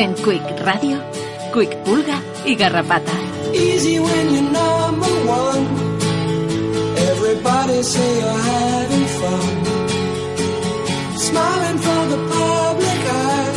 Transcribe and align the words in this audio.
En 0.00 0.14
Quick 0.14 0.42
Radio, 0.64 0.98
Quick 1.52 1.76
Pulga 1.84 2.22
y 2.46 2.54
Garrapata. 2.54 3.12
Easy 3.52 3.98
when 3.98 4.30
you're 4.32 4.50
number 4.50 5.12
one. 5.28 5.66
Everybody 6.96 7.82
say 7.82 8.18
you're 8.18 8.32
having 8.32 9.06
fun. 9.20 9.56
Smiling 11.18 11.78
for 11.78 12.06
the 12.08 12.16
public 12.32 13.02
eye. 13.12 13.52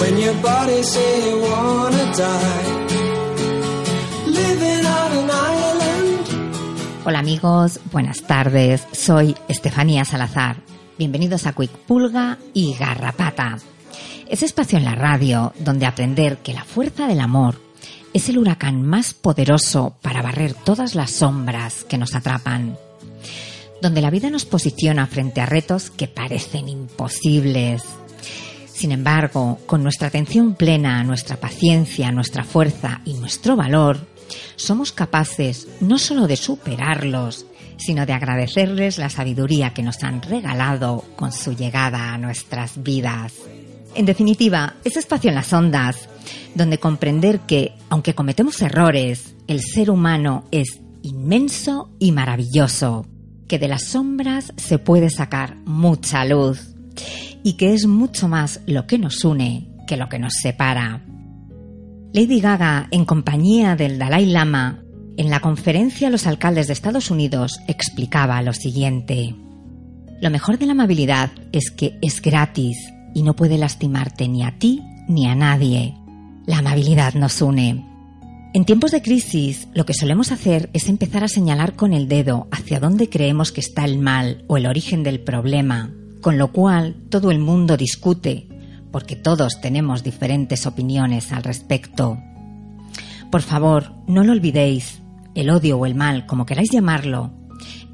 When 0.00 0.18
your 0.18 0.34
body 0.42 0.82
say 0.82 1.30
you 1.30 1.40
wanna 1.40 2.04
die. 2.16 2.64
Living 4.26 4.84
on 4.84 5.12
an 5.18 5.30
island. 5.30 6.26
Hola 7.04 7.20
amigos, 7.20 7.78
buenas 7.92 8.22
tardes. 8.22 8.88
Soy 8.90 9.36
Estefanía 9.46 10.04
Salazar. 10.04 10.56
Bienvenidos 10.98 11.46
a 11.46 11.52
Quick 11.52 11.70
Pulga 11.86 12.38
y 12.54 12.74
Garrapata. 12.76 13.58
Ese 14.32 14.46
espacio 14.46 14.78
en 14.78 14.86
la 14.86 14.94
radio 14.94 15.52
donde 15.58 15.84
aprender 15.84 16.38
que 16.38 16.54
la 16.54 16.64
fuerza 16.64 17.06
del 17.06 17.20
amor 17.20 17.60
es 18.14 18.30
el 18.30 18.38
huracán 18.38 18.82
más 18.82 19.12
poderoso 19.12 19.94
para 20.00 20.22
barrer 20.22 20.54
todas 20.54 20.94
las 20.94 21.10
sombras 21.10 21.84
que 21.84 21.98
nos 21.98 22.14
atrapan. 22.14 22.78
Donde 23.82 24.00
la 24.00 24.08
vida 24.08 24.30
nos 24.30 24.46
posiciona 24.46 25.06
frente 25.06 25.42
a 25.42 25.46
retos 25.46 25.90
que 25.90 26.08
parecen 26.08 26.70
imposibles. 26.70 27.82
Sin 28.72 28.92
embargo, 28.92 29.58
con 29.66 29.82
nuestra 29.82 30.08
atención 30.08 30.54
plena, 30.54 31.04
nuestra 31.04 31.36
paciencia, 31.36 32.10
nuestra 32.10 32.42
fuerza 32.42 33.02
y 33.04 33.12
nuestro 33.12 33.54
valor, 33.54 33.98
somos 34.56 34.92
capaces 34.92 35.68
no 35.80 35.98
solo 35.98 36.26
de 36.26 36.36
superarlos, 36.36 37.44
sino 37.76 38.06
de 38.06 38.14
agradecerles 38.14 38.96
la 38.96 39.10
sabiduría 39.10 39.74
que 39.74 39.82
nos 39.82 40.02
han 40.02 40.22
regalado 40.22 41.04
con 41.16 41.32
su 41.32 41.54
llegada 41.54 42.14
a 42.14 42.18
nuestras 42.18 42.82
vidas. 42.82 43.34
En 43.94 44.06
definitiva, 44.06 44.74
ese 44.84 45.00
espacio 45.00 45.28
en 45.28 45.34
las 45.34 45.52
ondas, 45.52 46.08
donde 46.54 46.78
comprender 46.78 47.40
que, 47.40 47.74
aunque 47.90 48.14
cometemos 48.14 48.60
errores, 48.62 49.34
el 49.48 49.60
ser 49.60 49.90
humano 49.90 50.44
es 50.50 50.80
inmenso 51.02 51.90
y 51.98 52.12
maravilloso, 52.12 53.06
que 53.48 53.58
de 53.58 53.68
las 53.68 53.84
sombras 53.84 54.52
se 54.56 54.78
puede 54.78 55.10
sacar 55.10 55.56
mucha 55.66 56.24
luz 56.24 56.74
y 57.42 57.54
que 57.54 57.74
es 57.74 57.86
mucho 57.86 58.28
más 58.28 58.60
lo 58.66 58.86
que 58.86 58.98
nos 58.98 59.24
une 59.24 59.68
que 59.86 59.96
lo 59.96 60.08
que 60.08 60.18
nos 60.18 60.34
separa. 60.40 61.04
Lady 62.14 62.40
Gaga, 62.40 62.88
en 62.90 63.04
compañía 63.04 63.74
del 63.74 63.98
Dalai 63.98 64.26
Lama, 64.26 64.84
en 65.16 65.28
la 65.28 65.40
conferencia 65.40 66.08
a 66.08 66.10
los 66.10 66.26
alcaldes 66.26 66.66
de 66.66 66.72
Estados 66.72 67.10
Unidos 67.10 67.58
explicaba 67.68 68.40
lo 68.42 68.52
siguiente. 68.52 69.34
Lo 70.20 70.30
mejor 70.30 70.58
de 70.58 70.66
la 70.66 70.72
amabilidad 70.72 71.30
es 71.52 71.70
que 71.70 71.98
es 72.00 72.22
gratis 72.22 72.91
y 73.14 73.22
no 73.22 73.34
puede 73.34 73.58
lastimarte 73.58 74.28
ni 74.28 74.42
a 74.42 74.58
ti 74.58 74.82
ni 75.08 75.26
a 75.26 75.34
nadie. 75.34 75.94
La 76.46 76.58
amabilidad 76.58 77.14
nos 77.14 77.40
une. 77.42 77.84
En 78.54 78.64
tiempos 78.64 78.90
de 78.90 79.00
crisis, 79.00 79.68
lo 79.72 79.86
que 79.86 79.94
solemos 79.94 80.30
hacer 80.30 80.68
es 80.72 80.88
empezar 80.88 81.24
a 81.24 81.28
señalar 81.28 81.74
con 81.74 81.94
el 81.94 82.06
dedo 82.06 82.48
hacia 82.50 82.80
dónde 82.80 83.08
creemos 83.08 83.50
que 83.50 83.60
está 83.60 83.84
el 83.84 83.98
mal 83.98 84.44
o 84.46 84.58
el 84.58 84.66
origen 84.66 85.02
del 85.02 85.20
problema, 85.20 85.90
con 86.20 86.36
lo 86.36 86.52
cual 86.52 86.96
todo 87.08 87.30
el 87.30 87.38
mundo 87.38 87.76
discute, 87.76 88.48
porque 88.90 89.16
todos 89.16 89.60
tenemos 89.62 90.02
diferentes 90.02 90.66
opiniones 90.66 91.32
al 91.32 91.42
respecto. 91.42 92.18
Por 93.30 93.40
favor, 93.40 93.94
no 94.06 94.22
lo 94.22 94.32
olvidéis, 94.32 95.00
el 95.34 95.48
odio 95.48 95.78
o 95.78 95.86
el 95.86 95.94
mal, 95.94 96.26
como 96.26 96.44
queráis 96.44 96.70
llamarlo, 96.70 97.32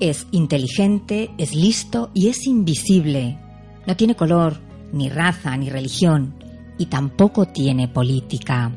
es 0.00 0.26
inteligente, 0.32 1.30
es 1.38 1.54
listo 1.54 2.10
y 2.14 2.28
es 2.28 2.46
invisible. 2.46 3.38
No 3.86 3.96
tiene 3.96 4.14
color, 4.14 4.60
ni 4.92 5.08
raza, 5.08 5.56
ni 5.56 5.70
religión, 5.70 6.34
y 6.78 6.86
tampoco 6.86 7.46
tiene 7.46 7.88
política. 7.88 8.72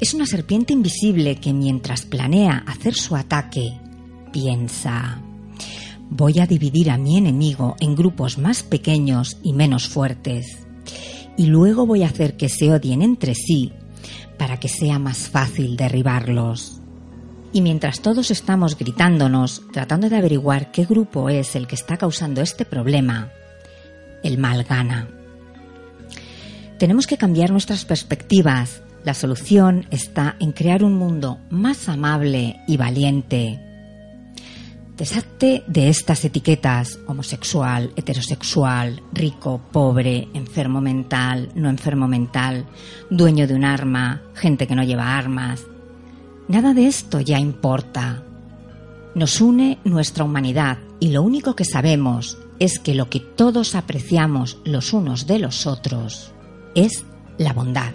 Es 0.00 0.14
una 0.14 0.26
serpiente 0.26 0.72
invisible 0.72 1.36
que 1.36 1.52
mientras 1.52 2.04
planea 2.04 2.64
hacer 2.66 2.94
su 2.94 3.16
ataque, 3.16 3.72
piensa, 4.32 5.22
voy 6.10 6.40
a 6.40 6.46
dividir 6.46 6.90
a 6.90 6.98
mi 6.98 7.16
enemigo 7.16 7.76
en 7.80 7.94
grupos 7.94 8.38
más 8.38 8.62
pequeños 8.62 9.38
y 9.42 9.52
menos 9.52 9.88
fuertes, 9.88 10.66
y 11.36 11.46
luego 11.46 11.86
voy 11.86 12.02
a 12.02 12.08
hacer 12.08 12.36
que 12.36 12.48
se 12.48 12.72
odien 12.72 13.02
entre 13.02 13.34
sí 13.34 13.72
para 14.38 14.58
que 14.58 14.68
sea 14.68 14.98
más 14.98 15.28
fácil 15.28 15.76
derribarlos. 15.76 16.80
Y 17.52 17.60
mientras 17.60 18.00
todos 18.00 18.30
estamos 18.30 18.78
gritándonos, 18.78 19.62
tratando 19.72 20.08
de 20.08 20.16
averiguar 20.16 20.72
qué 20.72 20.84
grupo 20.84 21.28
es 21.28 21.54
el 21.54 21.66
que 21.66 21.74
está 21.74 21.96
causando 21.96 22.40
este 22.40 22.64
problema, 22.64 23.30
el 24.22 24.38
mal 24.38 24.64
gana. 24.64 25.08
Tenemos 26.78 27.06
que 27.06 27.16
cambiar 27.16 27.50
nuestras 27.50 27.84
perspectivas. 27.84 28.82
La 29.04 29.14
solución 29.14 29.86
está 29.90 30.36
en 30.40 30.52
crear 30.52 30.82
un 30.82 30.94
mundo 30.94 31.38
más 31.48 31.88
amable 31.88 32.60
y 32.66 32.76
valiente. 32.76 33.60
Deshazte 34.96 35.64
de 35.66 35.88
estas 35.88 36.24
etiquetas 36.24 36.98
homosexual, 37.06 37.92
heterosexual, 37.96 39.02
rico, 39.12 39.60
pobre, 39.72 40.28
enfermo 40.34 40.80
mental, 40.80 41.50
no 41.54 41.70
enfermo 41.70 42.08
mental, 42.08 42.66
dueño 43.10 43.46
de 43.46 43.54
un 43.54 43.64
arma, 43.64 44.22
gente 44.34 44.66
que 44.66 44.74
no 44.74 44.82
lleva 44.82 45.16
armas. 45.16 45.62
Nada 46.48 46.74
de 46.74 46.86
esto 46.88 47.20
ya 47.20 47.38
importa. 47.38 48.22
Nos 49.14 49.40
une 49.40 49.78
nuestra 49.84 50.24
humanidad 50.24 50.78
y 51.00 51.10
lo 51.10 51.22
único 51.22 51.54
que 51.54 51.64
sabemos 51.64 52.38
es 52.62 52.78
que 52.78 52.94
lo 52.94 53.10
que 53.10 53.18
todos 53.18 53.74
apreciamos 53.74 54.58
los 54.64 54.92
unos 54.92 55.26
de 55.26 55.40
los 55.40 55.66
otros 55.66 56.30
es 56.76 57.04
la 57.36 57.52
bondad. 57.52 57.92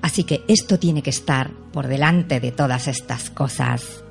Así 0.00 0.24
que 0.24 0.42
esto 0.48 0.78
tiene 0.78 1.02
que 1.02 1.10
estar 1.10 1.50
por 1.74 1.86
delante 1.86 2.40
de 2.40 2.52
todas 2.52 2.88
estas 2.88 3.28
cosas. 3.28 4.02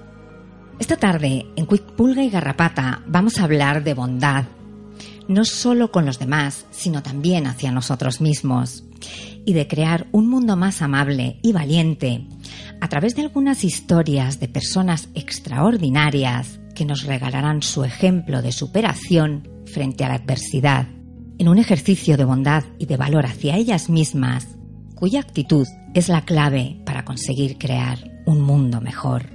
Esta 0.78 0.98
tarde, 0.98 1.48
en 1.56 1.66
Quick 1.66 1.82
Pulga 1.94 2.24
y 2.24 2.30
Garrapata, 2.30 3.02
vamos 3.08 3.40
a 3.40 3.46
hablar 3.46 3.84
de 3.84 3.96
bondad, 3.96 4.46
no 5.28 5.44
solo 5.46 5.92
con 5.92 6.06
los 6.06 6.20
demás, 6.20 6.68
sino 6.70 7.02
también 7.02 7.48
hacia 7.48 7.72
nosotros 7.72 8.22
mismos, 8.22 8.84
y 9.46 9.54
de 9.54 9.68
crear 9.68 10.06
un 10.12 10.30
mundo 10.30 10.56
más 10.56 10.84
amable 10.84 11.40
y 11.42 11.54
valiente 11.54 12.28
a 12.82 12.88
través 12.88 13.16
de 13.16 13.24
algunas 13.24 13.64
historias 13.64 14.40
de 14.40 14.48
personas 14.48 15.10
extraordinarias 15.16 16.60
que 16.76 16.86
nos 16.86 17.04
regalarán 17.04 17.64
su 17.64 17.84
ejemplo 17.84 18.44
de 18.44 18.52
superación 18.52 19.50
frente 19.66 20.04
a 20.04 20.10
la 20.10 20.16
adversidad, 20.16 20.88
en 21.40 21.48
un 21.48 21.58
ejercicio 21.58 22.18
de 22.18 22.26
bondad 22.26 22.64
y 22.78 22.86
de 22.86 22.98
valor 22.98 23.26
hacia 23.26 23.58
ellas 23.58 23.90
mismas, 23.90 24.48
cuya 24.94 25.22
actitud 25.22 25.68
es 25.94 26.10
la 26.10 26.22
clave 26.22 26.78
para 26.86 27.04
conseguir 27.04 27.58
crear 27.58 27.98
un 28.26 28.42
mundo 28.42 28.82
mejor. 28.82 29.30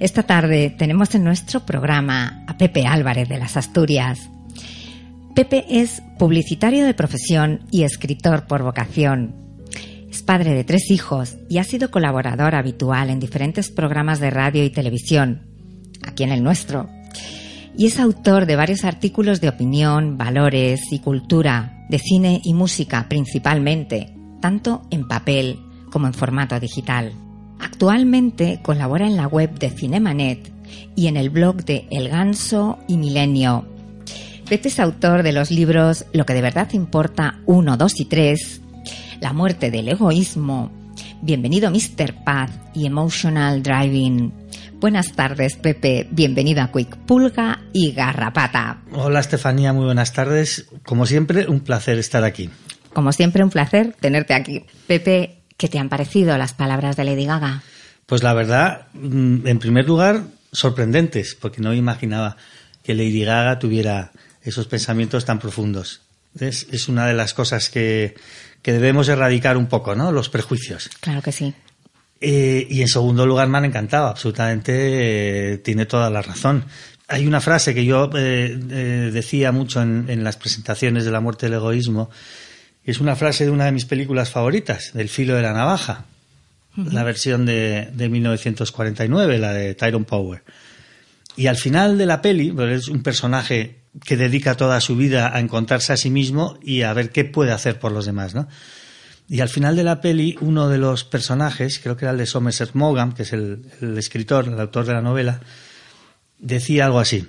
Esta 0.00 0.24
tarde 0.24 0.74
tenemos 0.76 1.14
en 1.14 1.22
nuestro 1.22 1.60
programa 1.60 2.44
a 2.48 2.56
Pepe 2.56 2.86
Álvarez 2.86 3.28
de 3.28 3.38
las 3.38 3.56
Asturias. 3.56 4.28
Pepe 5.34 5.64
es 5.68 6.02
publicitario 6.18 6.84
de 6.84 6.94
profesión 6.94 7.60
y 7.70 7.84
escritor 7.84 8.46
por 8.46 8.62
vocación. 8.62 9.36
Es 10.10 10.22
padre 10.22 10.54
de 10.54 10.64
tres 10.64 10.90
hijos 10.90 11.36
y 11.48 11.58
ha 11.58 11.64
sido 11.64 11.90
colaborador 11.90 12.54
habitual 12.54 13.10
en 13.10 13.20
diferentes 13.20 13.70
programas 13.70 14.20
de 14.20 14.30
radio 14.30 14.64
y 14.64 14.70
televisión, 14.70 15.51
aquí 16.06 16.24
en 16.24 16.32
el 16.32 16.42
nuestro. 16.42 16.88
Y 17.76 17.86
es 17.86 17.98
autor 17.98 18.46
de 18.46 18.56
varios 18.56 18.84
artículos 18.84 19.40
de 19.40 19.48
opinión, 19.48 20.18
valores 20.18 20.92
y 20.92 20.98
cultura, 20.98 21.86
de 21.88 21.98
cine 21.98 22.40
y 22.44 22.54
música 22.54 23.06
principalmente, 23.08 24.14
tanto 24.40 24.82
en 24.90 25.08
papel 25.08 25.58
como 25.90 26.06
en 26.06 26.14
formato 26.14 26.58
digital. 26.60 27.12
Actualmente 27.60 28.60
colabora 28.62 29.06
en 29.06 29.16
la 29.16 29.26
web 29.26 29.58
de 29.58 29.70
Cinemanet 29.70 30.52
y 30.96 31.06
en 31.06 31.16
el 31.16 31.30
blog 31.30 31.64
de 31.64 31.86
El 31.90 32.08
Ganso 32.08 32.78
y 32.88 32.96
Milenio. 32.96 33.66
Pepe 34.48 34.68
es 34.68 34.80
autor 34.80 35.22
de 35.22 35.32
los 35.32 35.50
libros 35.50 36.04
Lo 36.12 36.26
que 36.26 36.34
de 36.34 36.42
verdad 36.42 36.68
importa 36.72 37.40
1, 37.46 37.76
2 37.76 38.00
y 38.00 38.04
3, 38.04 38.60
La 39.20 39.32
muerte 39.32 39.70
del 39.70 39.88
egoísmo, 39.88 40.70
Bienvenido 41.22 41.70
Mr. 41.70 42.24
Paz 42.24 42.50
y 42.74 42.84
Emotional 42.84 43.62
Driving. 43.62 44.32
Buenas 44.82 45.12
tardes, 45.12 45.54
Pepe. 45.54 46.08
Bienvenido 46.10 46.60
a 46.60 46.72
Quick 46.72 46.96
Pulga 47.06 47.60
y 47.72 47.92
Garrapata. 47.92 48.82
Hola, 48.90 49.20
Estefanía. 49.20 49.72
Muy 49.72 49.84
buenas 49.84 50.12
tardes. 50.12 50.66
Como 50.82 51.06
siempre, 51.06 51.46
un 51.46 51.60
placer 51.60 51.98
estar 51.98 52.24
aquí. 52.24 52.50
Como 52.92 53.12
siempre, 53.12 53.44
un 53.44 53.50
placer 53.50 53.94
tenerte 54.00 54.34
aquí. 54.34 54.64
Pepe, 54.88 55.44
¿qué 55.56 55.68
te 55.68 55.78
han 55.78 55.88
parecido 55.88 56.36
las 56.36 56.52
palabras 56.52 56.96
de 56.96 57.04
Lady 57.04 57.26
Gaga? 57.26 57.62
Pues 58.06 58.24
la 58.24 58.34
verdad, 58.34 58.88
mm, 58.94 59.46
en 59.46 59.58
primer 59.60 59.86
lugar, 59.86 60.24
sorprendentes, 60.50 61.36
porque 61.36 61.60
no 61.60 61.72
imaginaba 61.72 62.36
que 62.82 62.96
Lady 62.96 63.24
Gaga 63.24 63.60
tuviera 63.60 64.10
esos 64.42 64.66
pensamientos 64.66 65.24
tan 65.24 65.38
profundos. 65.38 66.00
Es, 66.40 66.66
es 66.72 66.88
una 66.88 67.06
de 67.06 67.14
las 67.14 67.34
cosas 67.34 67.70
que, 67.70 68.16
que 68.62 68.72
debemos 68.72 69.08
erradicar 69.08 69.56
un 69.56 69.66
poco, 69.66 69.94
¿no? 69.94 70.10
Los 70.10 70.28
prejuicios. 70.28 70.90
Claro 71.00 71.22
que 71.22 71.30
sí. 71.30 71.54
Eh, 72.24 72.68
y 72.70 72.82
en 72.82 72.86
segundo 72.86 73.26
lugar 73.26 73.48
me 73.48 73.58
han 73.58 73.64
encantado, 73.64 74.06
absolutamente 74.06 75.54
eh, 75.54 75.58
tiene 75.58 75.86
toda 75.86 76.08
la 76.08 76.22
razón. 76.22 76.64
Hay 77.08 77.26
una 77.26 77.40
frase 77.40 77.74
que 77.74 77.84
yo 77.84 78.08
eh, 78.14 79.10
decía 79.12 79.50
mucho 79.50 79.82
en, 79.82 80.22
las 80.22 80.36
presentaciones 80.36 81.04
de 81.04 81.10
la 81.10 81.18
muerte 81.18 81.46
del 81.46 81.56
egoísmo 81.56 82.10
Es 82.84 83.00
una 83.00 83.16
frase 83.16 83.44
de 83.44 83.50
una 83.50 83.64
de 83.64 83.72
mis 83.72 83.86
películas 83.86 84.30
favoritas, 84.30 84.92
del 84.94 85.08
filo 85.08 85.34
de 85.34 85.42
la 85.42 85.52
navaja, 85.52 86.04
la 86.76 87.02
versión 87.02 87.44
de, 87.44 87.90
de 87.92 88.08
1949, 88.08 89.38
la 89.38 89.52
de 89.52 89.74
Tyrone 89.74 90.04
Power. 90.04 90.44
Y 91.36 91.48
al 91.48 91.56
final 91.56 91.98
de 91.98 92.06
la 92.06 92.22
peli, 92.22 92.52
pues 92.52 92.82
es 92.82 92.88
un 92.88 93.02
personaje 93.02 93.80
que 94.04 94.16
dedica 94.16 94.56
toda 94.56 94.80
su 94.80 94.94
vida 94.94 95.34
a 95.34 95.40
encontrarse 95.40 95.92
a 95.92 95.96
sí 95.96 96.08
mismo 96.08 96.56
y 96.62 96.82
a 96.82 96.92
ver 96.92 97.10
qué 97.10 97.24
puede 97.24 97.50
hacer 97.50 97.80
por 97.80 97.90
los 97.90 98.06
demás, 98.06 98.32
¿no? 98.32 98.46
Y 99.28 99.40
al 99.40 99.48
final 99.48 99.76
de 99.76 99.84
la 99.84 100.00
peli, 100.00 100.36
uno 100.40 100.68
de 100.68 100.78
los 100.78 101.04
personajes, 101.04 101.78
creo 101.78 101.96
que 101.96 102.04
era 102.04 102.12
el 102.12 102.18
de 102.18 102.26
Somerset 102.26 102.74
Maugham, 102.74 103.12
que 103.12 103.22
es 103.22 103.32
el, 103.32 103.64
el 103.80 103.96
escritor, 103.96 104.46
el 104.46 104.60
autor 104.60 104.84
de 104.84 104.92
la 104.92 105.00
novela, 105.00 105.40
decía 106.38 106.86
algo 106.86 106.98
así. 106.98 107.26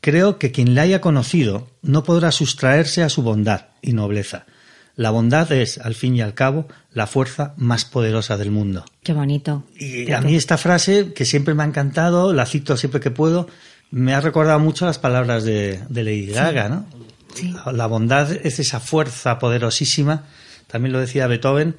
Creo 0.00 0.38
que 0.38 0.52
quien 0.52 0.74
la 0.74 0.82
haya 0.82 1.00
conocido 1.00 1.68
no 1.82 2.04
podrá 2.04 2.30
sustraerse 2.30 3.02
a 3.02 3.08
su 3.08 3.22
bondad 3.22 3.66
y 3.82 3.92
nobleza. 3.92 4.46
La 4.96 5.10
bondad 5.10 5.50
es, 5.50 5.78
al 5.78 5.94
fin 5.94 6.14
y 6.14 6.22
al 6.22 6.34
cabo, 6.34 6.68
la 6.92 7.06
fuerza 7.06 7.54
más 7.56 7.84
poderosa 7.84 8.36
del 8.36 8.52
mundo. 8.52 8.84
Qué 9.02 9.12
bonito. 9.12 9.64
Y 9.76 10.12
a 10.12 10.20
mí 10.20 10.36
esta 10.36 10.56
frase, 10.56 11.12
que 11.12 11.24
siempre 11.24 11.54
me 11.54 11.64
ha 11.64 11.66
encantado, 11.66 12.32
la 12.32 12.46
cito 12.46 12.76
siempre 12.76 13.00
que 13.00 13.10
puedo, 13.10 13.48
me 13.90 14.14
ha 14.14 14.20
recordado 14.20 14.60
mucho 14.60 14.86
las 14.86 14.98
palabras 14.98 15.42
de, 15.42 15.80
de 15.88 16.04
Lady 16.04 16.26
Gaga, 16.26 16.68
¿no? 16.68 16.86
Sí. 17.34 17.52
La 17.72 17.86
bondad 17.86 18.30
es 18.30 18.60
esa 18.60 18.78
fuerza 18.78 19.40
poderosísima, 19.40 20.24
también 20.74 20.92
lo 20.92 20.98
decía 20.98 21.28
Beethoven, 21.28 21.76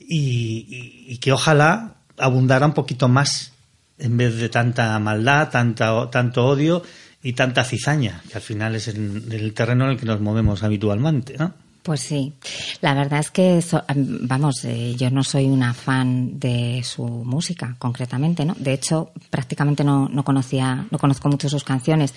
y, 0.00 1.18
que 1.18 1.32
ojalá 1.32 1.96
abundara 2.16 2.64
un 2.64 2.72
poquito 2.72 3.06
más 3.06 3.52
en 3.98 4.16
vez 4.16 4.36
de 4.36 4.48
tanta 4.48 4.98
maldad, 5.00 5.50
tanta, 5.50 6.08
tanto 6.08 6.46
odio 6.46 6.82
y 7.22 7.34
tanta 7.34 7.62
cizaña, 7.62 8.22
que 8.26 8.36
al 8.36 8.40
final 8.40 8.74
es 8.74 8.88
el, 8.88 9.30
el 9.30 9.52
terreno 9.52 9.84
en 9.84 9.90
el 9.90 9.96
que 9.98 10.06
nos 10.06 10.22
movemos 10.22 10.62
habitualmente, 10.62 11.36
¿no? 11.36 11.52
Pues 11.88 12.00
sí, 12.02 12.34
la 12.82 12.92
verdad 12.92 13.20
es 13.20 13.30
que, 13.30 13.62
so- 13.62 13.82
am- 13.88 14.18
vamos, 14.28 14.62
eh, 14.66 14.94
yo 14.94 15.10
no 15.10 15.24
soy 15.24 15.46
una 15.46 15.72
fan 15.72 16.38
de 16.38 16.82
su 16.84 17.02
música, 17.06 17.76
concretamente, 17.78 18.44
¿no? 18.44 18.54
De 18.58 18.74
hecho, 18.74 19.10
prácticamente 19.30 19.84
no, 19.84 20.06
no 20.06 20.22
conocía, 20.22 20.84
no 20.90 20.98
conozco 20.98 21.30
mucho 21.30 21.48
sus 21.48 21.64
canciones. 21.64 22.12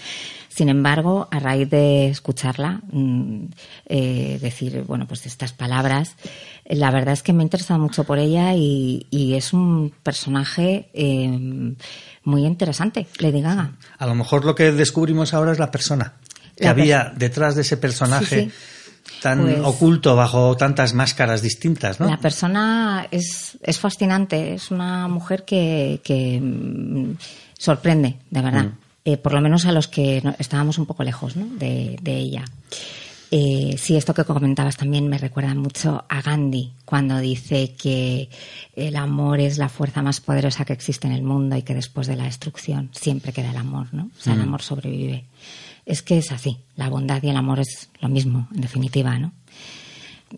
Sin 0.50 0.68
embargo, 0.68 1.30
a 1.32 1.40
raíz 1.40 1.70
de 1.70 2.10
escucharla, 2.10 2.82
mm, 2.92 3.46
eh, 3.86 4.40
decir, 4.42 4.84
bueno, 4.86 5.08
pues 5.08 5.26
estas 5.26 5.54
palabras, 5.54 6.18
eh, 6.66 6.76
la 6.76 6.92
verdad 6.92 7.14
es 7.14 7.24
que 7.24 7.32
me 7.32 7.42
he 7.42 7.46
interesado 7.46 7.80
mucho 7.80 8.04
por 8.04 8.20
ella 8.20 8.54
y, 8.54 9.08
y 9.10 9.36
es 9.36 9.54
un 9.54 9.94
personaje 10.04 10.90
eh, 10.94 11.74
muy 12.26 12.46
interesante, 12.46 13.08
Lady 13.20 13.40
Gaga. 13.40 13.72
A 13.98 14.06
lo 14.06 14.16
mejor 14.16 14.44
lo 14.44 14.54
que 14.54 14.74
descubrimos 14.74 15.34
ahora 15.34 15.54
es 15.54 15.60
la 15.60 15.72
persona 15.72 16.16
que 16.58 16.66
La 16.66 16.72
había 16.72 17.14
detrás 17.16 17.56
de 17.56 17.62
ese 17.62 17.78
personaje 17.78 18.26
Sí, 18.26 18.50
sí. 18.50 18.52
Tan 19.22 19.42
Pues- 19.42 19.60
oculto 19.64 20.16
bajo 20.16 20.56
tantas 20.58 20.94
máscaras 20.94 21.42
distintas, 21.42 22.00
¿no? 22.00 22.08
La 22.08 22.18
persona 22.18 23.08
es, 23.12 23.58
es 23.62 23.80
fascinante, 23.80 24.54
es 24.54 24.72
una 24.72 25.08
mujer 25.08 25.44
que, 25.46 26.02
que 26.04 26.40
mm, 26.42 27.18
sorprende, 27.58 28.18
de 28.30 28.42
verdad. 28.42 28.64
Mm. 28.66 28.78
Eh, 29.04 29.18
por 29.18 29.34
lo 29.34 29.42
menos 29.42 29.66
a 29.66 29.72
los 29.72 29.88
que 29.88 30.22
no- 30.24 30.36
estábamos 30.38 30.78
un 30.78 30.86
poco 30.86 31.04
lejos 31.04 31.36
¿no? 31.36 31.46
de, 31.58 31.98
de 32.02 32.18
ella. 32.18 32.46
Eh, 33.34 33.78
sí, 33.80 33.96
esto 33.96 34.14
que 34.14 34.26
comentabas 34.26 34.76
también 34.76 35.08
me 35.08 35.18
recuerda 35.18 35.56
mucho 35.56 36.04
a 36.10 36.22
Gandhi, 36.22 36.74
cuando 36.84 37.18
dice 37.20 37.74
que 37.82 38.30
el 38.76 38.96
amor 38.98 39.40
es 39.40 39.58
la 39.58 39.70
fuerza 39.70 40.02
más 40.02 40.20
poderosa 40.20 40.66
que 40.66 40.74
existe 40.74 41.08
en 41.08 41.14
el 41.14 41.24
mundo 41.24 41.56
y 41.56 41.62
que 41.62 41.74
después 41.74 42.08
de 42.08 42.18
la 42.18 42.26
destrucción 42.26 42.90
siempre 42.92 43.32
queda 43.32 43.52
el 43.52 43.58
amor, 43.58 43.88
¿no? 43.94 44.10
O 44.18 44.22
sea, 44.22 44.34
el 44.34 44.42
amor 44.42 44.62
sobrevive. 44.62 45.24
Es 45.86 46.02
que 46.02 46.18
es 46.20 46.32
así, 46.32 46.60
la 46.76 46.90
bondad 46.90 47.22
y 47.24 47.30
el 47.30 47.38
amor 47.38 47.60
es 47.60 47.90
lo 48.00 48.10
mismo, 48.10 48.48
en 48.54 48.62
definitiva, 48.62 49.18
¿no? 49.18 49.34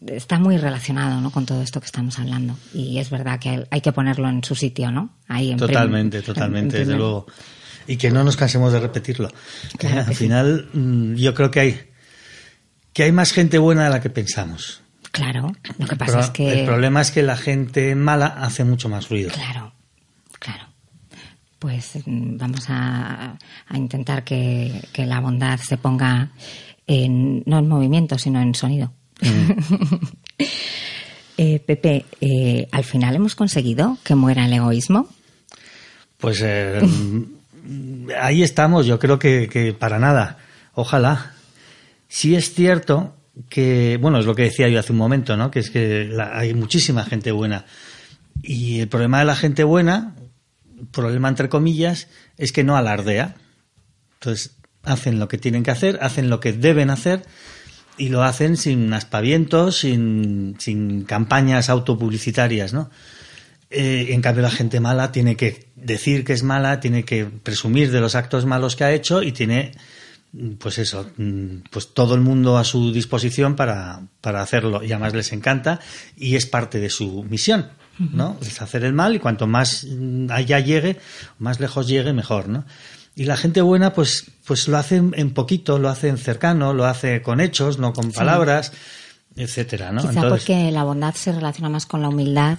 está 0.07 0.39
muy 0.39 0.57
relacionado 0.57 1.21
¿no? 1.21 1.29
con 1.29 1.45
todo 1.45 1.61
esto 1.61 1.79
que 1.79 1.85
estamos 1.85 2.17
hablando. 2.17 2.57
Y 2.73 2.97
es 2.97 3.09
verdad 3.11 3.39
que 3.39 3.67
hay 3.69 3.81
que 3.81 3.91
ponerlo 3.91 4.27
en 4.27 4.43
su 4.43 4.55
sitio, 4.55 4.91
¿no? 4.91 5.11
Ahí 5.27 5.51
en 5.51 5.57
Totalmente, 5.57 6.17
en- 6.17 6.23
totalmente, 6.23 6.77
en 6.77 6.83
desde 6.87 6.97
luego. 6.97 7.27
Y 7.85 7.97
que 7.97 8.09
no 8.09 8.23
nos 8.23 8.35
cansemos 8.35 8.73
de 8.73 8.79
repetirlo. 8.79 9.29
Claro 9.77 9.99
Al 10.01 10.07
sí. 10.07 10.15
final, 10.15 10.69
mm, 10.73 11.13
yo 11.15 11.33
creo 11.35 11.51
que 11.51 11.59
hay, 11.59 11.79
que 12.93 13.03
hay 13.03 13.11
más 13.11 13.33
gente 13.33 13.59
buena 13.59 13.83
de 13.83 13.89
la 13.91 14.01
que 14.01 14.09
pensamos. 14.09 14.81
Claro, 15.11 15.51
lo 15.77 15.85
que 15.85 15.95
pasa 15.95 16.11
Pero 16.13 16.23
es 16.23 16.29
que... 16.31 16.61
El 16.61 16.65
problema 16.65 16.99
es 17.01 17.11
que 17.11 17.21
la 17.21 17.37
gente 17.37 17.93
mala 17.93 18.25
hace 18.25 18.63
mucho 18.63 18.89
más 18.89 19.09
ruido. 19.09 19.29
Claro. 19.31 19.73
Pues 21.63 21.91
mm, 22.05 22.35
vamos 22.37 22.65
a, 22.67 23.37
a 23.69 23.77
intentar 23.77 24.25
que, 24.25 24.81
que 24.91 25.05
la 25.05 25.21
bondad 25.21 25.57
se 25.61 25.77
ponga 25.77 26.31
en, 26.85 27.41
no 27.45 27.59
en 27.59 27.69
movimiento, 27.69 28.17
sino 28.17 28.41
en 28.41 28.53
sonido. 28.53 28.91
Eh, 31.35 31.59
Pepe, 31.65 32.05
eh, 32.21 32.67
al 32.71 32.83
final 32.83 33.15
hemos 33.15 33.33
conseguido 33.33 33.97
que 34.03 34.13
muera 34.13 34.45
el 34.45 34.53
egoísmo. 34.53 35.07
Pues 36.17 36.41
eh, 36.43 36.79
mm, 36.79 38.09
ahí 38.21 38.43
estamos, 38.43 38.85
yo 38.85 38.99
creo 38.99 39.17
que, 39.17 39.49
que 39.51 39.73
para 39.73 39.97
nada. 39.97 40.37
Ojalá. 40.75 41.33
Sí 42.07 42.35
es 42.35 42.53
cierto 42.53 43.15
que, 43.49 43.97
bueno, 43.99 44.19
es 44.19 44.27
lo 44.27 44.35
que 44.35 44.43
decía 44.43 44.69
yo 44.69 44.79
hace 44.79 44.91
un 44.91 44.99
momento, 44.99 45.35
¿no? 45.35 45.49
Que 45.49 45.59
es 45.61 45.71
que 45.71 46.05
la- 46.05 46.37
hay 46.37 46.53
muchísima 46.53 47.03
gente 47.03 47.31
buena. 47.31 47.65
Y 48.43 48.81
el 48.81 48.87
problema 48.87 49.17
de 49.19 49.25
la 49.25 49.35
gente 49.35 49.63
buena, 49.63 50.13
problema 50.91 51.29
entre 51.29 51.49
comillas, 51.49 52.07
es 52.37 52.51
que 52.51 52.63
no 52.63 52.75
alardea. 52.75 53.35
Entonces, 54.15 54.57
hacen 54.83 55.19
lo 55.19 55.27
que 55.27 55.37
tienen 55.37 55.63
que 55.63 55.71
hacer, 55.71 55.99
hacen 56.01 56.29
lo 56.29 56.39
que 56.39 56.53
deben 56.53 56.89
hacer 56.89 57.23
y 57.97 58.09
lo 58.09 58.23
hacen 58.23 58.57
sin 58.57 58.91
aspavientos, 58.93 59.79
sin, 59.79 60.55
sin 60.59 61.03
campañas 61.03 61.69
autopublicitarias, 61.69 62.73
¿no? 62.73 62.89
Eh, 63.69 64.13
en 64.13 64.21
cambio, 64.21 64.43
la 64.43 64.51
gente 64.51 64.79
mala 64.79 65.11
tiene 65.11 65.35
que 65.35 65.67
decir 65.75 66.23
que 66.23 66.33
es 66.33 66.43
mala, 66.43 66.79
tiene 66.79 67.05
que 67.05 67.25
presumir 67.25 67.91
de 67.91 68.01
los 68.01 68.13
actos 68.13 68.45
malos 68.45 68.75
que 68.75 68.83
ha 68.83 68.91
hecho 68.91 69.23
y 69.23 69.31
tiene, 69.31 69.71
pues 70.59 70.77
eso, 70.77 71.09
mm, 71.17 71.69
pues 71.71 71.93
todo 71.93 72.13
el 72.13 72.21
mundo 72.21 72.57
a 72.57 72.65
su 72.65 72.93
disposición 72.93 73.55
para, 73.55 74.01
para 74.21 74.43
hacerlo. 74.43 74.83
Y 74.83 74.91
además 74.91 75.15
les 75.15 75.33
encanta 75.33 75.79
y 76.15 76.35
es 76.35 76.45
parte 76.45 76.79
de 76.79 76.91
su 76.91 77.23
misión, 77.23 77.71
¿no? 77.99 78.37
Es 78.41 78.61
hacer 78.61 78.83
el 78.83 78.93
mal 78.93 79.15
y 79.15 79.19
cuanto 79.19 79.47
más 79.47 79.85
mm, 79.85 80.31
allá 80.31 80.59
llegue, 80.59 80.99
más 81.39 81.59
lejos 81.59 81.87
llegue, 81.87 82.13
mejor, 82.13 82.49
¿no? 82.49 82.65
Y 83.15 83.25
la 83.25 83.37
gente 83.37 83.61
buena, 83.61 83.93
pues, 83.93 84.25
pues 84.45 84.67
lo 84.67 84.77
hace 84.77 84.95
en 84.95 85.31
poquito, 85.33 85.77
lo 85.77 85.89
hace 85.89 86.07
en 86.07 86.17
cercano, 86.17 86.73
lo 86.73 86.85
hace 86.85 87.21
con 87.21 87.41
hechos, 87.41 87.77
no 87.77 87.93
con 87.93 88.11
palabras, 88.11 88.73
etcétera, 89.35 89.91
¿no? 89.91 90.01
Quizá 90.01 90.13
Entonces- 90.13 90.31
porque 90.31 90.71
la 90.71 90.83
bondad 90.83 91.13
se 91.13 91.31
relaciona 91.31 91.69
más 91.69 91.85
con 91.85 92.01
la 92.01 92.09
humildad 92.09 92.57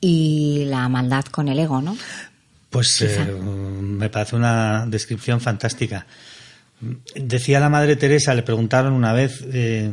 y 0.00 0.64
la 0.66 0.88
maldad 0.88 1.24
con 1.26 1.48
el 1.48 1.58
ego, 1.58 1.80
¿no? 1.80 1.96
Pues 2.70 3.02
eh, 3.02 3.24
me 3.40 4.10
parece 4.10 4.34
una 4.34 4.84
descripción 4.86 5.40
fantástica. 5.40 6.06
Decía 7.14 7.60
la 7.60 7.68
Madre 7.68 7.94
Teresa, 7.94 8.34
le 8.34 8.42
preguntaron 8.42 8.94
una 8.94 9.12
vez 9.12 9.44
eh, 9.52 9.92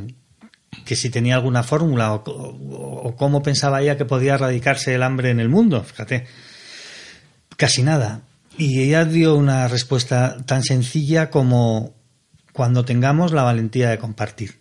que 0.85 0.95
si 0.95 1.09
tenía 1.09 1.35
alguna 1.35 1.63
fórmula 1.63 2.13
o, 2.13 2.23
o- 2.29 3.01
o 3.07 3.15
cómo 3.15 3.41
pensaba 3.43 3.81
ella 3.81 3.97
que 3.97 4.05
podía 4.05 4.35
erradicarse 4.35 4.93
el 4.95 5.03
hambre 5.03 5.29
en 5.29 5.39
el 5.39 5.49
mundo. 5.49 5.83
Fíjate, 5.83 6.25
casi 7.57 7.83
nada. 7.83 8.21
Y 8.57 8.81
ella 8.81 9.05
dio 9.05 9.35
una 9.35 9.67
respuesta 9.67 10.37
tan 10.45 10.63
sencilla 10.63 11.29
como 11.29 11.93
cuando 12.53 12.85
tengamos 12.85 13.31
la 13.31 13.43
valentía 13.43 13.89
de 13.89 13.97
compartir. 13.97 14.59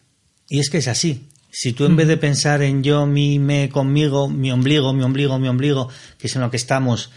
Y 0.49 0.61
es 0.61 0.71
que 0.71 0.79
es 0.79 0.89
así. 0.89 1.29
Si 1.53 1.73
tú 1.73 1.85
en 1.87 1.97
vez 1.97 2.07
de 2.07 2.17
pensar 2.17 2.63
en 2.63 2.85
yo, 2.85 3.07
mi, 3.07 3.41
me, 3.41 3.69
conmigo, 3.69 4.29
mi 4.29 4.53
ombligo, 4.53 4.93
mi 4.93 5.03
ombligo, 5.03 5.39
mi 5.41 5.49
ombligo, 5.49 5.89
que 6.19 6.29
es 6.29 6.37
en 6.37 6.43
lo 6.43 6.51
que 6.51 6.57
estamos 6.57 7.11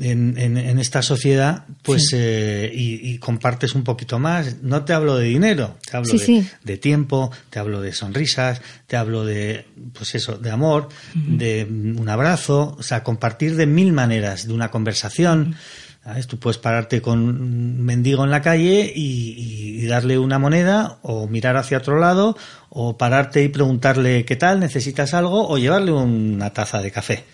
en, 0.00 0.34
en- 0.38 0.56
en 0.56 0.78
esta 0.78 1.02
sociedad, 1.02 1.64
pues 1.82 2.10
eh, 2.12 2.70
y, 2.74 3.10
y 3.12 3.18
compartes 3.18 3.74
un 3.74 3.84
poquito 3.84 4.18
más, 4.18 4.62
no 4.62 4.84
te 4.84 4.92
hablo 4.92 5.16
de 5.16 5.24
dinero, 5.26 5.76
te 5.88 5.96
hablo 5.96 6.10
Sí, 6.10 6.18
de, 6.18 6.24
sí. 6.24 6.48
de 6.64 6.76
tiempo, 6.78 7.30
te 7.50 7.58
hablo 7.58 7.80
de 7.80 7.92
sonrisas, 7.92 8.60
te 8.86 8.96
hablo 8.96 9.24
de, 9.24 9.66
pues 9.92 10.14
eso, 10.14 10.36
de 10.38 10.50
amor, 10.50 10.88
de 11.14 11.64
un 11.70 12.08
abrazo, 12.08 12.74
o 12.78 12.82
sea, 12.82 13.02
compartir 13.04 13.56
de 13.56 13.66
mil 13.66 13.92
maneras, 13.92 14.46
de 14.46 14.52
una 14.54 14.70
conversación. 14.70 15.54
¿sabes? 16.02 16.26
Tú 16.26 16.38
puedes 16.38 16.58
pararte 16.58 17.00
con 17.00 17.18
un 17.20 17.82
mendigo 17.82 18.24
en 18.24 18.30
la 18.30 18.42
calle 18.42 18.92
y, 18.94 19.80
y 19.82 19.86
darle 19.86 20.18
una 20.18 20.38
moneda, 20.38 20.98
o 21.02 21.26
mirar 21.28 21.56
hacia 21.56 21.78
otro 21.78 21.98
lado, 21.98 22.36
o 22.68 22.98
pararte 22.98 23.42
y 23.42 23.48
preguntarle 23.48 24.26
qué 24.26 24.36
tal, 24.36 24.60
necesitas 24.60 25.14
algo, 25.14 25.48
o 25.48 25.56
llevarle 25.56 25.92
una 25.92 26.50
taza 26.52 26.82
de 26.82 26.90
café, 26.90 27.24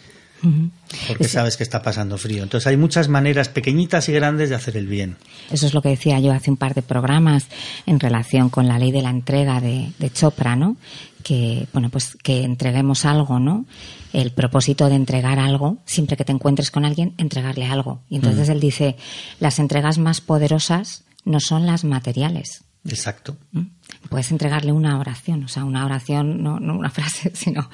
porque 1.09 1.29
sabes 1.29 1.57
que 1.57 1.63
está 1.63 1.83
pasando 1.83 2.19
frío. 2.19 2.43
Entonces 2.43 2.67
hay 2.67 2.77
muchas 2.77 3.09
maneras 3.09 3.49
pequeñitas 3.49 4.09
y 4.09 4.13
grandes 4.13 4.49
de 4.49 4.55
hacer 4.55 4.77
el 4.77 4.87
bien. 4.87 5.17
Eso 5.51 5.67
es 5.67 5.75
lo 5.75 5.83
que 5.83 5.91
decía 5.91 6.19
yo 6.21 6.33
hace 6.33 6.51
un 6.51 6.57
par 6.57 6.75
de 6.75 6.83
programas 6.83 7.49
en 7.87 8.01
relación 8.01 8.51
con 8.51 8.69
la 8.69 8.79
ley 8.79 8.93
de 8.93 9.03
la 9.03 9.11
entrega 9.11 9.61
de, 9.61 9.93
de 9.99 10.11
Chopra, 10.11 10.57
¿no? 10.57 10.77
Que, 11.23 11.67
bueno, 11.73 11.91
pues 11.91 12.17
que 12.23 12.43
entreguemos 12.45 13.05
algo, 13.05 13.39
¿no? 13.39 13.67
El 14.13 14.33
propósito 14.33 14.89
de 14.89 14.95
entregar 14.95 15.39
algo, 15.39 15.79
siempre 15.85 16.17
que 16.17 16.25
te 16.25 16.33
encuentres 16.33 16.71
con 16.71 16.85
alguien, 16.85 17.15
entregarle 17.19 17.67
algo. 17.67 18.01
Y 18.09 18.17
entonces 18.17 18.49
él 18.49 18.61
dice, 18.61 18.97
las 19.39 19.59
entregas 19.59 19.99
más 19.99 20.21
poderosas 20.21 21.05
no 21.25 21.39
son 21.41 21.67
las 21.67 21.85
materiales, 21.85 22.65
Exacto. 22.89 23.37
¿Mm? 23.53 23.63
Puedes 24.09 24.31
entregarle 24.31 24.73
una 24.73 24.99
oración, 24.99 25.45
o 25.45 25.49
sea, 25.49 25.65
una 25.65 25.85
oración, 25.85 26.43
no, 26.43 26.59
no 26.61 26.77
una 26.79 26.91
frase, 26.99 27.31
sino 27.35 27.69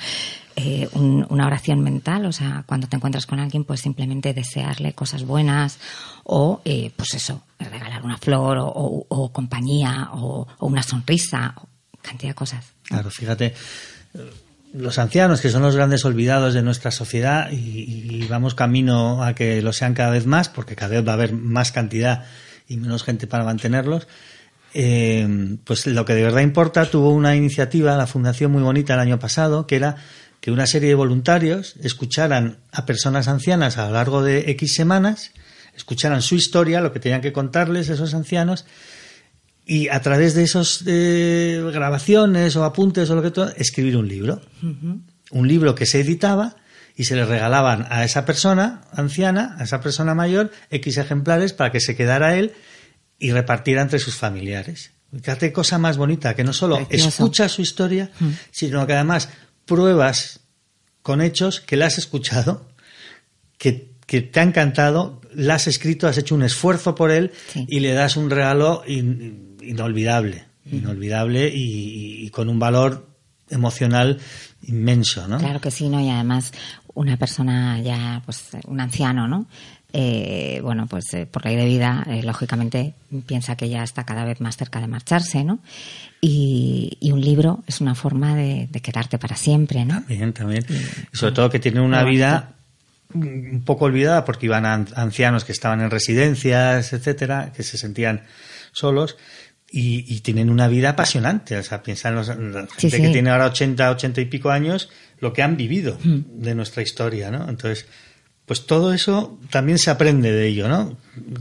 eh, 0.56 0.88
un- 0.94 1.26
una 1.30 1.46
oración 1.46 1.80
mental, 1.80 2.26
o 2.26 2.32
sea, 2.32 2.64
cuando 2.66 2.88
te 2.88 2.96
encuentras 2.96 3.26
con 3.26 3.38
alguien, 3.38 3.64
pues 3.64 3.80
simplemente 3.80 4.34
desearle 4.34 4.94
cosas 4.94 5.25
buenas 5.25 5.78
o, 6.25 6.60
eh, 6.64 6.90
pues 6.96 7.14
eso, 7.14 7.42
regalar 7.58 8.04
una 8.04 8.18
flor 8.18 8.58
o, 8.58 8.66
o- 8.66 9.06
o 9.08 9.32
compañía 9.32 10.08
o, 10.12 10.46
o 10.58 10.66
una 10.66 10.82
sonrisa, 10.82 11.54
o 11.56 11.68
cantidad 12.02 12.30
de 12.30 12.34
cosas. 12.34 12.64
Claro, 12.84 13.10
fíjate, 13.10 13.54
eh, 14.14 14.32
los 14.75 14.98
ancianos, 14.98 15.40
que 15.40 15.50
son 15.50 15.62
los 15.62 15.76
grandes 15.76 16.04
olvidados 16.04 16.52
de 16.52 16.62
nuestra 16.62 16.90
sociedad, 16.90 17.50
y, 17.52 17.56
y 17.56 18.26
vamos 18.28 18.54
camino 18.54 19.22
a 19.22 19.34
que 19.34 19.62
lo 19.62 19.72
sean 19.72 19.94
cada 19.94 20.10
vez 20.10 20.26
más, 20.26 20.48
porque 20.48 20.75
cada 20.76 20.96
vez 20.96 21.06
va 21.06 21.12
a 21.12 21.14
haber 21.14 21.32
más 21.32 21.70
cantidad 21.72 22.25
y 22.68 22.76
menos 22.76 23.04
gente 23.04 23.26
para 23.26 23.44
mantenerlos. 23.44 24.06
Eh, 24.75 25.56
pues 25.64 25.87
lo 25.87 26.04
que 26.04 26.14
de 26.14 26.23
verdad 26.23 26.40
importa, 26.40 26.85
tuvo 26.87 27.11
una 27.11 27.35
iniciativa, 27.35 27.96
la 27.96 28.06
fundación 28.06 28.52
muy 28.52 28.62
bonita 28.62 28.94
el 28.94 29.00
año 29.00 29.18
pasado, 29.18 29.66
que 29.66 29.76
era 29.76 29.96
que 30.40 30.50
una 30.50 30.66
serie 30.66 30.90
de 30.90 30.94
voluntarios 30.94 31.76
escucharan 31.82 32.58
a 32.73 32.87
personas 32.87 33.28
ancianas 33.28 33.78
a 33.78 33.87
lo 33.87 33.94
largo 33.94 34.23
de 34.23 34.50
X 34.50 34.75
semanas, 34.75 35.32
escucharan 35.76 36.23
su 36.23 36.35
historia, 36.35 36.80
lo 36.80 36.92
que 36.92 37.00
tenían 37.00 37.20
que 37.20 37.32
contarles 37.32 37.88
esos 37.88 38.14
ancianos, 38.14 38.64
y 39.66 39.88
a 39.88 40.00
través 40.00 40.35
de 40.35 40.44
esas 40.44 40.85
grabaciones 40.85 42.54
o 42.54 42.64
apuntes 42.64 43.11
o 43.11 43.16
lo 43.16 43.23
que 43.23 43.32
todo, 43.32 43.52
escribir 43.56 43.96
un 43.96 44.06
libro. 44.06 44.40
Un 45.32 45.49
libro 45.49 45.75
que 45.75 45.87
se 45.87 46.00
editaba 46.00 46.54
y 46.94 47.04
se 47.04 47.16
le 47.16 47.25
regalaban 47.25 47.87
a 47.90 48.04
esa 48.04 48.25
persona 48.25 48.82
anciana, 48.92 49.56
a 49.58 49.64
esa 49.64 49.80
persona 49.80 50.14
mayor, 50.14 50.52
X 50.70 50.99
ejemplares 50.99 51.52
para 51.52 51.73
que 51.73 51.80
se 51.80 51.96
quedara 51.96 52.37
él 52.37 52.52
y 53.18 53.32
repartiera 53.32 53.82
entre 53.82 53.99
sus 53.99 54.14
familiares. 54.14 54.92
Fíjate 55.12 55.52
cosa 55.52 55.78
más 55.78 55.96
bonita, 55.96 56.35
que 56.35 56.44
no 56.44 56.52
solo 56.52 56.76
Precioso. 56.87 57.08
escuchas 57.08 57.52
su 57.52 57.62
historia, 57.62 58.11
sino 58.50 58.87
que 58.87 58.94
además 58.94 59.28
pruebas 59.64 60.40
con 61.02 61.20
hechos 61.20 61.61
que 61.61 61.76
la 61.76 61.87
has 61.87 61.99
escuchado, 61.99 62.68
que, 63.58 63.92
que 64.06 64.20
te 64.23 64.40
ha 64.40 64.42
encantado, 64.42 65.20
la 65.35 65.54
has 65.54 65.66
escrito, 65.68 66.08
has 66.08 66.18
hecho 66.18 66.35
un 66.35 66.42
esfuerzo 66.42 66.94
por 66.94 67.11
él 67.11 67.32
Sí. 67.52 67.64
y 67.68 67.80
le 67.80 67.92
das 67.92 68.16
un 68.16 68.28
regalo 68.30 68.82
in- 68.87 69.56
inolvidable, 69.62 70.44
inolvidable 70.70 71.49
y, 71.49 72.25
y 72.26 72.30
con 72.30 72.49
un 72.49 72.58
valor 72.58 73.08
emocional 73.49 74.18
inmenso, 74.62 75.28
¿no? 75.28 75.38
Claro 75.38 75.61
que 75.61 75.70
sí, 75.70 75.88
¿no? 75.88 76.00
Y 76.00 76.11
además 76.11 76.52
una 76.94 77.16
persona 77.16 77.80
ya, 77.80 78.20
pues 78.26 78.42
un 78.66 78.80
anciano, 78.80 79.28
¿no? 79.28 79.46
Eh, 79.92 80.60
bueno, 80.62 80.86
pues 80.88 81.04
eh, 81.14 81.26
por 81.26 81.44
ley 81.44 81.56
de 81.56 81.64
vida, 81.64 82.04
eh, 82.10 82.22
lógicamente 82.22 82.92
piensa 83.26 83.56
que 83.56 83.68
ya 83.68 83.82
está 83.82 84.04
cada 84.04 84.24
vez 84.24 84.40
más 84.40 84.56
cerca 84.56 84.80
de 84.80 84.88
marcharse, 84.88 85.42
¿no? 85.44 85.60
Y, 86.20 86.98
y 87.00 87.12
un 87.12 87.20
libro 87.20 87.62
es 87.66 87.80
una 87.80 87.94
forma 87.94 88.34
de, 88.34 88.68
de 88.70 88.80
quedarte 88.80 89.18
para 89.18 89.36
siempre, 89.36 89.84
¿no? 89.84 89.94
También, 90.00 90.32
también. 90.32 90.66
Y 91.12 91.16
sobre 91.16 91.32
todo 91.32 91.50
que 91.50 91.60
tienen 91.60 91.82
una 91.82 92.02
vida 92.04 92.52
un 93.14 93.62
poco 93.64 93.84
olvidada 93.86 94.24
porque 94.24 94.46
iban 94.46 94.66
a 94.66 94.74
an- 94.74 94.88
ancianos 94.96 95.44
que 95.44 95.52
estaban 95.52 95.80
en 95.80 95.90
residencias, 95.90 96.92
etcétera, 96.92 97.52
que 97.56 97.62
se 97.62 97.78
sentían 97.78 98.22
solos 98.72 99.16
y, 99.70 100.04
y 100.12 100.20
tienen 100.20 100.50
una 100.50 100.68
vida 100.68 100.90
apasionante. 100.90 101.56
O 101.56 101.62
sea, 101.62 101.82
piensan 101.82 102.16
los, 102.16 102.28
la 102.28 102.66
gente 102.76 102.90
Sí, 102.90 103.02
que 103.02 103.08
tiene 103.10 103.30
ahora 103.30 103.46
80, 103.46 103.90
80 103.92 104.20
y 104.20 104.24
pico 104.26 104.50
años, 104.50 104.90
lo 105.20 105.32
que 105.32 105.42
han 105.42 105.56
vivido 105.56 105.96
de 106.02 106.54
nuestra 106.54 106.82
historia, 106.82 107.30
¿no? 107.30 107.48
Entonces, 107.48 107.86
pues 108.46 108.66
todo 108.66 108.92
eso 108.92 109.38
también 109.50 109.78
se 109.78 109.90
aprende 109.90 110.30
de 110.30 110.46
ello, 110.46 110.68
¿no? 110.68 110.96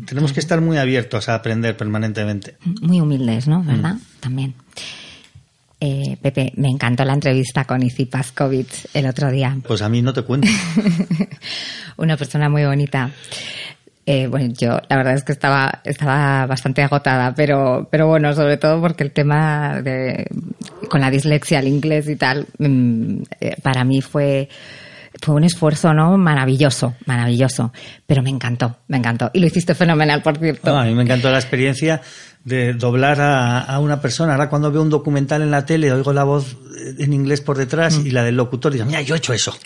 Tenemos 0.05 0.33
que 0.33 0.39
estar 0.39 0.59
muy 0.59 0.77
abiertos 0.77 1.29
a 1.29 1.35
aprender 1.35 1.77
permanentemente. 1.77 2.57
Muy 2.81 2.99
humildes, 2.99 3.47
¿no? 3.47 3.63
¿Verdad? 3.63 3.97
También. 4.19 4.55
Eh, 5.79 6.17
Pepe, 6.19 6.51
me 6.55 6.69
encantó 6.69 7.05
la 7.05 7.13
entrevista 7.13 7.65
con 7.65 7.83
Izzy 7.83 8.05
Paskovich 8.05 8.87
el 8.93 9.05
otro 9.05 9.29
día. 9.29 9.55
Pues 9.67 9.83
a 9.83 9.89
mí 9.89 10.01
no 10.01 10.13
te 10.13 10.23
cuento. 10.23 10.47
Una 11.97 12.17
persona 12.17 12.49
muy 12.49 12.65
bonita. 12.65 13.11
Eh, 14.07 14.27
bueno, 14.27 14.53
yo 14.57 14.79
la 14.89 14.97
verdad 14.97 15.15
es 15.15 15.23
que 15.23 15.31
estaba, 15.31 15.81
estaba 15.83 16.45
bastante 16.45 16.83
agotada, 16.83 17.33
pero, 17.35 17.87
pero 17.91 18.07
bueno, 18.07 18.33
sobre 18.33 18.57
todo 18.57 18.79
porque 18.79 19.03
el 19.03 19.11
tema 19.11 19.81
de, 19.81 20.27
con 20.89 21.01
la 21.01 21.09
dislexia, 21.11 21.59
el 21.59 21.67
inglés 21.67 22.07
y 22.07 22.15
tal, 22.15 22.47
mm, 22.59 23.23
eh, 23.41 23.55
para 23.63 23.83
mí 23.83 24.01
fue, 24.01 24.47
fue 25.21 25.35
un 25.35 25.43
esfuerzo, 25.43 25.93
¿no? 25.93 26.17
Maravilloso, 26.17 26.95
maravilloso. 27.05 27.71
Pero 28.05 28.21
me 28.21 28.29
encantó, 28.29 28.77
me 28.87 28.97
encantó. 28.97 29.31
Y 29.33 29.39
lo 29.39 29.47
hiciste 29.47 29.75
fenomenal, 29.75 30.21
por 30.21 30.37
cierto. 30.37 30.71
No, 30.71 30.79
a 30.79 30.85
mí 30.85 30.93
me 30.93 31.03
encantó 31.03 31.31
la 31.31 31.39
experiencia 31.39 32.01
de 32.43 32.73
doblar 32.73 33.19
a, 33.21 33.59
a 33.59 33.79
una 33.79 34.01
persona. 34.01 34.33
Ahora 34.33 34.49
cuando 34.49 34.71
veo 34.71 34.81
un 34.81 34.89
documental 34.89 35.41
en 35.41 35.51
la 35.51 35.65
tele, 35.65 35.91
oigo 35.91 36.13
la 36.13 36.23
voz 36.23 36.57
en 36.97 37.13
inglés 37.13 37.41
por 37.41 37.57
detrás 37.57 37.99
y 38.03 38.11
la 38.11 38.23
del 38.23 38.35
locutor 38.35 38.71
y 38.73 38.75
digo, 38.75 38.85
mira, 38.85 39.01
yo 39.01 39.15
he 39.15 39.17
hecho 39.17 39.33
eso. 39.33 39.57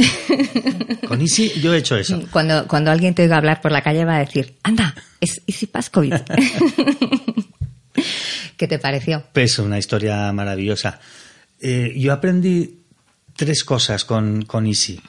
Con 1.07 1.21
Easy 1.21 1.49
yo 1.61 1.73
he 1.73 1.77
hecho 1.77 1.97
eso. 1.97 2.21
Cuando, 2.31 2.67
cuando 2.67 2.91
alguien 2.91 3.15
te 3.15 3.23
oiga 3.23 3.37
hablar 3.37 3.61
por 3.61 3.71
la 3.71 3.81
calle 3.81 4.05
va 4.05 4.15
a 4.15 4.19
decir, 4.19 4.55
anda, 4.63 4.95
es 5.19 5.41
Isi 5.45 5.67
Paskovich. 5.67 6.13
¿Qué 8.57 8.67
te 8.67 8.79
pareció? 8.79 9.23
Es 9.33 9.59
una 9.59 9.77
historia 9.77 10.31
maravillosa. 10.31 10.99
Eh, 11.59 11.93
yo 11.97 12.13
aprendí 12.13 12.79
tres 13.35 13.63
cosas 13.63 14.05
con, 14.05 14.43
con 14.43 14.65
Easy. 14.67 14.99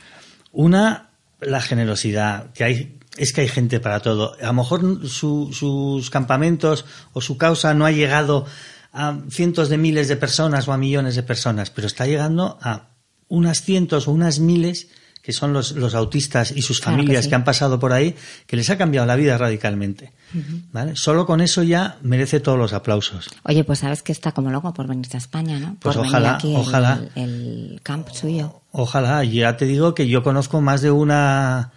Una, 0.52 1.10
la 1.40 1.60
generosidad, 1.60 2.52
que 2.52 2.64
hay, 2.64 2.98
es 3.16 3.32
que 3.32 3.42
hay 3.42 3.48
gente 3.48 3.80
para 3.80 4.00
todo. 4.00 4.34
A 4.40 4.46
lo 4.46 4.52
mejor 4.54 5.08
su- 5.08 5.50
sus 5.52 6.10
campamentos 6.10 6.84
o 7.12 7.20
su 7.20 7.36
causa 7.38 7.74
no 7.74 7.86
ha 7.86 7.90
llegado 7.92 8.46
a 8.92 9.16
cientos 9.30 9.68
de 9.68 9.78
miles 9.78 10.08
de 10.08 10.16
personas 10.16 10.66
o 10.66 10.72
a 10.72 10.76
millones 10.78 11.14
de 11.14 11.22
personas, 11.22 11.70
pero 11.70 11.86
está 11.86 12.06
llegando 12.06 12.58
a 12.60 12.88
unas 13.28 13.62
cientos 13.62 14.08
o 14.08 14.12
unas 14.12 14.40
miles 14.40 14.88
que 15.30 15.32
son 15.32 15.52
los, 15.52 15.72
los 15.72 15.94
autistas 15.94 16.50
y 16.50 16.62
sus 16.62 16.80
Claro 16.80 16.96
que 16.96 17.02
familias 17.02 17.24
sí. 17.24 17.28
que 17.30 17.36
han 17.36 17.44
pasado 17.44 17.78
por 17.78 17.92
ahí, 17.92 18.16
que 18.48 18.56
les 18.56 18.68
ha 18.68 18.76
cambiado 18.76 19.06
la 19.06 19.14
vida 19.14 19.38
radicalmente. 19.38 20.12
¿vale? 20.72 20.96
Solo 20.96 21.24
con 21.24 21.40
eso 21.40 21.62
ya 21.62 21.98
merece 22.02 22.40
todos 22.40 22.58
los 22.58 22.72
aplausos. 22.72 23.28
Oye, 23.44 23.62
pues 23.62 23.78
sabes 23.78 24.02
que 24.02 24.10
está 24.10 24.32
como 24.32 24.50
loco 24.50 24.74
por 24.74 24.88
venirse 24.88 25.16
a 25.16 25.18
España, 25.18 25.58
¿no? 25.60 25.76
Pues 25.80 25.96
por 25.96 26.04
ojalá, 26.06 26.38
venir 26.42 26.56
aquí 26.56 26.68
ojalá. 26.68 27.00
El, 27.14 27.22
el 27.22 27.80
camp 27.82 28.08
suyo. 28.10 28.60
Ojalá, 28.72 29.22
ya 29.24 29.56
te 29.56 29.66
digo 29.66 29.94
que 29.94 30.08
yo 30.08 30.22
conozco 30.24 30.60
más 30.60 30.82
de 30.82 30.90
una 30.90 31.70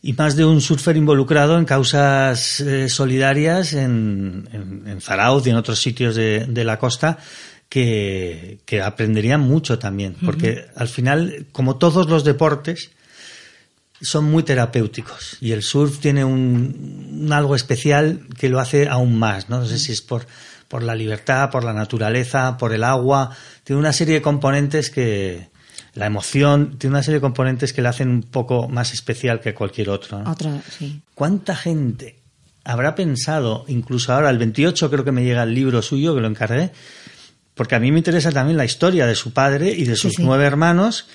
y 0.00 0.12
más 0.14 0.36
de 0.36 0.44
un 0.44 0.60
surfer 0.60 0.96
involucrado 0.96 1.58
en 1.58 1.64
causas 1.64 2.60
eh, 2.60 2.88
solidarias 2.88 3.72
en, 3.74 4.48
en, 4.52 4.84
en 4.86 5.00
Zarauz 5.00 5.46
y 5.46 5.50
en 5.50 5.56
otros 5.56 5.78
sitios 5.80 6.14
de, 6.14 6.46
de 6.48 6.64
la 6.64 6.78
costa 6.78 7.18
que, 7.68 8.60
que 8.64 8.82
aprenderían 8.82 9.40
mucho 9.40 9.78
también, 9.78 10.16
porque 10.24 10.66
al 10.74 10.88
final, 10.88 11.46
como 11.52 11.76
todos 11.76 12.08
los 12.08 12.24
deportes, 12.24 12.90
son 14.00 14.30
muy 14.30 14.44
terapéuticos 14.44 15.36
y 15.40 15.52
el 15.52 15.62
surf 15.62 15.98
tiene 15.98 16.24
un, 16.24 17.18
un 17.20 17.32
algo 17.32 17.56
especial 17.56 18.20
que 18.38 18.48
lo 18.48 18.60
hace 18.60 18.88
aún 18.88 19.18
más, 19.18 19.48
¿no? 19.48 19.58
No 19.58 19.66
sé 19.66 19.78
si 19.78 19.92
es 19.92 20.02
por, 20.02 20.26
por 20.68 20.82
la 20.82 20.94
libertad, 20.94 21.50
por 21.50 21.64
la 21.64 21.72
naturaleza, 21.72 22.56
por 22.56 22.72
el 22.72 22.84
agua, 22.84 23.36
tiene 23.64 23.80
una 23.80 23.92
serie 23.92 24.14
de 24.14 24.22
componentes 24.22 24.90
que 24.90 25.48
la 25.94 26.06
emoción, 26.06 26.78
tiene 26.78 26.94
una 26.94 27.02
serie 27.02 27.16
de 27.16 27.22
componentes 27.22 27.72
que 27.72 27.82
le 27.82 27.88
hacen 27.88 28.08
un 28.08 28.22
poco 28.22 28.68
más 28.68 28.92
especial 28.92 29.40
que 29.40 29.52
cualquier 29.52 29.90
otro. 29.90 30.22
¿no? 30.22 30.30
Otro, 30.30 30.60
sí. 30.78 31.02
¿Cuánta 31.14 31.56
gente 31.56 32.18
habrá 32.64 32.94
pensado, 32.94 33.64
incluso 33.66 34.12
ahora, 34.12 34.30
el 34.30 34.38
28 34.38 34.90
creo 34.90 35.04
que 35.04 35.10
me 35.10 35.24
llega 35.24 35.42
el 35.42 35.54
libro 35.54 35.80
suyo, 35.82 36.14
que 36.14 36.20
lo 36.20 36.28
encargué, 36.28 36.70
porque 37.58 37.74
a 37.74 37.78
mí 37.80 37.92
me 37.92 37.98
interesa 37.98 38.32
también 38.32 38.56
la 38.56 38.64
historia 38.64 39.04
de 39.06 39.14
su 39.14 39.34
padre 39.34 39.68
y 39.70 39.84
de 39.84 39.96
sus 39.96 40.14
sí. 40.14 40.22
nueve 40.22 40.46
hermanos 40.46 41.06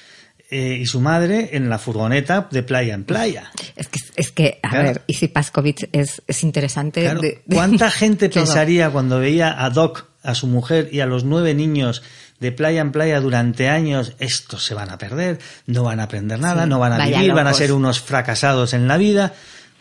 eh, 0.51 0.77
y 0.79 0.85
su 0.85 0.99
madre 1.01 1.49
en 1.53 1.69
la 1.69 1.79
furgoneta 1.79 2.47
de 2.51 2.61
playa 2.61 2.93
en 2.93 3.05
playa. 3.05 3.51
Es 3.75 3.87
que, 3.87 3.99
es 4.17 4.31
que 4.31 4.59
a 4.61 4.69
Claro. 4.69 4.85
ver, 4.89 5.01
Isi 5.07 5.27
Paskovich 5.29 5.89
es, 5.91 6.21
es 6.27 6.43
interesante. 6.43 7.01
Claro, 7.01 7.21
de- 7.21 7.41
de- 7.47 7.55
¿Cuánta 7.55 7.89
gente 8.01 8.29
pensaría 8.29 8.91
cuando 8.91 9.17
veía 9.19 9.63
a 9.65 9.71
Doc, 9.71 10.05
a 10.21 10.35
su 10.35 10.45
mujer 10.45 10.89
y 10.91 10.99
a 10.99 11.07
los 11.07 11.23
nueve 11.23 11.55
niños 11.55 12.03
de 12.39 12.51
playa 12.51 12.81
en 12.81 12.91
playa 12.91 13.19
durante 13.21 13.69
años, 13.69 14.13
estos 14.19 14.63
se 14.65 14.73
van 14.75 14.89
a 14.89 14.97
perder, 14.97 15.39
no 15.65 15.83
van 15.83 15.99
a 16.01 16.03
aprender 16.03 16.37
nada, 16.39 16.63
Sí, 16.65 16.69
no 16.69 16.77
van 16.77 16.93
a 16.93 17.05
vivir, 17.07 17.31
van 17.33 17.47
a 17.47 17.53
ser 17.53 17.71
unos 17.71 17.99
fracasados 18.01 18.73
en 18.73 18.87
la 18.87 18.97
vida? 18.97 19.33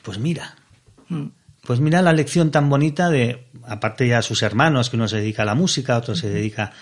Pues 0.03 0.19
mira, 0.19 0.55
Mm. 1.09 1.27
Pues 1.65 1.81
mira 1.81 2.03
la 2.03 2.13
lección 2.13 2.51
tan 2.51 2.69
bonita 2.69 3.09
de, 3.09 3.47
aparte 3.65 4.09
ya 4.09 4.23
sus 4.23 4.43
hermanos, 4.43 4.91
que 4.91 4.97
uno 4.97 5.09
se 5.09 5.17
dedica 5.17 5.43
a 5.43 5.47
la 5.47 5.55
música, 5.55 5.97
otro 5.97 6.15
se 6.15 6.29
dedica 6.29 6.73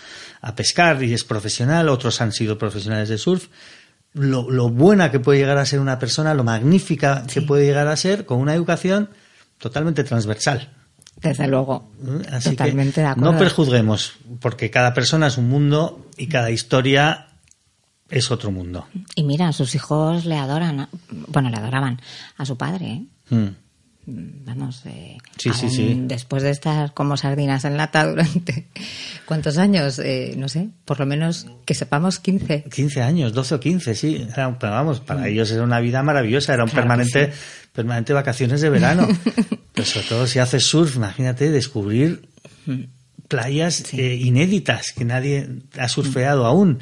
a 0.40 0.54
pescar 0.54 1.02
y 1.02 1.12
es 1.12 1.24
profesional, 1.24 1.88
otros 1.88 2.20
han 2.20 2.32
sido 2.32 2.56
profesionales 2.56 3.08
de 3.08 3.18
surf. 3.18 3.48
Lo, 4.12 4.50
lo 4.50 4.70
buena 4.70 5.10
que 5.10 5.20
puede 5.20 5.38
llegar 5.38 5.58
a 5.58 5.66
ser 5.66 5.80
una 5.80 5.98
persona, 5.98 6.34
lo 6.34 6.44
magnífica 6.44 7.24
que 7.32 7.42
puede 7.42 7.64
llegar 7.64 7.86
a 7.88 7.96
ser 7.96 8.26
con 8.26 8.38
una 8.38 8.54
educación 8.54 9.10
totalmente 9.58 10.02
transversal. 10.02 10.70
Desde 11.20 11.46
luego. 11.46 11.90
¿eh? 12.02 12.26
Así 12.32 12.50
Totalmente 12.50 12.94
que 12.94 13.00
de 13.02 13.06
acuerdo. 13.08 13.32
no 13.32 13.38
prejuzguemos, 13.38 14.14
porque 14.40 14.70
cada 14.70 14.94
persona 14.94 15.26
es 15.26 15.36
un 15.36 15.48
mundo 15.48 16.06
y 16.16 16.28
cada 16.28 16.50
historia 16.50 17.26
es 18.08 18.30
otro 18.30 18.50
mundo. 18.50 18.86
Y 19.14 19.22
mira, 19.22 19.52
sus 19.52 19.74
hijos 19.74 20.24
le 20.24 20.36
adoran, 20.36 20.88
bueno, 21.28 21.50
le 21.50 21.56
adoraban 21.56 22.00
a 22.36 22.46
su 22.46 22.56
padre, 22.56 22.86
¿eh? 22.86 23.34
Mm. 23.34 23.48
Mm, 24.06 24.44
vamos, 24.44 24.82
eh, 24.86 25.18
Sí, 25.38 25.50
sí, 25.54 25.66
aún 25.66 25.70
sí. 25.70 26.02
después 26.06 26.42
de 26.42 26.50
estar 26.50 26.92
como 26.94 27.16
sardinas 27.16 27.64
en 27.64 27.76
lata 27.76 28.06
durante 28.10 28.66
cuántos 29.26 29.58
años, 29.58 29.98
Eh, 29.98 30.34
no 30.36 30.48
sé, 30.48 30.68
por 30.84 30.98
lo 31.00 31.06
menos 31.06 31.46
que 31.64 31.74
sepamos 31.74 32.18
15. 32.18 32.64
15 32.70 33.02
años, 33.02 33.32
12 33.32 33.54
o 33.56 33.60
15, 33.60 33.94
sí. 33.94 34.26
Era- 34.32 34.58
pero 34.58 34.72
vamos, 34.72 35.00
para 35.00 35.28
ellos 35.28 35.50
era 35.50 35.62
una 35.62 35.80
vida 35.80 36.02
maravillosa, 36.02 36.54
era 36.54 36.64
un 36.64 36.68
Mm. 36.68 36.72
Claro 36.72 36.88
permanente, 36.88 37.32
permanente 37.72 38.12
vacaciones 38.12 38.60
de 38.60 38.70
verano. 38.70 39.06
pero 39.74 39.86
sobre 39.86 40.06
todo 40.08 40.26
si 40.26 40.38
haces 40.38 40.64
surf, 40.64 40.96
imagínate 40.96 41.50
descubrir 41.50 42.28
Mm. 42.66 42.84
playas 43.28 43.84
eh, 43.94 44.16
inéditas 44.16 44.92
que 44.92 45.04
nadie 45.04 45.48
ha 45.78 45.88
surfeado 45.88 46.46
aún. 46.46 46.80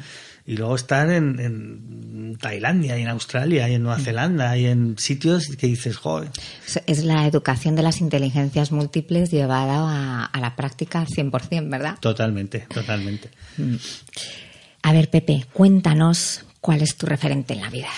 Y 0.49 0.57
luego 0.57 0.75
estar 0.75 1.11
en, 1.11 1.39
en 1.39 2.35
Tailandia, 2.41 2.97
y 2.97 3.03
en 3.03 3.09
Australia, 3.09 3.69
y 3.69 3.75
en 3.75 3.81
Mm. 3.81 3.83
Nueva 3.85 3.99
Zelanda, 3.99 4.57
y 4.57 4.65
en 4.65 4.97
sitios 4.97 5.45
que 5.59 5.67
dices, 5.67 5.97
joder, 5.97 6.31
Es- 6.65 6.81
Es 6.87 7.03
la 7.03 7.27
educación 7.27 7.75
de 7.75 7.83
las 7.83 8.01
inteligencias 8.01 8.71
múltiples 8.71 9.29
llevada 9.29 9.75
a, 9.77 10.25
a 10.25 10.39
la 10.39 10.55
práctica 10.55 11.05
100%, 11.05 11.69
¿verdad? 11.69 11.97
totalmente, 11.99 12.65
totalmente. 12.73 13.29
A 14.81 14.91
ver, 14.91 15.09
Pepe, 15.11 15.45
cuéntanos 15.53 16.45
cuál 16.61 16.81
es 16.81 16.95
tu 16.95 17.05
referente 17.05 17.53
en 17.53 17.61
la 17.61 17.69
vida. 17.69 17.89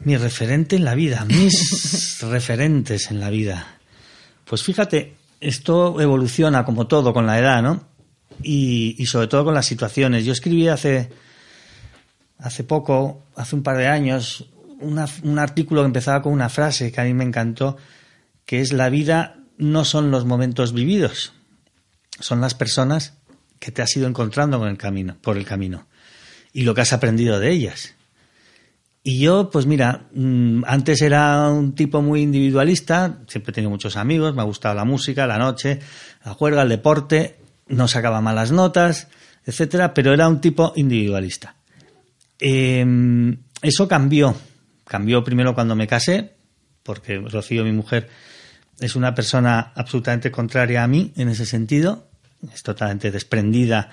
Mi 0.00 0.16
referente 0.16 0.76
en 0.76 0.84
la 0.84 0.94
vida, 0.94 1.24
mis 1.24 2.20
referentes 2.22 3.10
en 3.10 3.18
la 3.18 3.30
vida. 3.30 3.66
Pues 4.44 4.62
fíjate, 4.62 5.14
esto 5.40 6.00
evoluciona 6.00 6.64
como 6.64 6.86
todo 6.86 7.12
con 7.12 7.26
la 7.26 7.38
edad, 7.40 7.60
¿no? 7.62 7.82
Y, 8.42 9.04
sobre 9.06 9.26
todo 9.26 9.44
con 9.46 9.54
las 9.54 9.66
situaciones. 9.66 10.24
Yo 10.24 10.32
escribí 10.32 10.68
hace, 10.68 11.10
hace 12.38 12.64
poco, 12.64 13.24
hace 13.36 13.56
un 13.56 13.62
par 13.62 13.76
de 13.76 13.88
años, 13.88 14.48
una- 14.80 15.08
un 15.24 15.38
artículo 15.38 15.82
que 15.82 15.86
empezaba 15.86 16.22
con 16.22 16.32
una 16.32 16.48
frase 16.48 16.92
que 16.92 17.00
a 17.00 17.04
mí 17.04 17.14
me 17.14 17.24
encantó, 17.24 17.76
que 18.46 18.60
es 18.60 18.72
la 18.72 18.88
vida 18.90 19.38
no 19.56 19.84
son 19.84 20.10
los 20.12 20.24
momentos 20.24 20.72
vividos, 20.72 21.32
son 22.20 22.40
las 22.40 22.54
personas 22.54 23.14
que 23.58 23.72
te 23.72 23.82
has 23.82 23.96
ido 23.96 24.06
encontrando 24.06 24.58
con 24.60 24.68
el 24.68 24.78
camino, 24.78 25.16
por 25.20 25.36
el 25.36 25.44
camino 25.44 25.88
y 26.52 26.62
lo 26.62 26.74
que 26.74 26.82
has 26.82 26.92
aprendido 26.92 27.40
de 27.40 27.50
ellas. 27.50 27.94
Y 29.02 29.18
yo, 29.18 29.50
pues 29.50 29.66
mira, 29.66 30.06
mm, 30.12 30.62
antes 30.66 31.02
era 31.02 31.48
un 31.50 31.74
tipo 31.74 32.02
muy 32.02 32.20
individualista, 32.22 33.18
siempre 33.26 33.50
he 33.50 33.54
tenido 33.54 33.70
muchos 33.70 33.96
amigos, 33.96 34.34
me 34.34 34.42
ha 34.42 34.44
gustado 34.44 34.74
la 34.74 34.84
música, 34.84 35.26
la 35.26 35.38
noche, 35.38 35.80
la 36.24 36.34
juerga, 36.34 36.62
el 36.62 36.68
deporte, 36.68 37.38
no 37.68 37.88
sacaba 37.88 38.20
malas 38.20 38.52
notas, 38.52 39.08
etcétera, 39.44 39.94
pero 39.94 40.12
era 40.12 40.28
un 40.28 40.40
tipo 40.40 40.72
individualista. 40.76 41.56
Eh, 42.40 42.84
eso 43.62 43.88
cambió. 43.88 44.34
Cambió 44.84 45.22
primero 45.22 45.54
cuando 45.54 45.76
me 45.76 45.86
casé, 45.86 46.34
porque 46.82 47.18
Rocío, 47.18 47.64
mi 47.64 47.72
mujer, 47.72 48.08
es 48.80 48.96
una 48.96 49.14
persona 49.14 49.72
absolutamente 49.74 50.30
contraria 50.30 50.82
a 50.82 50.88
mí 50.88 51.12
en 51.16 51.28
ese 51.28 51.44
sentido, 51.44 52.08
es 52.54 52.62
totalmente 52.62 53.10
desprendida 53.10 53.90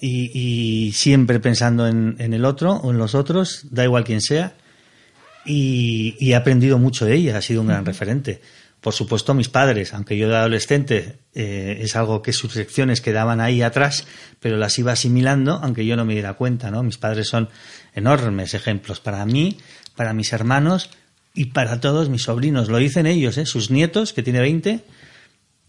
y, 0.00 0.30
y 0.32 0.92
siempre 0.92 1.40
pensando 1.40 1.88
en, 1.88 2.16
en 2.18 2.34
el 2.34 2.44
otro 2.44 2.74
o 2.74 2.90
en 2.90 2.98
los 2.98 3.14
otros, 3.14 3.66
da 3.70 3.84
igual 3.84 4.04
quién 4.04 4.20
sea, 4.20 4.54
y, 5.44 6.16
y 6.20 6.32
he 6.32 6.36
aprendido 6.36 6.78
mucho 6.78 7.06
de 7.06 7.14
ella, 7.14 7.38
ha 7.38 7.42
sido 7.42 7.62
un 7.62 7.68
gran 7.68 7.84
referente. 7.84 8.40
Por 8.80 8.94
supuesto, 8.94 9.34
mis 9.34 9.50
padres, 9.50 9.92
aunque 9.92 10.16
yo 10.16 10.28
de 10.28 10.36
adolescente 10.36 11.18
eh, 11.34 11.80
es 11.82 11.96
algo 11.96 12.22
que 12.22 12.32
sus 12.32 12.56
lecciones 12.56 13.02
quedaban 13.02 13.40
ahí 13.40 13.60
atrás, 13.60 14.06
pero 14.40 14.56
las 14.56 14.78
iba 14.78 14.92
asimilando, 14.92 15.60
aunque 15.62 15.84
yo 15.84 15.96
no 15.96 16.06
me 16.06 16.14
diera 16.14 16.34
cuenta, 16.34 16.70
¿no? 16.70 16.82
Mis 16.82 16.96
padres 16.96 17.28
son 17.28 17.50
enormes 17.94 18.54
ejemplos 18.54 19.00
para 19.00 19.26
mí, 19.26 19.58
para 19.96 20.14
mis 20.14 20.32
hermanos 20.32 20.88
y 21.34 21.46
para 21.46 21.78
todos 21.80 22.08
mis 22.08 22.22
sobrinos. 22.22 22.70
Lo 22.70 22.78
dicen 22.78 23.06
ellos, 23.06 23.36
¿eh? 23.36 23.44
Sus 23.44 23.70
nietos, 23.70 24.14
que 24.14 24.22
tiene 24.22 24.40
20, 24.40 24.82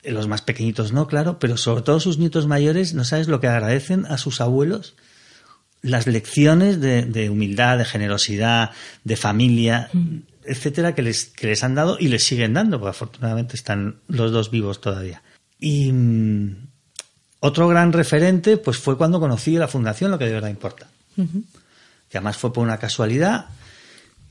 eh, 0.03 0.11
los 0.11 0.29
más 0.29 0.41
pequeñitos 0.41 0.93
no, 0.93 1.07
claro, 1.07 1.37
pero 1.37 1.57
sobre 1.57 1.83
todo 1.83 1.99
sus 1.99 2.17
nietos 2.17 2.47
mayores, 2.47 2.93
¿no 2.93 3.03
sabes 3.03 3.27
lo 3.27 3.41
que 3.41 3.47
agradecen 3.47 4.05
a 4.05 4.17
sus 4.17 4.39
abuelos? 4.39 4.95
Las 5.81 6.07
lecciones 6.07 6.79
de, 6.79 7.01
de 7.03 7.29
humildad, 7.29 7.77
de 7.77 7.85
generosidad, 7.85 8.71
de 9.03 9.17
familia, 9.17 9.89
etcétera, 10.45 10.95
que 10.95 11.01
les, 11.01 11.25
que 11.25 11.47
les 11.47 11.63
han 11.63 11.75
dado 11.75 11.97
y 11.99 12.07
les 12.07 12.23
siguen 12.23 12.53
dando, 12.53 12.79
porque 12.79 12.91
afortunadamente 12.91 13.55
están 13.55 13.97
los 14.07 14.31
dos 14.31 14.51
vivos 14.51 14.81
todavía. 14.81 15.21
Y 15.59 15.91
mm, 15.91 16.67
otro 17.39 17.67
gran 17.67 17.93
referente, 17.93 18.57
pues 18.57 18.77
fue 18.77 18.97
cuando 18.97 19.19
conocí 19.19 19.57
la 19.57 19.67
fundación, 19.67 20.11
lo 20.11 20.17
que 20.17 20.25
de 20.25 20.33
verdad 20.33 20.49
importa. 20.49 20.87
Que 21.15 22.17
además 22.17 22.37
fue 22.37 22.53
por 22.53 22.63
una 22.63 22.77
casualidad 22.77 23.47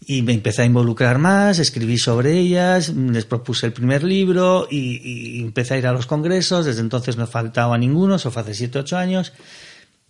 y 0.06 0.22
me 0.22 0.32
empecé 0.32 0.62
a 0.62 0.64
involucrar 0.64 1.18
más, 1.18 1.58
escribí 1.58 1.98
sobre 1.98 2.38
ellas, 2.38 2.88
les 2.88 3.26
propuse 3.26 3.66
el 3.66 3.72
primer 3.72 4.02
libro 4.02 4.66
y, 4.70 5.38
y 5.38 5.42
empecé 5.42 5.74
a 5.74 5.78
ir 5.78 5.86
a 5.86 5.92
los 5.92 6.06
congresos. 6.06 6.66
Desde 6.66 6.80
entonces 6.80 7.16
no 7.16 7.24
he 7.24 7.26
faltado 7.26 7.72
a 7.72 7.78
ninguno, 7.78 8.16
eso 8.16 8.30
fue 8.30 8.42
hace 8.42 8.54
7 8.54 8.78
8 8.78 8.96
años. 8.96 9.32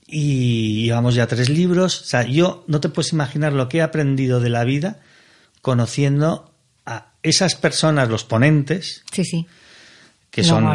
Y 0.07 0.85
llevamos 0.85 1.15
ya 1.15 1.27
tres 1.27 1.49
libros. 1.49 2.01
O 2.01 2.05
sea, 2.05 2.25
yo 2.25 2.65
no 2.67 2.81
te 2.81 2.89
puedes 2.89 3.13
imaginar 3.13 3.53
lo 3.53 3.69
que 3.69 3.79
he 3.79 3.83
aprendido 3.83 4.41
de 4.41 4.51
la 4.51 4.65
vida 4.65 5.01
conociendo 5.63 6.53
a 6.87 7.13
esas 7.23 7.55
personas, 7.55 8.09
los 8.09 8.25
ponentes, 8.25 9.03
Sí, 9.13 9.25
sí. 9.25 9.47
que 10.31 10.43
Luego 10.43 10.57
son 10.59 10.67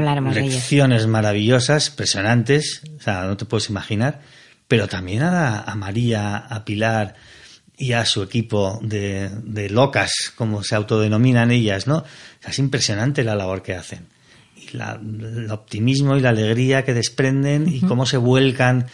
lecciones 0.54 1.08
maravillosas, 1.08 1.89
impresionantes, 1.89 2.82
o 3.00 3.02
sea, 3.02 3.24
no 3.24 3.38
te 3.38 3.45
puedes 3.45 3.69
imaginar, 3.69 4.21
pero 4.67 4.88
también 4.88 5.24
a, 5.24 5.62
a 5.62 5.76
María, 5.76 6.38
a 6.38 6.65
Pilar 6.65 7.15
y 7.78 7.91
a 7.93 8.06
su 8.06 8.24
equipo 8.24 8.80
de, 8.82 9.30
de 9.43 9.69
locas, 9.69 10.12
como 10.36 10.63
se 10.63 10.76
autodenominan 10.76 11.52
ellas, 11.52 11.88
¿no? 11.88 11.98
O 11.98 12.06
sea, 12.41 12.52
es 12.52 12.60
impresionante 12.60 13.24
la 13.24 13.36
labor 13.36 13.62
que 13.63 13.74
hacen. 13.76 14.08
Y 14.56 14.76
la- 14.78 15.00
el 15.02 15.52
optimismo 15.52 16.15
y 16.15 16.21
la 16.21 16.30
alegría 16.30 16.84
que 16.86 16.93
desprenden 16.93 17.67
y 17.67 17.82
cómo 17.82 18.06
se 18.06 18.17
vuelcan. 18.17 18.88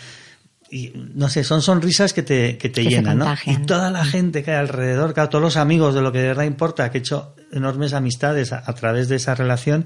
Y 0.73 0.93
no 0.95 1.27
sé, 1.27 1.43
son 1.43 1.61
sonrisas 1.61 2.13
que 2.13 2.23
te, 2.23 2.57
que 2.57 2.69
te 2.69 2.83
Que 2.83 2.89
llenan, 2.89 3.17
¿no? 3.17 3.25
Y 3.51 3.65
toda 3.65 3.91
la 3.91 4.05
gente 4.05 4.41
que 4.41 4.51
hay 4.51 4.57
alrededor, 4.57 5.13
claro, 5.13 5.27
todos 5.29 5.41
los 5.43 5.57
amigos 5.57 5.93
de 5.93 6.01
lo 6.01 6.11
que 6.13 6.19
de 6.19 6.27
verdad 6.29 6.45
importa, 6.45 6.89
que 6.89 6.99
he 6.99 7.01
hecho 7.01 7.35
enormes 7.51 7.93
amistades 7.93 8.53
a- 8.53 8.63
a 8.65 8.73
través 8.73 9.09
de 9.09 9.17
esa 9.17 9.35
relación, 9.35 9.85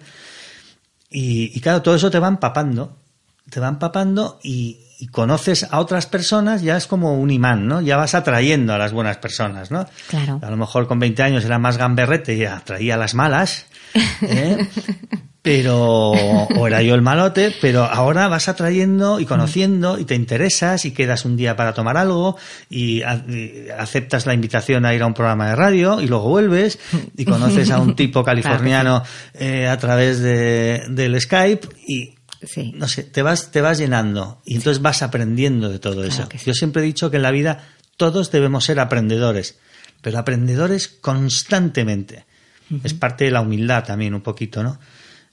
y, 1.09 1.51
y 1.57 1.59
claro, 1.61 1.81
todo 1.81 1.95
eso 1.95 2.11
te 2.11 2.19
va 2.19 2.27
empapando, 2.27 2.97
te 3.49 3.59
va 3.59 3.67
empapando 3.67 4.39
y, 4.43 4.79
y 4.99 5.07
conoces 5.07 5.65
a 5.71 5.79
otras 5.79 6.05
personas, 6.07 6.61
ya 6.61 6.77
es 6.77 6.87
como 6.87 7.13
un 7.19 7.31
imán, 7.31 7.67
¿no? 7.67 7.81
Ya 7.81 7.97
vas 7.97 8.13
atrayendo 8.15 8.73
a 8.73 8.77
las 8.77 8.91
buenas 8.91 9.17
personas, 9.17 9.71
¿no? 9.71 9.87
Claro. 10.07 10.39
A 10.43 10.49
lo 10.49 10.57
mejor 10.57 10.87
con 10.87 10.99
20 10.99 11.23
años 11.23 11.45
era 11.45 11.57
más 11.57 11.77
gamberrete 11.77 12.35
y 12.35 12.45
atraía 12.45 12.93
a 12.95 12.97
las 12.97 13.13
malas, 13.15 13.65
¿eh? 14.21 14.67
pero 15.45 16.09
o 16.11 16.67
era 16.67 16.81
yo 16.81 16.95
el 16.95 17.01
malote, 17.03 17.53
pero 17.61 17.83
ahora 17.83 18.27
vas 18.27 18.49
atrayendo 18.49 19.19
y 19.19 19.25
conociendo 19.25 19.99
y 19.99 20.05
te 20.05 20.15
interesas 20.15 20.85
y 20.85 20.91
quedas 20.91 21.23
un 21.23 21.37
día 21.37 21.55
para 21.55 21.73
tomar 21.73 21.95
algo 21.97 22.35
y, 22.69 23.03
a- 23.03 23.23
y 23.29 23.67
aceptas 23.77 24.25
la 24.25 24.33
invitación 24.33 24.85
a 24.85 24.93
ir 24.95 25.03
a 25.03 25.05
un 25.05 25.13
programa 25.13 25.47
de 25.49 25.55
radio 25.55 26.01
y 26.01 26.07
luego 26.07 26.27
vuelves 26.29 26.79
y 27.15 27.23
conoces 27.25 27.69
a 27.69 27.79
un 27.79 27.95
tipo 27.95 28.23
californiano 28.23 29.03
eh, 29.35 29.67
a 29.67 29.77
través 29.77 30.19
de, 30.19 30.83
del 30.89 31.21
Skype 31.21 31.67
y 31.87 32.15
Sí. 32.45 32.73
no 32.75 32.87
sé, 32.87 33.03
te 33.03 33.23
vas, 33.23 33.49
te 33.51 33.61
vas 33.61 33.77
llenando 33.79 34.39
y 34.45 34.55
entonces 34.55 34.81
vas 34.81 35.01
aprendiendo 35.01 35.69
de 35.69 35.79
todo 35.79 36.01
Claro 36.03 36.07
eso. 36.09 36.27
sí. 36.31 36.37
Yo 36.45 36.53
siempre 36.53 36.83
he 36.83 36.85
dicho 36.85 37.09
que 37.09 37.17
en 37.17 37.23
la 37.23 37.31
vida 37.31 37.63
todos 37.97 38.29
debemos 38.29 38.65
ser 38.65 38.79
aprendedores, 38.79 39.57
pero 40.01 40.19
aprendedores 40.19 40.87
constantemente. 40.87 42.25
Es 42.83 42.93
parte 42.93 43.25
de 43.25 43.31
la 43.31 43.41
humildad 43.41 43.83
también 43.83 44.13
un 44.13 44.21
poquito, 44.21 44.61
¿no? 44.63 44.79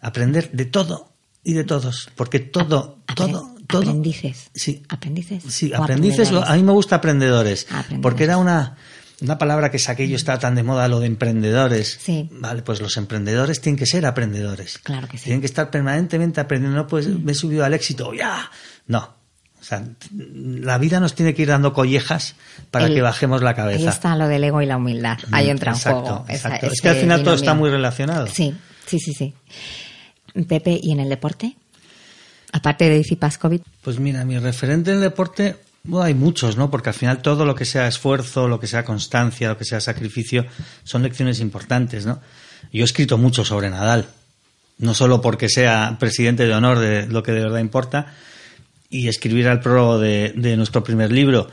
Aprender 0.02 0.50
de 0.52 0.66
todo 0.66 1.10
y 1.44 1.54
de 1.54 1.64
todos, 1.64 2.10
porque 2.16 2.38
todo, 2.40 2.98
todo, 3.14 3.54
todo. 3.66 3.80
Aprendices. 3.80 4.50
Sí. 4.54 4.82
Aprendices. 4.88 5.42
Sí, 5.48 5.72
aprendices, 5.74 6.30
a 6.32 6.54
mí 6.56 6.62
me 6.62 6.72
gusta 6.72 6.96
aprendedores, 6.96 7.64
Aprendedores. 7.70 8.00
porque 8.02 8.24
era 8.24 8.36
una, 8.36 8.76
una 9.20 9.38
palabra 9.38 9.70
que 9.70 9.78
saqué 9.78 10.08
yo, 10.08 10.16
estaba 10.16 10.38
tan 10.38 10.54
de 10.56 10.62
moda 10.64 10.88
lo 10.88 11.00
de 11.00 11.06
emprendedores. 11.06 11.98
Sí. 12.02 12.28
Vale, 12.32 12.62
pues 12.62 12.80
los 12.80 12.96
emprendedores 12.96 13.60
tienen 13.60 13.78
que 13.78 13.86
ser 13.86 14.04
aprendedores. 14.04 14.78
Claro 14.78 15.06
que 15.08 15.16
sí. 15.18 15.24
Tienen 15.24 15.40
que 15.40 15.46
estar 15.46 15.70
permanentemente 15.70 16.40
aprendiendo, 16.40 16.76
no 16.76 16.86
pues 16.86 17.06
me 17.06 17.32
he 17.32 17.34
subido 17.34 17.64
al 17.64 17.72
éxito, 17.74 18.12
ya. 18.12 18.50
No. 18.88 19.14
O 19.60 19.64
sea, 19.64 19.84
la 20.12 20.76
vida 20.78 20.98
nos 20.98 21.14
tiene 21.14 21.34
que 21.34 21.42
ir 21.42 21.48
dando 21.48 21.72
collejas 21.72 22.34
para 22.72 22.86
El- 22.86 22.94
que 22.94 23.00
bajemos 23.02 23.42
la 23.42 23.50
Ahí 23.50 23.56
cabeza. 23.56 23.90
está 23.90 24.16
lo 24.16 24.26
del 24.26 24.42
ego 24.42 24.60
y 24.60 24.66
la 24.66 24.76
humildad. 24.76 25.18
Ahí 25.30 25.48
entra 25.50 25.70
en 25.70 25.76
exacto, 25.76 26.00
juego. 26.00 26.24
esa- 26.28 26.48
exacto. 26.48 26.66
es 26.66 26.72
ese 26.72 26.82
que 26.82 26.88
al 26.88 26.96
final 26.96 27.22
todo 27.22 27.34
está 27.34 27.54
muy 27.54 27.70
relacionado. 27.70 28.26
Sí, 28.26 28.52
sí, 28.86 28.98
sí, 28.98 29.12
sí. 29.14 29.32
Pepe, 30.48 30.78
¿y 30.82 30.92
en 30.92 31.00
el 31.00 31.08
deporte? 31.08 31.56
Aparte 32.52 32.88
de 32.88 32.98
Izzy 32.98 33.16
Pascovic. 33.16 33.62
Pues 33.82 33.98
mira, 33.98 34.24
mi 34.24 34.38
referente 34.38 34.90
en 34.90 34.96
el 34.96 35.02
deporte, 35.02 35.56
bueno, 35.84 36.04
hay 36.04 36.14
muchos, 36.14 36.56
¿no? 36.56 36.70
Porque 36.70 36.90
al 36.90 36.94
final 36.94 37.22
todo 37.22 37.44
lo 37.44 37.54
que 37.54 37.64
sea 37.64 37.88
esfuerzo, 37.88 38.46
lo 38.46 38.60
que 38.60 38.66
sea 38.66 38.84
constancia, 38.84 39.48
lo 39.48 39.58
que 39.58 39.64
sea 39.64 39.80
sacrificio, 39.80 40.46
son 40.84 41.02
lecciones 41.02 41.40
importantes, 41.40 42.06
¿no? 42.06 42.20
Yo 42.72 42.82
he 42.82 42.84
escrito 42.84 43.18
mucho 43.18 43.44
sobre 43.44 43.70
Nadal, 43.70 44.06
no 44.78 44.94
solo 44.94 45.20
porque 45.20 45.48
sea 45.48 45.96
presidente 45.98 46.46
de 46.46 46.54
honor 46.54 46.78
de 46.78 47.06
lo 47.06 47.22
que 47.22 47.32
de 47.32 47.40
verdad 47.40 47.58
importa, 47.58 48.14
y 48.90 49.08
escribir 49.08 49.48
al 49.48 49.60
prólogo 49.60 49.98
de, 49.98 50.54
nuestro 50.56 50.84
primer 50.84 51.10
libro, 51.10 51.48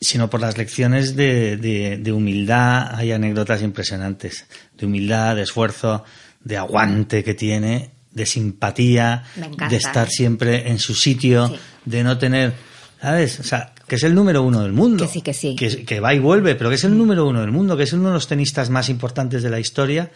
sino 0.00 0.28
por 0.28 0.40
las 0.40 0.58
lecciones 0.58 1.14
de, 1.14 1.56
de 1.56 2.12
humildad. 2.12 2.94
Hay 2.96 3.12
anécdotas 3.12 3.62
impresionantes, 3.62 4.46
de 4.76 4.86
humildad, 4.86 5.36
de 5.36 5.42
esfuerzo, 5.42 6.04
de 6.42 6.56
aguante 6.56 7.24
que 7.24 7.34
tiene, 7.34 7.92
de 8.16 8.24
simpatía, 8.24 9.24
de 9.68 9.76
estar 9.76 10.08
siempre 10.08 10.70
en 10.70 10.78
su 10.78 10.94
sitio, 10.94 11.48
Sí. 11.48 11.56
de 11.84 12.02
no 12.02 12.16
tener, 12.16 12.54
¿sabes? 12.98 13.40
O 13.40 13.42
sea, 13.42 13.74
que 13.86 13.96
es 13.96 14.02
el 14.04 14.14
número 14.14 14.42
uno 14.42 14.62
del 14.62 14.72
mundo. 14.72 15.04
Que 15.04 15.12
sí, 15.12 15.20
que 15.20 15.34
sí. 15.34 15.54
Que, 15.54 15.84
que 15.84 16.00
va 16.00 16.14
y 16.14 16.18
vuelve, 16.18 16.54
pero 16.54 16.70
que 16.70 16.76
es 16.76 16.84
el 16.84 16.96
número 16.96 17.26
uno 17.28 17.42
del 17.42 17.52
mundo, 17.52 17.76
que 17.76 17.82
es 17.82 17.92
uno 17.92 18.08
de 18.08 18.14
los 18.14 18.26
tenistas 18.26 18.70
más 18.70 18.88
importantes 18.88 19.42
de 19.42 19.50
la 19.50 19.60
historia. 19.60 20.10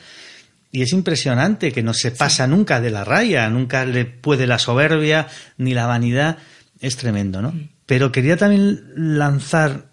Y 0.73 0.81
es 0.81 0.93
impresionante 0.95 1.73
que 1.73 1.83
no 1.83 1.93
se 1.93 2.11
pasa 2.11 2.47
nunca 2.47 2.81
de 2.81 2.91
la 2.91 3.05
raya, 3.05 3.51
nunca 3.51 3.85
le 3.85 4.07
puede 4.07 4.47
la 4.47 4.59
soberbia 4.59 5.27
ni 5.59 5.75
la 5.75 5.87
vanidad. 5.87 6.39
Es 6.81 6.97
tremendo, 6.97 7.43
¿no? 7.43 7.53
Pero 7.85 8.11
quería 8.11 8.39
también 8.39 8.81
lanzar 8.97 9.91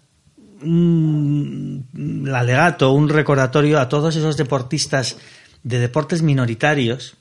un 0.62 2.30
alegato, 2.34 2.92
un 2.92 3.10
recordatorio 3.10 3.78
a 3.80 3.88
todos 3.90 4.16
esos 4.16 4.38
deportistas 4.38 5.18
de 5.62 5.78
deportes 5.78 6.22
minoritarios 6.22 7.17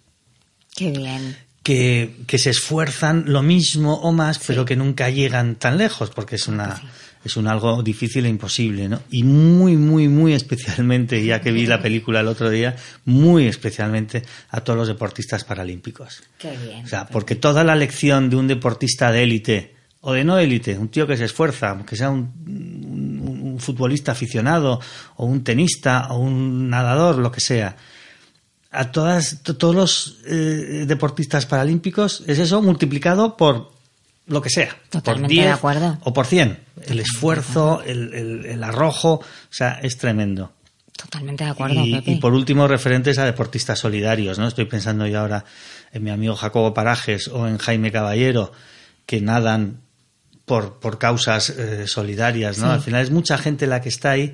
Qué 0.78 0.92
bien. 0.92 1.36
que, 1.64 2.16
que 2.28 2.38
se 2.38 2.52
esfuerzan 2.52 3.26
lo 3.28 3.42
mismo 3.44 3.96
o 3.96 4.14
más, 4.14 4.40
pero 4.48 4.64
que 4.64 4.78
nunca 4.78 5.10
llegan 5.10 5.56
tan 5.56 5.78
lejos, 5.78 6.10
porque 6.12 6.36
es 6.36 6.48
una 6.48 6.80
es 7.26 7.36
un 7.36 7.48
algo 7.48 7.84
difícil 7.84 8.26
e 8.26 8.30
imposible, 8.30 8.88
¿no? 8.88 9.02
Y 9.12 9.24
muy, 9.24 9.76
muy, 9.76 10.08
muy 10.08 10.32
especialmente, 10.34 11.26
ya 11.26 11.42
que 11.42 11.52
vi 11.52 11.66
la 11.66 11.82
película 11.82 12.22
el 12.22 12.28
otro 12.28 12.50
día, 12.50 12.78
muy 13.04 13.48
especialmente 13.48 14.24
a 14.50 14.62
todos 14.62 14.78
los 14.80 14.88
deportistas 14.88 15.44
paralímpicos. 15.44 16.24
Qué 16.38 16.52
bien. 16.56 16.86
O 16.86 16.88
sea, 16.88 17.06
porque 17.08 17.36
toda 17.36 17.66
la 17.66 17.76
lección 17.76 18.30
de 18.30 18.38
un 18.38 18.48
deportista 18.48 19.12
de 19.12 19.24
élite 19.24 19.76
o 20.00 20.14
de 20.14 20.24
no 20.24 20.38
élite, 20.40 20.78
un 20.78 20.88
tío 20.88 21.06
que 21.06 21.18
se 21.18 21.26
esfuerza, 21.26 21.78
que 21.86 21.98
sea 21.98 22.12
un, 22.12 22.32
un- 22.46 23.40
un 23.56 23.60
futbolista 23.60 24.14
aficionado 24.14 24.80
o 25.18 25.26
un 25.26 25.44
tenista 25.44 26.08
o 26.12 26.20
un 26.20 26.70
nadador, 26.70 27.18
lo 27.18 27.32
que 27.32 27.42
sea, 27.42 27.76
a 28.72 28.92
todas, 28.92 29.42
to- 29.44 29.56
todos 29.58 29.76
los 29.76 30.18
eh, 30.26 30.86
deportistas 30.88 31.46
paralímpicos 31.46 32.24
es 32.28 32.40
eso 32.40 32.62
multiplicado 32.62 33.38
por 33.38 33.72
lo 34.28 34.42
que 34.42 34.50
sea. 34.50 34.76
Totalmente 34.90 35.28
por 35.28 35.30
10 35.36 35.46
de 35.46 35.52
acuerdo. 35.52 35.98
O 36.04 36.14
por 36.14 36.26
100. 36.26 36.60
El 36.88 37.00
esfuerzo, 37.00 37.82
el, 37.86 38.14
el- 38.14 38.46
el 38.46 38.64
arrojo, 38.64 39.14
o 39.14 39.24
sea, 39.50 39.80
es 39.82 39.98
tremendo. 39.98 40.52
Totalmente 40.98 41.44
de 41.44 41.52
acuerdo, 41.52 41.86
Y, 41.86 41.94
Pepe. 41.96 42.12
y 42.12 42.16
por 42.16 42.34
último, 42.34 42.68
referentes 42.68 43.18
a 43.20 43.26
deportistas 43.26 43.80
solidarios, 43.80 44.40
¿no? 44.40 44.48
Estoy 44.48 44.66
pensando 44.66 45.06
yo 45.08 45.20
ahora 45.22 45.46
en 45.94 46.04
mi 46.04 46.10
amigo 46.10 46.36
Jacobo 46.36 46.74
Parajes 46.74 47.28
o 47.28 47.48
en 47.48 47.58
Jaime 47.60 47.92
Caballero, 47.92 48.52
que 49.06 49.22
nadan 49.22 49.82
por, 50.46 50.80
por 50.80 50.98
causas 50.98 51.52
eh, 51.52 51.88
solidarias, 51.88 52.58
¿no? 52.58 52.68
Sí. 52.68 52.74
Al 52.74 52.82
final 52.82 53.02
es 53.04 53.12
mucha 53.12 53.38
gente 53.38 53.68
la 53.68 53.80
que 53.80 53.90
está 53.90 54.12
ahí 54.12 54.34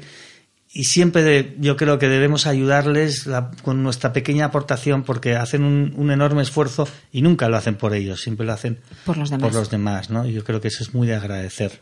y 0.73 0.85
siempre 0.85 1.21
de- 1.23 1.55
yo 1.59 1.77
creo 1.77 1.99
que 1.99 2.07
debemos 2.09 2.47
ayudarles 2.47 3.27
la- 3.27 3.51
con 3.63 3.83
nuestra 3.83 4.11
pequeña 4.11 4.45
aportación 4.45 5.03
porque 5.03 5.35
hacen 5.35 5.63
un, 5.63 5.93
un 5.95 6.09
enorme 6.11 6.41
esfuerzo 6.41 6.87
y 7.11 7.21
nunca 7.21 7.47
lo 7.49 7.57
hacen 7.57 7.75
por 7.75 7.93
ellos, 7.93 8.21
siempre 8.21 8.45
lo 8.45 8.53
hacen 8.53 8.79
Por 9.05 9.17
los 9.17 9.29
demás. 9.29 9.49
por 9.49 9.53
los 9.59 9.69
demás, 9.69 10.09
¿no? 10.09 10.25
Y 10.27 10.33
yo 10.33 10.43
creo 10.43 10.59
que 10.61 10.69
eso 10.69 10.83
es 10.83 10.93
muy 10.93 11.05
de 11.07 11.15
agradecer 11.15 11.79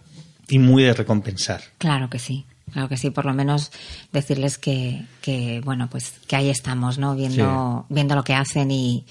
y 0.49 0.59
muy 0.59 0.83
de 0.83 0.93
recompensar. 0.93 1.61
Claro 1.77 2.09
que 2.09 2.19
sí. 2.19 2.45
Claro 2.73 2.87
que 2.87 2.95
sí, 2.95 3.09
por 3.09 3.25
lo 3.25 3.33
menos 3.33 3.71
decirles 4.13 4.57
que, 4.57 5.03
que 5.21 5.61
bueno, 5.63 5.89
pues 5.89 6.13
que 6.27 6.37
ahí 6.37 6.49
estamos, 6.49 6.97
¿no? 6.99 7.15
Viendo, 7.15 7.85
viendo 7.89 8.15
lo 8.15 8.23
que 8.23 8.33
hacen 8.33 8.71
y, 8.71 9.05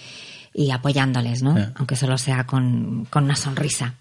y 0.54 0.70
apoyándoles, 0.70 1.42
¿no? 1.42 1.56
Sí. 1.56 1.62
Aunque 1.74 1.94
solo 1.96 2.16
sea 2.16 2.44
con, 2.46 3.06
con 3.10 3.24
una 3.24 3.36
sonrisa. 3.36 3.94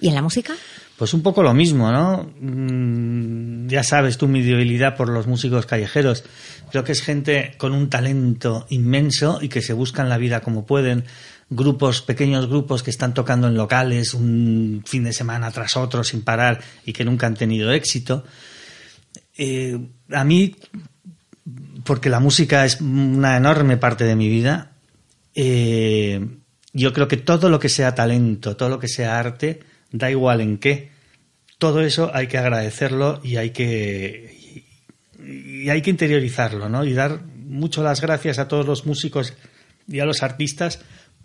¿Y 0.00 0.08
en 0.08 0.14
la 0.14 0.22
música? 0.22 0.54
Pues 0.96 1.12
un 1.12 1.22
poco 1.22 1.42
lo 1.42 1.52
mismo, 1.52 1.92
¿no? 1.92 2.32
Mm, 2.40 3.68
ya 3.68 3.82
sabes 3.82 4.16
tú 4.16 4.28
mi 4.28 4.42
debilidad 4.42 4.96
por 4.96 5.10
los 5.10 5.26
músicos 5.26 5.66
callejeros. 5.66 6.24
Creo 6.70 6.84
que 6.84 6.92
es 6.92 7.02
gente 7.02 7.54
con 7.58 7.72
un 7.72 7.90
talento 7.90 8.66
inmenso 8.70 9.38
y 9.42 9.48
que 9.48 9.60
se 9.60 9.74
buscan 9.74 10.08
la 10.08 10.16
vida 10.16 10.40
como 10.40 10.64
pueden. 10.64 11.04
Grupos, 11.50 12.00
pequeños 12.00 12.48
grupos 12.48 12.82
que 12.82 12.90
están 12.90 13.12
tocando 13.12 13.46
en 13.46 13.54
locales 13.54 14.14
un 14.14 14.82
fin 14.86 15.04
de 15.04 15.12
semana 15.12 15.50
tras 15.50 15.76
otro 15.76 16.02
sin 16.02 16.22
parar 16.22 16.60
y 16.86 16.92
que 16.92 17.04
nunca 17.04 17.26
han 17.26 17.34
tenido 17.34 17.72
éxito. 17.72 18.24
Eh, 19.36 19.78
a 20.12 20.24
mí, 20.24 20.56
porque 21.84 22.08
la 22.08 22.20
música 22.20 22.64
es 22.64 22.80
una 22.80 23.36
enorme 23.36 23.76
parte 23.76 24.04
de 24.04 24.16
mi 24.16 24.28
vida, 24.28 24.72
eh, 25.34 26.26
yo 26.72 26.92
creo 26.92 27.06
que 27.06 27.18
todo 27.18 27.50
lo 27.50 27.60
que 27.60 27.68
sea 27.68 27.94
talento, 27.94 28.56
todo 28.56 28.70
lo 28.70 28.78
que 28.78 28.88
sea 28.88 29.18
arte, 29.18 29.60
da 29.92 30.10
igual 30.10 30.40
en 30.40 30.58
qué, 30.58 30.90
todo 31.58 31.80
eso 31.80 32.10
hay 32.12 32.26
que 32.26 32.38
agradecerlo 32.38 33.20
y 33.22 33.36
hay 33.36 33.50
que 33.50 34.36
y 35.18 35.68
hay 35.70 35.82
que 35.82 35.90
interiorizarlo, 35.90 36.68
¿no? 36.68 36.84
Y 36.84 36.92
dar 36.92 37.24
mucho 37.24 37.82
las 37.82 38.00
gracias 38.00 38.38
a 38.38 38.48
todos 38.48 38.66
los 38.66 38.86
músicos 38.86 39.34
y 39.88 40.00
a 40.00 40.04
los 40.04 40.22
artistas 40.22 40.80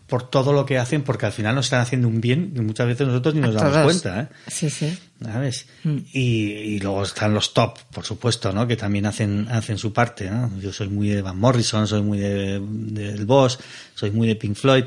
por 0.08 0.30
todo 0.30 0.52
lo 0.52 0.65
que 0.65 0.78
hacen, 0.78 1.04
porque 1.04 1.26
al 1.26 1.32
final 1.32 1.56
nos 1.56 1.67
están 1.67 1.80
haciendo 1.80 2.10
un 2.10 2.19
bien 2.19 2.52
y 2.54 2.60
muchas 2.60 2.86
veces 2.86 3.08
nosotros 3.08 3.34
ni 3.34 3.39
nos 3.39 3.54
damos 3.54 3.71
todos. 3.71 3.86
cuenta, 3.86 4.21
¿eh? 4.21 4.28
Sí, 4.47 4.69
sí. 4.69 4.97
¿sabes? 5.24 5.67
Mm. 5.86 5.97
Y, 6.12 6.21
y 6.21 6.80
luego 6.80 7.04
están 7.04 7.34
los 7.34 7.54
top, 7.54 7.80
por 7.93 8.04
supuesto, 8.04 8.52
¿no? 8.52 8.67
Que 8.67 8.76
también 8.76 9.06
hacen, 9.06 9.47
hacen 9.50 9.78
su 9.78 9.93
parte, 9.93 10.30
¿no? 10.30 10.52
Yo 10.60 10.74
soy 10.74 10.89
muy 10.89 11.08
de 11.08 11.21
Van 11.21 11.39
Morrison, 11.39 11.88
soy 11.88 12.02
muy 12.02 12.19
de, 12.19 12.60
de 12.60 13.12
del 13.13 13.26
Boss, 13.26 13.60
soy 13.95 14.12
muy 14.12 14.28
de 14.28 14.36
Pink 14.36 14.56
Floyd, 14.56 14.84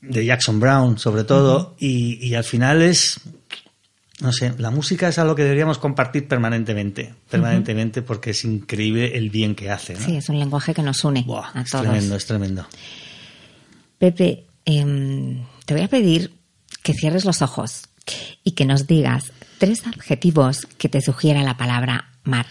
de 0.00 0.24
Jackson 0.24 0.60
Brown, 0.60 0.98
sobre 0.98 1.24
todo, 1.24 1.74
y, 1.78 2.24
y 2.26 2.34
al 2.34 2.44
final 2.44 2.82
es, 2.82 3.20
no 4.20 4.32
sé, 4.32 4.54
la 4.58 4.70
música 4.70 5.08
es 5.08 5.18
algo 5.18 5.34
que 5.34 5.42
deberíamos 5.42 5.78
compartir 5.78 6.28
permanentemente, 6.28 7.14
permanentemente, 7.30 8.02
porque 8.02 8.30
es 8.30 8.44
increíble 8.44 9.16
el 9.16 9.30
bien 9.30 9.54
que 9.54 9.70
hace, 9.70 9.94
¿no? 9.94 10.00
Sí, 10.00 10.16
es 10.16 10.28
un 10.28 10.38
lenguaje 10.38 10.74
que 10.74 10.82
nos 10.82 11.04
une 11.04 11.22
Buah, 11.22 11.50
a 11.54 11.62
es 11.62 11.70
todos. 11.70 11.84
tremendo, 11.84 12.16
es 12.16 12.26
tremendo. 12.26 12.66
Pepe, 13.98 14.46
em, 14.64 15.44
te 15.66 15.74
voy 15.74 15.82
a 15.82 15.88
pedir 15.88 16.32
que 16.82 16.94
cierres 16.94 17.24
los 17.24 17.42
ojos 17.42 17.82
y 18.44 18.52
que 18.52 18.64
nos 18.64 18.86
digas 18.86 19.32
tres 19.58 19.86
adjetivos 19.86 20.66
que 20.78 20.88
te 20.88 21.00
sugiera 21.00 21.42
la 21.42 21.56
palabra 21.56 22.12
mar. 22.22 22.46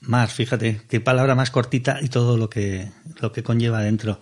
Mar, 0.00 0.28
fíjate, 0.28 0.82
qué 0.88 1.00
palabra 1.00 1.34
más 1.34 1.50
cortita 1.50 1.98
y 2.02 2.08
todo 2.08 2.36
lo 2.36 2.50
que, 2.50 2.90
lo 3.20 3.32
que 3.32 3.42
conlleva 3.42 3.80
dentro. 3.80 4.20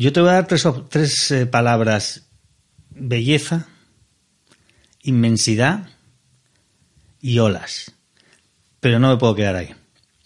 Yo 0.00 0.12
te 0.14 0.20
voy 0.20 0.30
a 0.30 0.32
dar 0.34 0.46
tres, 0.46 0.66
tres 0.88 1.30
eh, 1.30 1.44
palabras. 1.46 2.22
Belleza, 2.90 3.66
inmensidad 5.02 5.88
y 7.20 7.38
olas. 7.38 7.92
Pero 8.80 8.98
no 8.98 9.10
me 9.10 9.16
puedo 9.18 9.34
quedar 9.34 9.56
ahí. 9.56 9.74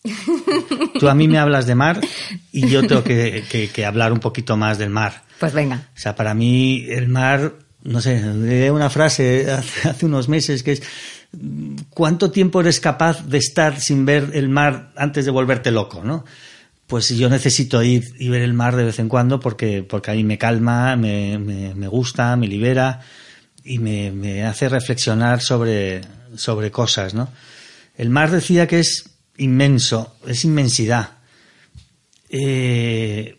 Tú 1.00 1.08
a 1.08 1.14
mí 1.14 1.28
me 1.28 1.38
hablas 1.38 1.66
de 1.66 1.74
mar 1.74 2.00
y 2.52 2.68
yo 2.68 2.86
tengo 2.86 3.02
que, 3.02 3.44
que- 3.50 3.68
que 3.68 3.84
hablar 3.84 4.12
un 4.12 4.20
poquito 4.20 4.56
más 4.56 4.78
del 4.78 4.90
mar. 4.90 5.24
Pues 5.40 5.52
venga. 5.52 5.88
O 5.96 5.98
sea, 5.98 6.14
para 6.14 6.34
mí 6.34 6.86
el 6.88 7.08
mar, 7.08 7.54
no 7.82 8.00
sé, 8.00 8.20
leí 8.34 8.68
una 8.68 8.90
frase 8.90 9.50
hace, 9.50 9.88
hace 9.88 10.06
unos 10.06 10.28
meses 10.28 10.62
que 10.62 10.72
es 10.72 10.82
¿cuánto 11.90 12.30
tiempo 12.30 12.60
eres 12.60 12.78
capaz 12.78 13.26
de 13.26 13.38
estar 13.38 13.80
sin 13.80 14.06
ver 14.06 14.30
el 14.34 14.48
mar 14.48 14.92
antes 14.96 15.24
de 15.24 15.30
volverte 15.32 15.70
loco, 15.72 16.02
no? 16.04 16.24
Pues 16.86 17.08
yo 17.08 17.28
necesito 17.30 17.82
ir 17.82 18.04
y 18.18 18.28
ver 18.28 18.42
el 18.42 18.52
mar 18.52 18.76
de 18.76 18.84
vez 18.84 18.98
en 18.98 19.08
cuando 19.08 19.40
porque, 19.40 19.82
porque 19.82 20.10
ahí 20.10 20.22
me 20.22 20.38
calma, 20.38 20.96
me, 20.96 21.38
me- 21.38 21.74
me 21.74 21.88
gusta, 21.88 22.36
me 22.36 22.46
libera 22.46 23.00
y 23.64 23.78
me, 23.78 24.44
hace 24.44 24.68
reflexionar 24.68 25.40
sobre, 25.40 26.02
sobre 26.36 26.70
cosas, 26.70 27.14
¿no? 27.14 27.28
El 27.96 28.10
mar 28.10 28.30
decía 28.30 28.66
que 28.66 28.80
es 28.80 29.10
inmenso, 29.38 30.14
es 30.26 30.44
inmensidad. 30.44 31.10
Eh, 32.28 33.38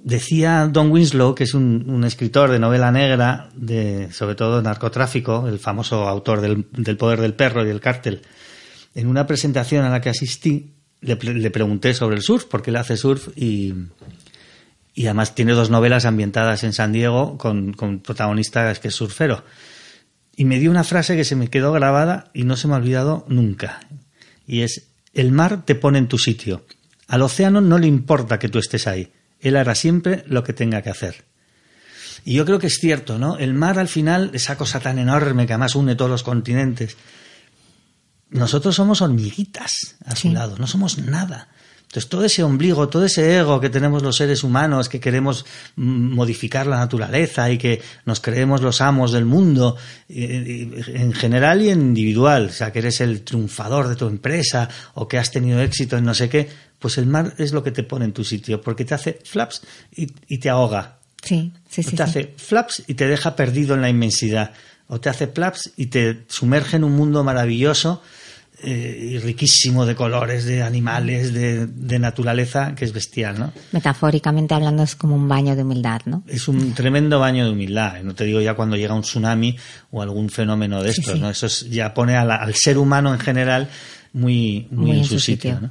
Decía 0.00 0.68
Don 0.72 0.90
Winslow, 0.92 1.34
que 1.34 1.44
es 1.44 1.54
un, 1.54 1.84
un 1.90 2.04
escritor 2.04 2.50
de 2.50 2.58
novela 2.60 2.90
negra, 2.92 3.50
de, 3.54 4.10
sobre 4.12 4.36
todo 4.36 4.62
narcotráfico, 4.62 5.48
el 5.48 5.58
famoso 5.58 6.08
autor 6.08 6.40
del, 6.40 6.66
del 6.72 6.96
Poder 6.96 7.20
del 7.20 7.34
Perro 7.34 7.66
y 7.66 7.70
el 7.70 7.80
Cártel, 7.80 8.22
en 8.94 9.06
una 9.08 9.26
presentación 9.26 9.84
a 9.84 9.90
la 9.90 10.00
que 10.00 10.08
asistí, 10.08 10.76
le, 11.00 11.16
le 11.16 11.50
pregunté 11.50 11.94
sobre 11.94 12.16
el 12.16 12.22
surf, 12.22 12.44
porque 12.44 12.70
él 12.70 12.76
hace 12.76 12.96
surf 12.96 13.28
y, 13.36 13.74
y 14.94 15.06
además 15.06 15.34
tiene 15.34 15.52
dos 15.52 15.70
novelas 15.70 16.04
ambientadas 16.06 16.64
en 16.64 16.72
San 16.72 16.92
Diego 16.92 17.38
con, 17.38 17.72
con 17.72 18.00
protagonistas 18.00 18.80
que 18.80 18.88
es 18.88 18.94
surfero. 18.94 19.44
Y 20.34 20.44
me 20.44 20.58
dio 20.58 20.70
una 20.70 20.84
frase 20.84 21.16
que 21.16 21.24
se 21.24 21.36
me 21.36 21.48
quedó 21.48 21.72
grabada 21.72 22.30
y 22.34 22.44
no 22.44 22.56
se 22.56 22.68
me 22.68 22.74
ha 22.74 22.78
olvidado 22.78 23.24
nunca. 23.28 23.80
Y 24.46 24.62
es, 24.62 24.88
el 25.14 25.32
mar 25.32 25.64
te 25.64 25.74
pone 25.74 25.98
en 25.98 26.08
tu 26.08 26.18
sitio. 26.18 26.64
Al 27.06 27.22
océano 27.22 27.60
no 27.60 27.78
le 27.78 27.86
importa 27.86 28.38
que 28.38 28.48
tú 28.48 28.58
estés 28.58 28.86
ahí. 28.86 29.12
Él 29.40 29.56
hará 29.56 29.74
siempre 29.74 30.24
lo 30.26 30.42
que 30.42 30.52
tenga 30.52 30.82
que 30.82 30.90
hacer. 30.90 31.24
Y 32.24 32.34
yo 32.34 32.44
creo 32.44 32.58
que 32.58 32.66
es 32.66 32.78
cierto, 32.78 33.18
¿no? 33.18 33.38
El 33.38 33.54
mar 33.54 33.78
al 33.78 33.88
final, 33.88 34.30
esa 34.34 34.56
cosa 34.56 34.80
tan 34.80 34.98
enorme 34.98 35.46
que 35.46 35.52
además 35.52 35.76
une 35.76 35.94
todos 35.94 36.10
los 36.10 36.22
continentes, 36.22 36.96
nosotros 38.30 38.74
somos 38.74 39.00
hormiguitas 39.00 39.96
a 40.04 40.14
su 40.14 40.30
lado, 40.32 40.56
no 40.58 40.66
somos 40.66 40.98
nada. 40.98 41.48
Entonces, 41.88 42.10
todo 42.10 42.24
ese 42.26 42.42
ombligo, 42.42 42.90
todo 42.90 43.06
ese 43.06 43.38
ego 43.38 43.60
que 43.60 43.70
tenemos 43.70 44.02
los 44.02 44.16
seres 44.16 44.44
humanos, 44.44 44.90
que 44.90 45.00
queremos 45.00 45.46
mm, 45.76 46.12
modificar 46.14 46.66
la 46.66 46.76
naturaleza 46.76 47.50
y 47.50 47.56
que 47.56 47.80
nos 48.04 48.20
creemos 48.20 48.60
los 48.60 48.82
amos 48.82 49.10
del 49.10 49.24
mundo, 49.24 49.74
eh, 50.06 50.68
eh, 50.76 50.84
en 50.88 51.14
general 51.14 51.62
y 51.62 51.70
en 51.70 51.80
individual, 51.80 52.48
o 52.50 52.52
sea, 52.52 52.72
que 52.72 52.80
eres 52.80 53.00
el 53.00 53.22
triunfador 53.22 53.88
de 53.88 53.96
tu 53.96 54.06
empresa 54.06 54.68
o 54.94 55.08
que 55.08 55.16
has 55.16 55.30
tenido 55.30 55.62
éxito 55.62 55.96
en 55.96 56.04
no 56.04 56.12
sé 56.12 56.28
qué, 56.28 56.50
pues 56.78 56.98
el 56.98 57.06
mar 57.06 57.34
es 57.38 57.52
lo 57.52 57.62
que 57.62 57.72
te 57.72 57.84
pone 57.84 58.04
en 58.04 58.12
tu 58.12 58.22
sitio, 58.22 58.60
porque 58.60 58.84
te 58.84 58.92
hace 58.92 59.20
flaps 59.24 59.62
y, 59.96 60.12
y 60.28 60.36
te 60.36 60.50
ahoga. 60.50 60.98
Sí, 61.22 61.54
sí, 61.70 61.82
sí. 61.82 61.88
O 61.88 61.90
te 61.92 61.96
sí. 61.96 62.02
hace 62.02 62.34
flaps 62.36 62.82
y 62.86 62.94
te 62.94 63.06
deja 63.06 63.34
perdido 63.34 63.74
en 63.74 63.80
la 63.80 63.88
inmensidad. 63.88 64.52
O 64.88 65.00
te 65.00 65.08
hace 65.08 65.26
flaps 65.26 65.72
y 65.78 65.86
te 65.86 66.24
sumerge 66.28 66.76
en 66.76 66.84
un 66.84 66.92
mundo 66.92 67.24
maravilloso 67.24 68.02
eh, 68.62 69.10
y 69.12 69.18
riquísimo 69.18 69.86
de 69.86 69.94
colores, 69.94 70.44
de 70.44 70.62
animales, 70.62 71.32
de, 71.32 71.66
de 71.66 71.98
naturaleza, 71.98 72.74
que 72.74 72.84
es 72.84 72.92
bestial, 72.92 73.38
¿no? 73.38 73.52
Metafóricamente 73.72 74.54
hablando 74.54 74.82
es 74.82 74.96
como 74.96 75.14
un 75.14 75.28
baño 75.28 75.54
de 75.56 75.62
humildad, 75.62 76.00
¿no? 76.06 76.24
Es 76.26 76.48
un 76.48 76.74
tremendo 76.74 77.20
baño 77.20 77.44
de 77.44 77.52
humildad. 77.52 78.02
No 78.02 78.14
te 78.14 78.24
digo 78.24 78.40
ya 78.40 78.54
cuando 78.54 78.76
llega 78.76 78.94
un 78.94 79.02
tsunami 79.02 79.56
o 79.90 80.02
algún 80.02 80.28
fenómeno 80.28 80.82
de 80.82 80.90
estos, 80.90 81.14
sí. 81.14 81.20
¿no? 81.20 81.30
Eso 81.30 81.46
es- 81.46 81.68
ya 81.70 81.94
pone 81.94 82.12
la- 82.14 82.36
al 82.36 82.54
ser 82.54 82.78
humano 82.78 83.12
en 83.14 83.20
general 83.20 83.68
muy, 84.12 84.66
muy, 84.70 84.86
Muy 84.86 84.98
en 84.98 85.04
su 85.04 85.20
sitio. 85.20 85.60
¿no? 85.60 85.70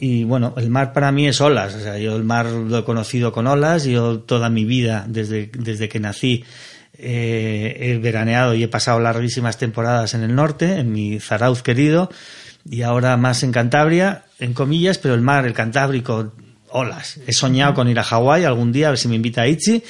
Y 0.00 0.24
bueno, 0.24 0.54
el 0.56 0.70
mar 0.70 0.92
para 0.92 1.12
mí 1.12 1.28
es 1.28 1.40
olas. 1.40 1.74
O 1.74 1.80
sea, 1.80 1.98
yo 1.98 2.16
el 2.16 2.24
mar 2.24 2.46
lo 2.46 2.78
he 2.78 2.84
conocido 2.84 3.30
con 3.30 3.46
olas. 3.46 3.84
Yo 3.84 4.20
toda 4.20 4.48
mi 4.48 4.64
vida, 4.64 5.04
desde, 5.06 5.50
desde 5.56 5.88
que 5.88 6.00
nací, 6.00 6.44
eh, 6.94 7.76
he 7.80 7.98
veraneado 7.98 8.54
y 8.54 8.62
he 8.62 8.68
pasado 8.68 9.00
larguísimas 9.00 9.58
temporadas 9.58 10.14
en 10.14 10.22
el 10.22 10.34
norte, 10.34 10.78
en 10.78 10.92
mi 10.92 11.20
Zarauz 11.20 11.62
querido, 11.62 12.10
y 12.68 12.82
ahora 12.82 13.16
más 13.16 13.42
en 13.42 13.52
Cantabria, 13.52 14.24
en 14.38 14.52
comillas, 14.54 14.98
pero 14.98 15.14
el 15.14 15.20
mar, 15.20 15.46
el 15.46 15.52
Cantábrico, 15.54 16.32
olas. 16.70 17.18
He 17.26 17.32
soñado 17.32 17.72
con 17.74 17.88
ir 17.88 17.98
a 17.98 18.04
Hawái 18.04 18.44
algún 18.44 18.72
día, 18.72 18.88
a 18.88 18.90
ver 18.90 18.98
si 18.98 19.08
me 19.08 19.14
invita 19.16 19.46
a. 19.46 19.82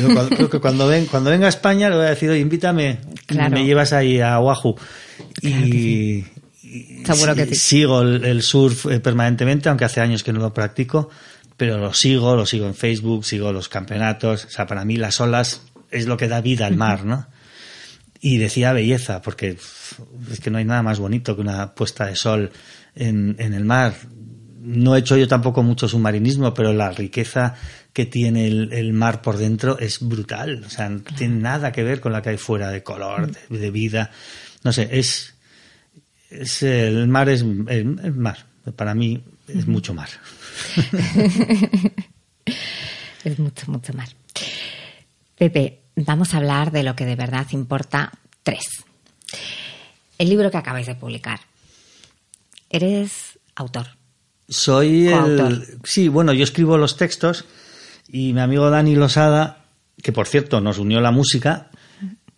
Yo 0.00 0.06
cuando- 0.14 0.34
creo 0.36 0.48
que 0.50 0.60
cuando, 0.60 0.86
ven, 0.88 1.06
cuando 1.06 1.30
venga 1.30 1.46
a 1.46 1.50
España 1.50 1.90
le 1.90 1.96
voy 1.96 2.06
a 2.06 2.10
decir, 2.10 2.30
oye, 2.30 2.40
invítame, 2.40 2.98
Claro. 3.26 3.50
me 3.50 3.64
llevas 3.64 3.92
ahí 3.92 4.20
a 4.20 4.38
Oahu. 4.40 4.74
Claro 5.40 5.66
y, 5.66 6.24
que 7.34 7.46
Sí. 7.46 7.54
Sigo 7.56 8.00
el, 8.02 8.24
el 8.24 8.42
surf 8.42 8.86
eh, 8.86 9.00
permanentemente, 9.00 9.68
aunque 9.68 9.84
hace 9.84 10.00
años 10.00 10.22
que 10.22 10.32
no 10.32 10.40
lo 10.40 10.54
practico, 10.54 11.10
pero 11.56 11.76
lo 11.76 11.92
sigo, 11.92 12.34
lo 12.34 12.46
sigo 12.46 12.66
en 12.66 12.74
Facebook, 12.74 13.24
sigo 13.26 13.52
los 13.52 13.68
campeonatos. 13.68 14.46
O 14.46 14.48
sea, 14.50 14.66
para 14.66 14.84
mí 14.86 14.96
las 14.96 15.20
olas 15.20 15.60
es 15.92 16.06
lo 16.06 16.16
que 16.16 16.28
da 16.28 16.40
vida 16.40 16.66
al 16.66 16.76
mar, 16.76 17.04
¿no? 17.04 17.26
Y 18.20 18.38
decía 18.38 18.72
belleza, 18.72 19.20
porque 19.22 19.56
es 20.30 20.40
que 20.40 20.50
no 20.50 20.58
hay 20.58 20.64
nada 20.64 20.82
más 20.82 20.98
bonito 20.98 21.34
que 21.34 21.42
una 21.42 21.74
puesta 21.74 22.06
de 22.06 22.16
sol 22.16 22.50
en, 22.94 23.36
en 23.38 23.52
el 23.52 23.64
mar. 23.64 23.94
No 24.60 24.94
he 24.94 25.00
hecho 25.00 25.16
yo 25.16 25.26
tampoco 25.26 25.62
mucho 25.62 25.88
submarinismo, 25.88 26.54
pero 26.54 26.72
la 26.72 26.90
riqueza 26.90 27.54
que 27.92 28.06
tiene 28.06 28.46
el, 28.46 28.72
el 28.72 28.92
mar 28.92 29.22
por 29.22 29.36
dentro 29.38 29.78
es 29.78 29.98
brutal. 30.00 30.62
O 30.64 30.70
sea, 30.70 30.88
no 30.88 31.00
tiene 31.00 31.36
nada 31.36 31.72
que 31.72 31.82
ver 31.82 32.00
con 32.00 32.12
la 32.12 32.22
que 32.22 32.30
hay 32.30 32.38
fuera 32.38 32.70
de 32.70 32.82
color, 32.82 33.32
de, 33.32 33.58
de 33.58 33.70
vida. 33.70 34.10
No 34.62 34.72
sé, 34.72 34.88
es, 34.92 35.34
es 36.30 36.62
el 36.62 37.08
mar 37.08 37.28
es 37.28 37.42
el, 37.42 37.66
el 38.02 38.14
mar. 38.14 38.46
Para 38.76 38.94
mí 38.94 39.22
es 39.48 39.66
mucho 39.66 39.94
mar. 39.94 40.08
Es 43.24 43.38
mucho, 43.38 43.70
mucho 43.70 43.92
más. 43.92 44.14
Pepe, 45.36 45.81
vamos 45.96 46.34
a 46.34 46.38
hablar 46.38 46.70
de 46.72 46.82
lo 46.82 46.96
que 46.96 47.04
de 47.04 47.16
verdad 47.16 47.46
importa 47.52 48.12
tres. 48.42 48.84
El 50.18 50.28
libro 50.28 50.50
que 50.50 50.56
acabáis 50.56 50.86
de 50.86 50.94
publicar. 50.94 51.40
Eres 52.70 53.38
autor. 53.54 53.86
Soy 54.48 55.08
Coautor. 55.10 55.52
el. 55.52 55.78
Sí, 55.84 56.08
bueno, 56.08 56.32
yo 56.32 56.44
escribo 56.44 56.76
los 56.78 56.96
textos 56.96 57.44
y 58.08 58.32
mi 58.32 58.40
amigo 58.40 58.70
Dani 58.70 58.94
Losada, 58.94 59.64
que 60.02 60.12
por 60.12 60.26
cierto 60.26 60.60
nos 60.60 60.78
unió 60.78 61.00
la 61.00 61.10
música 61.10 61.70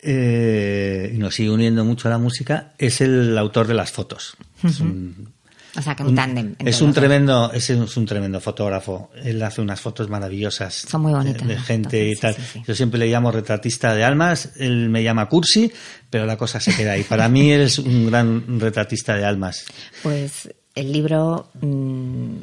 eh, 0.01 1.13
y 1.15 1.19
nos 1.19 1.35
sigue 1.35 1.51
uniendo 1.51 1.85
mucho 1.85 2.09
a 2.09 2.13
la 2.13 2.19
música, 2.19 2.75
es 2.79 3.01
el 3.01 3.37
autor 3.37 3.67
de 3.67 3.75
las 3.75 3.91
fotos. 3.91 4.37
Es 4.63 4.81
un, 4.81 5.34
O 5.77 5.83
sea, 5.83 5.95
que 5.97 6.03
un, 6.05 6.15
tándem. 6.15 6.55
es 6.59 6.81
un 6.81 6.93
tremendo, 6.93 7.53
es 7.53 7.69
un, 7.71 7.85
es 7.85 7.97
un 7.97 8.07
tremendo 8.07 8.41
fotógrafo. 8.41 9.11
Él 9.23 9.43
hace 9.43 9.61
unas 9.61 9.81
fotos 9.81 10.09
maravillosas. 10.09 10.87
Son 10.89 11.03
muy 11.03 11.13
bonitas 11.13 11.47
De, 11.47 11.59
gente 11.59 12.13
fotos, 12.13 12.19
y 12.19 12.21
tal. 12.21 12.35
sí, 12.35 12.43
sí, 12.43 12.49
sí. 12.53 12.63
Yo 12.67 12.75
siempre 12.75 12.99
le 13.01 13.09
llamo 13.09 13.33
retratista 13.33 13.95
de 13.95 14.05
almas. 14.05 14.51
Él 14.57 14.89
me 14.89 15.03
llama 15.03 15.29
Cursi, 15.29 15.73
pero 16.11 16.27
la 16.27 16.37
cosa 16.37 16.61
se 16.61 16.75
queda 16.77 16.93
ahí. 16.93 17.03
Para 17.03 17.29
mí 17.29 17.51
eres 17.51 17.79
un 17.79 18.07
gran 18.07 18.61
retratista 18.61 19.17
de 19.17 19.25
almas. 19.25 19.65
Pues 20.03 20.49
el 20.75 20.93
libro 20.93 21.51
mm, 21.61 22.37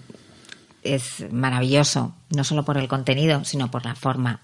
es 0.84 1.32
maravilloso, 1.32 2.16
no 2.30 2.44
solo 2.44 2.64
por 2.66 2.78
el 2.78 2.88
contenido, 2.88 3.44
sino 3.46 3.70
por 3.70 3.86
la 3.86 3.96
forma, 3.96 4.42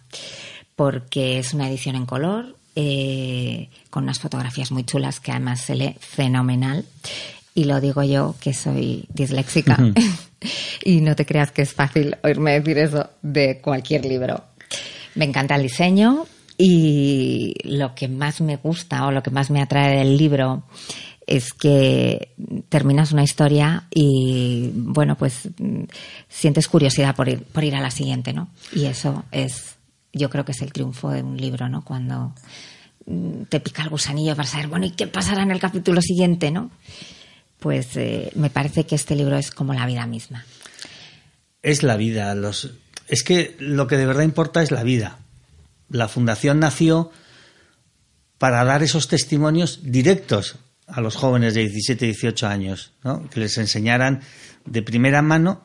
porque 0.75 1.39
es 1.39 1.53
una 1.53 1.69
edición 1.69 1.95
en 1.95 2.05
color, 2.05 2.55
eh, 2.75 3.69
con 3.89 4.03
unas 4.03 4.19
fotografías 4.19 4.71
muy 4.71 4.83
chulas 4.83 5.19
que 5.19 5.31
además 5.31 5.61
se 5.61 5.75
lee 5.75 5.95
fenomenal. 5.99 6.85
Y 7.57 7.63
lo 7.63 7.81
digo 7.81 8.03
yo, 8.03 8.35
que 8.39 8.53
soy 8.53 9.07
disléxica, 9.11 9.79
y 10.85 11.01
no 11.01 11.15
te 11.15 11.25
creas 11.25 11.51
que 11.51 11.63
es 11.63 11.73
fácil 11.73 12.15
oírme 12.23 12.59
decir 12.59 12.77
eso 12.77 13.09
de 13.23 13.61
cualquier 13.61 14.05
libro. 14.05 14.43
Me 15.15 15.25
encanta 15.25 15.55
el 15.55 15.63
diseño 15.63 16.27
y 16.55 17.55
lo 17.63 17.95
que 17.95 18.09
más 18.09 18.41
me 18.41 18.57
gusta 18.57 19.07
o 19.07 19.11
lo 19.11 19.23
que 19.23 19.31
más 19.31 19.49
me 19.49 19.59
atrae 19.59 19.97
del 19.97 20.17
libro 20.17 20.65
es 21.25 21.51
que 21.51 22.35
terminas 22.69 23.11
una 23.11 23.23
historia 23.23 23.87
y, 23.89 24.69
bueno, 24.75 25.17
pues 25.17 25.49
sientes 26.29 26.67
curiosidad 26.67 27.15
por 27.15 27.27
ir, 27.27 27.41
por 27.41 27.63
ir 27.63 27.75
a 27.75 27.81
la 27.81 27.89
siguiente, 27.89 28.33
¿no? 28.33 28.49
Y 28.71 28.85
eso 28.85 29.25
es, 29.31 29.77
yo 30.13 30.29
creo 30.29 30.45
que 30.45 30.51
es 30.51 30.61
el 30.61 30.71
triunfo 30.71 31.09
de 31.09 31.23
un 31.23 31.37
libro, 31.37 31.69
¿no? 31.69 31.83
Cuando 31.83 32.35
mm, 33.07 33.45
te 33.49 33.59
pica 33.59 33.81
el 33.81 33.89
gusanillo 33.89 34.35
para 34.35 34.47
saber, 34.47 34.67
bueno, 34.67 34.85
¿y 34.85 34.91
qué 34.91 35.07
pasará 35.07 35.41
en 35.41 35.49
el 35.49 35.59
capítulo 35.59 36.03
siguiente, 36.03 36.51
no? 36.51 36.69
Pues 37.59 37.95
eh, 37.97 38.31
me 38.35 38.49
parece 38.49 38.85
que 38.85 38.95
este 38.95 39.15
libro 39.15 39.37
es 39.37 39.51
como 39.51 39.73
la 39.73 39.85
vida 39.85 40.05
misma. 40.05 40.45
es 41.63 41.83
la 41.83 41.97
vida. 41.97 42.33
Los, 42.35 42.71
es 43.07 43.23
que 43.23 43.55
lo 43.59 43.87
que 43.87 43.97
de 43.97 44.05
verdad 44.05 44.23
importa 44.23 44.61
es 44.61 44.71
la 44.71 44.83
vida. 44.83 45.19
La 45.89 46.07
fundación 46.07 46.59
nació 46.59 47.11
para 48.37 48.63
dar 48.63 48.83
esos 48.83 49.07
testimonios 49.07 49.79
directos 49.83 50.57
a 50.87 51.01
los 51.01 51.15
jóvenes 51.15 51.53
de 51.53 51.61
17 51.61 52.05
y 52.05 52.09
18 52.09 52.47
años, 52.47 52.93
¿no? 53.03 53.29
que 53.29 53.39
les 53.39 53.57
enseñaran 53.57 54.21
de 54.65 54.81
primera 54.81 55.21
mano 55.21 55.63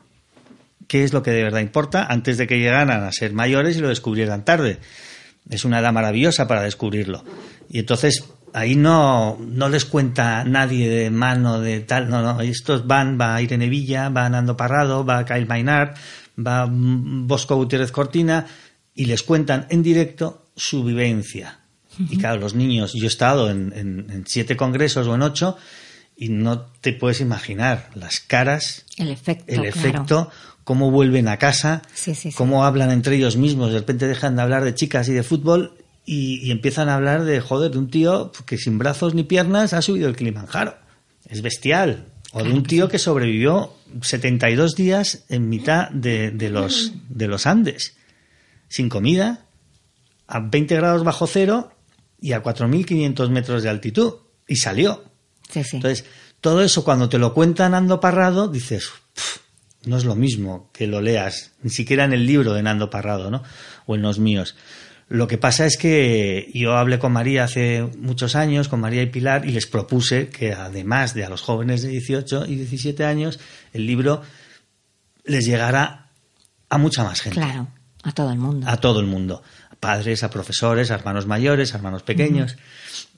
qué 0.89 1.05
es 1.05 1.13
lo 1.13 1.23
que 1.23 1.31
de 1.31 1.45
verdad 1.45 1.61
importa 1.61 2.05
antes 2.05 2.39
de 2.39 2.47
que 2.47 2.59
llegaran 2.59 2.91
a 2.91 3.13
ser 3.13 3.33
mayores 3.33 3.77
y 3.77 3.81
lo 3.81 3.89
descubrieran 3.89 4.45
tarde. 4.45 4.79
Es 5.49 5.65
una 5.65 5.81
edad 5.81 5.93
maravillosa 5.93 6.47
para 6.47 6.63
descubrirlo. 6.63 7.25
Y 7.69 7.79
entonces 7.81 8.25
ahí 8.55 8.77
no, 8.77 9.39
no 9.41 9.69
les 9.69 9.85
cuenta 9.85 10.45
nadie 10.45 10.89
de 10.89 11.11
mano 11.11 11.61
de 11.61 11.81
tal, 11.81 12.09
no, 12.11 12.23
no, 12.23 12.41
estos 12.41 12.87
van, 12.87 13.19
va 13.21 13.35
a 13.37 13.43
Irene 13.43 13.69
Villa, 13.69 14.09
va 14.09 14.29
Nando 14.29 14.57
Parrado, 14.57 15.05
va 15.05 15.25
Kyle 15.25 15.47
Maynard, 15.47 15.95
va 16.39 16.69
Bosco 16.71 17.57
Gutiérrez 17.57 17.93
Cortina 17.93 18.47
y 18.95 19.07
les 19.07 19.23
cuentan 19.23 19.67
en 19.71 19.83
directo 19.83 20.47
su 20.57 20.85
vivencia. 20.85 21.59
Y 22.11 22.17
claro, 22.17 22.41
los 22.41 22.55
niños, 22.55 22.95
yo 22.95 23.05
he 23.05 23.09
estado 23.09 23.51
en, 23.51 23.73
en- 23.77 24.07
en 24.11 24.27
siete 24.27 24.57
congresos 24.57 25.07
o 25.07 25.15
en 25.15 25.23
ocho 25.23 25.57
y 26.17 26.29
no 26.31 26.61
te 26.81 26.93
puedes 26.95 27.21
imaginar 27.21 27.91
las 27.95 28.21
caras, 28.21 28.85
El 28.97 29.11
efecto. 29.11 29.45
el 29.49 29.61
claro. 29.61 29.69
efecto, 29.69 30.31
cómo 30.65 30.91
vuelven 30.91 31.29
a 31.29 31.37
casa, 31.39 31.83
Sí, 31.93 32.15
sí, 32.15 32.31
sí. 32.31 32.37
cómo 32.37 32.65
hablan 32.65 32.91
entre 32.91 33.17
ellos 33.17 33.37
mismos, 33.37 33.73
de 33.73 33.79
repente 33.81 34.07
dejan 34.07 34.37
de 34.37 34.43
hablar 34.43 34.65
de 34.65 34.75
chicas 34.75 35.09
y 35.09 35.13
de 35.13 35.23
fútbol 35.23 35.75
y, 36.05 36.47
y 36.47 36.51
empiezan 36.51 36.89
a 36.89 36.95
hablar 36.97 37.25
de, 37.25 37.41
joder, 37.41 37.71
de 37.71 37.79
un 37.79 37.91
tío 37.91 38.33
que 38.47 38.59
sin 38.59 38.79
brazos 38.79 39.15
ni 39.15 39.23
piernas 39.23 39.73
ha 39.73 39.83
subido 39.83 40.09
el 40.09 40.17
Kilimanjaro. 40.17 40.77
Es 41.29 41.43
bestial. 41.43 42.07
O 42.33 42.43
de 42.43 42.51
un 42.51 42.63
tío 42.63 42.89
que 42.89 42.99
sobrevivió 42.99 43.75
72 44.01 44.75
días 44.75 45.25
en 45.29 45.49
mitad 45.49 45.91
de, 45.91 46.31
de 46.31 46.49
los, 46.49 46.93
de 47.11 47.29
los 47.29 47.47
Andes, 47.47 47.97
sin 48.69 48.89
comida, 48.89 49.45
a 50.27 50.41
20 50.41 50.75
grados 50.77 51.05
bajo 51.05 51.27
cero 51.27 51.73
y 52.21 52.33
a 52.33 52.43
4.500 52.43 53.29
metros 53.29 53.63
de 53.63 53.69
altitud. 53.69 54.15
Y 54.49 54.57
salió. 54.57 55.05
Sí, 55.51 55.63
sí. 55.63 55.77
Entonces, 55.77 56.07
todo 56.41 56.63
eso 56.63 56.85
cuando 56.85 57.09
te 57.09 57.19
lo 57.19 57.35
cuentan 57.35 57.73
Nando 57.73 58.01
Parrado, 58.01 58.49
dices, 58.49 58.91
"Pf, 59.15 59.41
no 59.85 59.97
es 59.99 60.05
lo 60.05 60.15
mismo 60.15 60.71
que 60.73 60.87
lo 60.87 61.01
leas, 61.01 61.53
ni 61.63 61.71
siquiera 61.71 62.05
en 62.05 62.13
el 62.13 62.27
libro 62.27 62.55
de 62.55 62.63
Nando 62.63 62.89
Parrado, 62.89 63.31
¿no? 63.31 63.43
O 63.87 63.95
en 63.95 64.03
los 64.03 64.19
míos. 64.19 64.57
Lo 65.13 65.29
que 65.29 65.37
pasa 65.37 65.67
es 65.67 65.77
que 65.77 66.51
yo 66.55 66.75
hablé 66.75 66.99
con 66.99 67.13
María 67.13 67.45
hace 67.45 67.83
muchos 67.99 68.35
años, 68.35 68.69
con 68.69 68.81
María 68.81 69.03
y 69.03 69.11
Pilar, 69.11 69.45
y 69.45 69.53
les 69.53 69.67
propuse 69.67 70.31
que 70.31 70.55
además 70.55 71.13
de 71.13 71.23
a 71.23 71.29
los 71.29 71.43
jóvenes 71.43 71.83
de 71.83 71.89
18 71.89 72.47
y 72.47 72.57
17 72.57 73.05
años, 73.05 73.39
el 73.75 73.87
libro 73.87 74.23
les 75.25 75.45
llegara 75.45 76.09
a 76.71 76.79
mucha 76.79 77.05
más 77.05 77.21
gente 77.21 77.39
claro, 77.39 77.69
a 78.03 78.13
todo 78.13 78.33
el 78.33 78.39
mundo. 78.39 78.67
a 78.67 78.79
todo 78.79 79.01
el 79.01 79.07
mundo, 79.07 79.43
a 79.71 79.77
padres, 79.77 80.23
a 80.23 80.31
profesores, 80.31 80.91
a 80.91 80.95
hermanos 80.95 81.27
mayores, 81.27 81.75
a 81.75 81.77
hermanos 81.77 82.05
pequeños, 82.05 82.57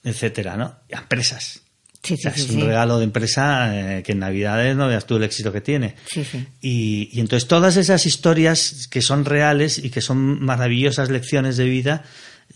etcétera, 0.03 0.57
¿no? 0.57 0.75
Y 0.89 0.97
a 0.97 0.99
empresas. 0.99 1.63
Sí, 2.05 2.17
sí, 2.17 2.29
O 2.29 2.31
sea, 2.31 2.35
sí, 2.35 2.43
es 2.43 2.51
un 2.51 2.61
sí. 2.61 2.67
regalo 2.67 2.99
de 2.99 3.05
empresa 3.05 3.97
eh, 3.97 4.03
que 4.03 4.13
en 4.13 4.19
Navidades 4.19 4.77
no 4.77 4.87
veas 4.87 5.07
tú 5.07 5.17
el 5.17 5.23
éxito 5.25 5.53
que 5.53 5.61
tiene. 5.63 5.97
Sí, 6.07 6.23
sí. 6.25 6.47
Y, 6.61 7.09
y 7.13 7.21
entonces 7.21 7.49
todas 7.49 7.77
esas 7.77 8.05
historias 8.07 8.87
que 8.91 9.01
son 9.03 9.25
reales 9.25 9.79
y 9.79 9.89
que 9.91 10.03
son 10.03 10.45
maravillosas 10.45 11.09
lecciones 11.11 11.57
de 11.57 11.65
vida 11.65 12.05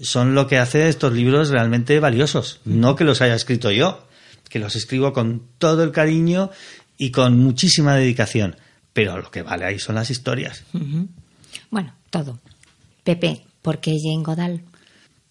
son 0.00 0.34
lo 0.34 0.46
que 0.46 0.58
hace 0.58 0.88
estos 0.88 1.12
libros 1.14 1.48
realmente 1.48 1.98
valiosos. 1.98 2.60
No 2.64 2.94
que 2.94 3.04
los 3.04 3.22
haya 3.22 3.34
escrito 3.34 3.70
yo, 3.70 4.06
que 4.48 4.58
los 4.58 4.76
escribo 4.76 5.12
con 5.12 5.42
todo 5.58 5.82
el 5.82 5.92
cariño 5.92 6.50
y 6.98 7.10
con 7.10 7.38
muchísima 7.38 7.96
dedicación. 7.96 8.56
Pero 8.92 9.16
lo 9.16 9.30
que 9.30 9.42
vale 9.42 9.64
ahí 9.64 9.78
son 9.78 9.94
las 9.94 10.10
historias. 10.10 10.64
Bueno, 11.70 11.94
todo. 12.10 12.38
Pepe, 13.04 13.44
¿por 13.62 13.80
qué 13.80 13.96
Jane 14.02 14.22
Goodall? 14.24 14.62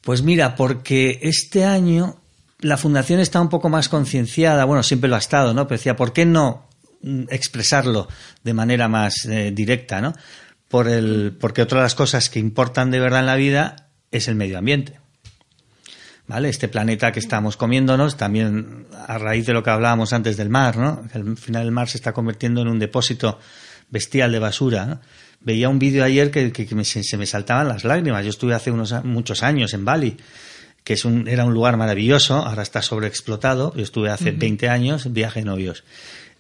Pues 0.02 0.22
mira, 0.22 0.56
porque 0.56 1.20
este 1.22 1.66
año 1.66 2.20
la 2.60 2.78
fundación 2.78 3.20
está 3.20 3.40
un 3.40 3.50
poco 3.50 3.70
más 3.70 3.90
concienciada, 3.90 4.66
bueno, 4.66 4.84
siempre 4.84 5.10
lo 5.10 5.16
ha 5.16 5.20
estado, 5.20 5.54
¿no? 5.54 5.68
Pero 5.68 5.78
decía, 5.78 5.96
¿por 5.96 6.14
qué 6.14 6.26
no 6.26 6.68
mm, 7.02 7.26
expresarlo 7.30 8.08
de 8.44 8.54
manera 8.54 8.88
más 8.88 9.26
eh, 9.26 9.52
directa, 9.52 10.02
¿no? 10.02 10.14
Por 10.68 10.88
el, 10.88 11.38
porque 11.40 11.62
otra 11.62 11.80
de 11.80 11.84
las 11.84 11.96
cosas 11.96 12.30
que 12.30 12.40
importan 12.40 12.92
de 12.92 13.00
verdad 13.00 13.22
en 13.22 13.26
la 13.28 13.36
vida 13.36 13.90
es 14.12 14.28
el 14.28 14.36
medio 14.36 14.58
ambiente. 14.58 15.00
¿Vale? 16.28 16.50
Este 16.50 16.68
planeta 16.68 17.14
que 17.14 17.22
estamos 17.22 17.56
comiéndonos, 17.56 18.18
también 18.18 18.86
a 19.08 19.18
raíz 19.18 19.46
de 19.46 19.54
lo 19.54 19.64
que 19.64 19.70
hablábamos 19.70 20.12
antes 20.12 20.36
del 20.36 20.50
mar, 20.50 20.76
¿no? 20.76 21.08
Al 21.14 21.38
final 21.38 21.66
el 21.66 21.72
mar 21.72 21.88
se 21.88 21.96
está 21.96 22.12
convirtiendo 22.12 22.62
en 22.62 22.68
un 22.68 22.80
depósito 22.80 23.40
bestial 23.90 24.34
de 24.34 24.40
basura. 24.40 25.00
Veía 25.40 25.70
un 25.70 25.80
vídeo 25.80 26.04
ayer 26.04 26.30
que, 26.30 26.52
se, 26.84 27.04
se 27.04 27.18
me 27.18 27.26
saltaban 27.26 27.70
las 27.70 27.86
lágrimas. 27.86 28.26
Yo 28.26 28.32
estuve 28.32 28.54
hace 28.54 28.72
unos 28.72 29.06
muchos 29.06 29.42
años 29.42 29.74
en 29.74 29.86
Bali, 29.86 30.18
que 30.88 30.94
es 30.94 31.04
un, 31.04 31.28
era 31.28 31.44
un 31.44 31.54
lugar 31.54 31.76
maravilloso, 31.76 32.36
ahora 32.38 32.64
está 32.64 32.82
sobreexplotado. 32.82 33.74
Yo 33.76 33.84
estuve 33.84 34.10
hace 34.10 34.32
20 34.32 34.70
años 34.70 35.06
en 35.06 35.14
viaje 35.14 35.42
de 35.42 35.46
novios. 35.46 35.84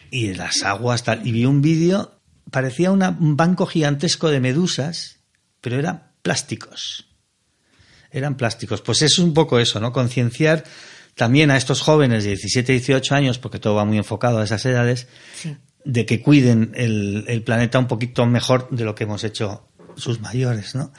Y 0.09 0.35
las 0.35 0.63
aguas 0.63 1.03
tal. 1.03 1.27
Y 1.27 1.33
vi 1.33 1.43
un 1.45 1.61
vídeo, 1.61 2.13
parecía 2.49 2.91
una- 2.91 3.09
un 3.19 3.35
banco 3.35 3.65
gigantesco 3.65 4.29
de 4.29 4.39
medusas, 4.39 5.17
pero 5.59 5.77
eran 5.77 6.13
plásticos 6.21 7.03
eran 8.09 8.37
plásticos. 8.37 8.81
Pues 8.81 9.01
es 9.01 9.19
un 9.19 9.33
poco 9.33 9.59
eso, 9.59 9.81
¿no? 9.81 9.91
Concienciar 9.91 10.63
también 11.13 11.51
a 11.51 11.57
estos 11.57 11.81
jóvenes 11.81 12.23
de 12.23 12.29
17, 12.31 12.71
18 12.71 13.13
años, 13.13 13.37
porque 13.37 13.59
todo 13.59 13.75
va 13.75 13.83
muy 13.83 13.97
enfocado 13.97 14.39
a 14.39 14.45
esas 14.45 14.65
edades, 14.65 15.07
Sí. 15.35 15.57
de 15.83 16.05
que 16.05 16.21
cuiden 16.21 16.71
el, 16.75 17.25
el 17.27 17.43
planeta 17.43 17.77
un 17.79 17.87
poquito 17.87 18.25
mejor 18.25 18.69
de 18.71 18.85
lo 18.85 18.95
que 18.95 19.03
hemos 19.03 19.25
hecho 19.25 19.67
sus 19.97 20.21
mayores, 20.21 20.73
¿no? 20.73 20.93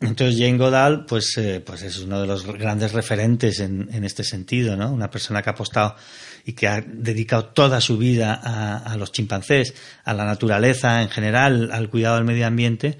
Entonces 0.00 0.38
Jane 0.38 0.58
Goodall, 0.58 1.06
pues, 1.06 1.36
eh, 1.38 1.62
pues 1.64 1.82
es 1.82 1.98
uno 2.00 2.20
de 2.20 2.26
los 2.26 2.44
grandes 2.44 2.92
referentes 2.92 3.60
en, 3.60 3.88
en 3.92 4.04
este 4.04 4.24
sentido, 4.24 4.76
¿no? 4.76 4.92
Una 4.92 5.10
persona 5.10 5.42
que 5.42 5.48
ha 5.48 5.52
apostado 5.54 5.96
y 6.44 6.52
que 6.52 6.68
ha 6.68 6.82
dedicado 6.82 7.46
toda 7.46 7.80
su 7.80 7.96
vida 7.96 8.34
a, 8.34 8.76
a 8.76 8.96
los 8.96 9.10
chimpancés, 9.12 9.74
a 10.04 10.12
la 10.12 10.26
naturaleza 10.26 11.02
en 11.02 11.08
general, 11.08 11.70
al 11.72 11.88
cuidado 11.88 12.16
del 12.16 12.24
medio 12.24 12.46
ambiente. 12.46 12.98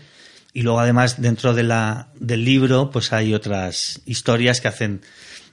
Y 0.54 0.62
luego 0.62 0.80
además 0.80 1.20
dentro 1.20 1.52
de 1.52 1.64
la, 1.64 2.08
del 2.18 2.44
libro, 2.44 2.90
pues 2.90 3.12
hay 3.12 3.34
otras 3.34 4.00
historias 4.06 4.62
que 4.62 4.68
hacen, 4.68 5.02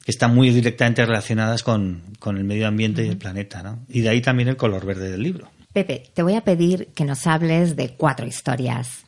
que 0.06 0.12
están 0.12 0.34
muy 0.34 0.50
directamente 0.50 1.06
relacionadas 1.06 1.62
con, 1.62 2.04
con 2.20 2.38
el 2.38 2.46
medio 2.46 2.68
ambiente 2.68 3.06
y 3.06 3.10
el 3.10 3.18
planeta, 3.18 3.62
¿no? 3.62 3.84
Y 3.90 4.00
de 4.00 4.10
ahí 4.10 4.22
también 4.22 4.48
el 4.48 4.56
color 4.56 4.86
verde 4.86 5.12
del 5.12 5.22
libro. 5.22 5.52
Pepe, 5.74 6.04
te 6.14 6.24
voy 6.24 6.36
a 6.36 6.42
pedir 6.46 6.88
que 6.96 7.04
nos 7.04 7.28
hables 7.28 7.76
de 7.76 7.96
cuatro 7.96 8.26
historias. 8.26 9.04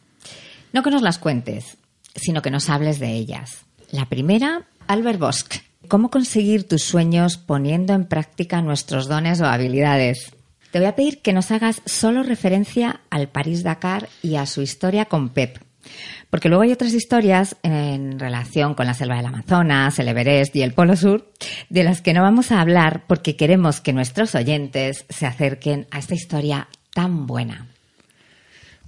No 0.73 0.83
que 0.83 0.91
nos 0.91 1.01
las 1.01 1.17
cuentes, 1.17 1.77
sino 2.15 2.41
que 2.41 2.51
nos 2.51 2.69
hables 2.69 2.99
de 2.99 3.13
ellas. 3.13 3.65
La 3.91 4.07
primera, 4.07 4.67
Albert 4.87 5.19
Bosch. 5.19 5.61
¿Cómo 5.87 6.09
conseguir 6.09 6.67
tus 6.67 6.83
sueños 6.83 7.37
poniendo 7.37 7.93
en 7.93 8.05
práctica 8.05 8.61
nuestros 8.61 9.07
dones 9.07 9.39
o 9.41 9.45
habilidades? 9.45 10.31
Te 10.71 10.79
voy 10.79 10.87
a 10.87 10.95
pedir 10.95 11.21
que 11.21 11.31
nos 11.31 11.51
hagas 11.51 11.81
solo 11.85 12.23
referencia 12.23 13.01
al 13.09 13.29
París-Dakar 13.29 14.09
y 14.21 14.35
a 14.35 14.45
su 14.45 14.61
historia 14.61 15.05
con 15.05 15.29
Pep. 15.29 15.59
Porque 16.29 16.49
luego 16.49 16.63
hay 16.63 16.71
otras 16.71 16.93
historias 16.93 17.55
en 17.63 18.19
relación 18.19 18.73
con 18.73 18.87
la 18.87 18.93
selva 18.93 19.17
del 19.17 19.27
Amazonas, 19.27 19.99
el 19.99 20.07
Everest 20.07 20.55
y 20.55 20.63
el 20.63 20.73
Polo 20.73 20.95
Sur, 20.95 21.31
de 21.69 21.83
las 21.83 22.01
que 22.01 22.13
no 22.13 22.23
vamos 22.23 22.51
a 22.51 22.59
hablar 22.59 23.05
porque 23.07 23.35
queremos 23.35 23.79
que 23.79 23.93
nuestros 23.93 24.35
oyentes 24.35 25.05
se 25.09 25.25
acerquen 25.27 25.87
a 25.91 25.99
esta 25.99 26.15
historia 26.15 26.67
tan 26.93 27.27
buena. 27.27 27.67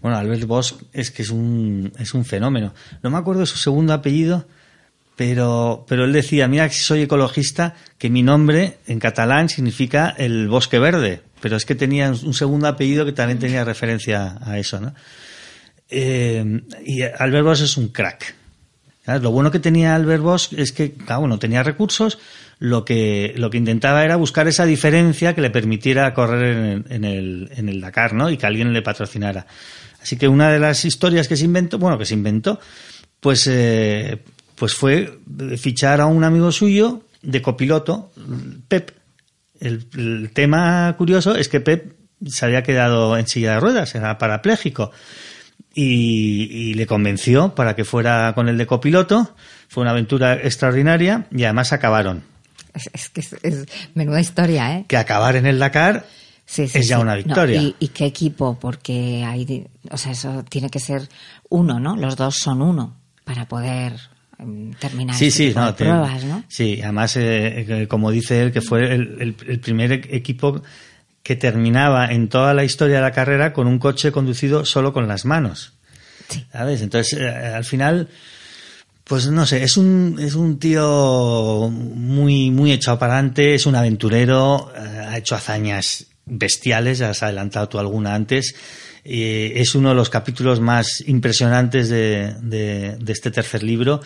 Bueno, 0.02 0.18
Albert 0.18 0.46
Bosch 0.46 0.74
es 0.94 1.12
que 1.12 1.24
es 1.24 1.30
un, 1.30 1.92
es 1.98 2.14
un 2.14 2.26
fenómeno. 2.26 2.74
No 3.04 3.10
me 3.10 3.18
acuerdo 3.18 3.42
de 3.42 3.48
su 3.48 3.58
segundo 3.58 3.94
apellido, 3.94 4.48
pero, 5.16 5.86
pero 5.88 6.06
él 6.06 6.14
decía, 6.14 6.48
mira, 6.48 6.70
si 6.70 6.82
soy 6.82 7.02
ecologista, 7.02 7.76
que 7.98 8.10
mi 8.10 8.22
nombre 8.22 8.78
en 8.86 9.00
catalán 9.00 9.50
significa 9.50 10.14
el 10.18 10.48
bosque 10.48 10.80
verde. 10.80 11.22
Pero 11.42 11.56
es 11.56 11.66
que 11.66 11.76
tenía 11.76 12.10
un 12.10 12.34
segundo 12.34 12.68
apellido 12.68 13.06
que 13.06 13.12
también 13.12 13.40
tenía 13.40 13.64
referencia 13.64 14.38
a 14.42 14.58
eso, 14.60 14.80
¿no? 14.80 14.94
Eh, 15.90 16.62
y 16.86 17.02
Albert 17.02 17.46
Bosch 17.46 17.62
es 17.62 17.78
un 17.78 17.90
crack. 17.90 18.36
Lo 19.22 19.32
bueno 19.32 19.52
que 19.52 19.60
tenía 19.60 19.96
Albert 19.96 20.22
Bosch 20.22 20.54
es 20.54 20.74
que, 20.74 20.92
claro, 20.92 21.28
no 21.28 21.40
tenía 21.40 21.64
recursos, 21.64 22.20
lo 22.60 22.84
que, 22.84 23.34
lo 23.38 23.50
que 23.50 23.58
intentaba 23.58 24.04
era 24.04 24.18
buscar 24.18 24.50
esa 24.50 24.66
diferencia 24.66 25.34
que 25.34 25.40
le 25.40 25.50
permitiera 25.50 26.14
correr 26.14 26.58
en 26.58 26.86
en 26.90 27.04
el, 27.06 27.50
en 27.56 27.70
el 27.70 27.80
Dakar, 27.80 28.14
¿no? 28.14 28.30
Y 28.30 28.38
que 28.38 28.46
alguien 28.46 28.74
le 28.74 28.82
patrocinara. 28.82 29.48
Así 30.08 30.16
que 30.16 30.30
una 30.30 30.50
de 30.50 30.58
las 30.58 30.86
historias 30.86 31.28
que 31.28 31.36
se 31.36 31.44
inventó, 31.44 31.80
bueno, 31.80 31.98
que 31.98 32.06
se 32.06 32.14
inventó, 32.14 32.62
pues, 33.20 33.46
eh, 33.48 34.24
pues 34.56 34.74
fue 34.74 35.20
fichar 35.58 36.00
a 36.00 36.06
un 36.06 36.24
amigo 36.24 36.50
suyo 36.54 37.04
de 37.22 37.42
copiloto, 37.42 38.14
Pep. 38.70 38.92
El, 39.60 39.86
el 39.98 40.30
tema 40.32 40.96
curioso 40.98 41.36
es 41.36 41.50
que 41.50 41.60
Pep 41.60 41.92
se 42.26 42.46
había 42.46 42.64
quedado 42.64 43.18
en 43.18 43.28
silla 43.28 43.56
de 43.56 43.60
ruedas, 43.60 43.96
era 43.96 44.18
parapléjico. 44.18 44.92
Y, 45.74 46.48
y, 46.52 46.74
le 46.76 46.88
convenció 46.88 47.54
para 47.54 47.76
que 47.76 47.84
fuera 47.84 48.32
con 48.34 48.48
el 48.48 48.58
de 48.58 48.66
copiloto. 48.66 49.36
Fue 49.68 49.82
una 49.82 49.92
aventura 49.92 50.36
extraordinaria 50.36 51.28
y 51.32 51.44
además 51.44 51.74
acabaron. 51.74 52.24
Es, 52.94 53.10
que 53.10 53.20
es, 53.20 53.36
es, 53.44 53.66
menuda 53.94 54.22
historia, 54.22 54.78
¿eh? 54.78 54.86
Que 54.88 54.96
acabar 54.96 55.36
en 55.36 55.46
el 55.46 55.60
Dakar 55.60 56.06
sí, 56.48 56.68
sí, 56.68 56.80
es 56.80 56.88
ya 56.88 56.98
una 56.98 57.16
victoria. 57.16 57.62
No, 57.62 57.68
y, 57.68 57.76
y, 57.80 57.88
qué 57.90 58.06
equipo? 58.08 58.58
Porque 58.60 59.24
hay, 59.24 59.68
o 59.92 59.98
sea, 59.98 60.14
eso 60.14 60.44
tiene 60.50 60.72
que 60.72 60.80
ser 60.80 61.08
uno, 61.50 61.80
¿no? 61.80 61.96
Los 61.96 62.16
dos 62.16 62.38
son 62.38 62.64
uno 62.64 62.98
para 63.24 63.48
poder 63.48 63.94
um, 64.40 64.72
terminar 64.74 65.16
sí, 65.16 65.28
este 65.28 65.50
sí, 65.50 65.56
no, 65.56 65.76
te, 65.76 65.84
pruebas, 65.84 66.24
¿no? 66.24 66.44
Sí, 66.48 66.80
además, 66.82 67.16
eh, 67.18 67.86
como 67.88 68.10
dice 68.10 68.42
él, 68.42 68.52
que 68.52 68.62
fue 68.62 68.96
el, 68.96 69.18
el, 69.22 69.36
el 69.48 69.60
primer 69.60 69.92
equipo 69.92 70.64
que 71.28 71.36
terminaba 71.36 72.06
en 72.08 72.30
toda 72.30 72.54
la 72.54 72.64
historia 72.64 72.96
de 72.96 73.02
la 73.02 73.12
carrera 73.12 73.52
con 73.52 73.68
un 73.68 73.80
coche 73.80 74.14
conducido 74.14 74.64
solo 74.64 74.94
con 74.94 75.10
las 75.10 75.26
manos. 75.26 75.74
Sí. 76.30 76.46
¿Sabes? 76.54 76.82
Entonces, 76.82 77.20
eh, 77.20 77.28
al 77.28 77.66
final, 77.66 78.08
pues 79.04 79.28
no 79.28 79.46
sé, 79.46 79.62
es 79.62 79.76
un, 79.76 80.18
es 80.22 80.36
un 80.36 80.58
tío 80.58 81.70
muy, 81.70 82.50
muy 82.50 82.72
echado 82.72 82.98
para 82.98 83.16
adelante, 83.16 83.56
es 83.56 83.66
un 83.66 83.76
aventurero, 83.76 84.72
eh, 84.74 84.80
ha 84.80 85.18
hecho 85.18 85.36
hazañas 85.36 86.08
bestiales, 86.28 87.00
ya 87.00 87.10
has 87.10 87.24
adelantado 87.24 87.70
tú 87.70 87.80
alguna 87.80 88.14
antes. 88.14 88.56
Eh, 89.04 89.54
es 89.56 89.76
uno 89.76 89.90
de 89.90 89.96
los 89.96 90.10
capítulos 90.10 90.60
más 90.60 91.02
impresionantes 91.08 91.90
de, 91.90 92.36
de, 92.42 92.98
de 92.98 93.14
este 93.14 93.32
tercer 93.32 93.64
libro 93.64 94.02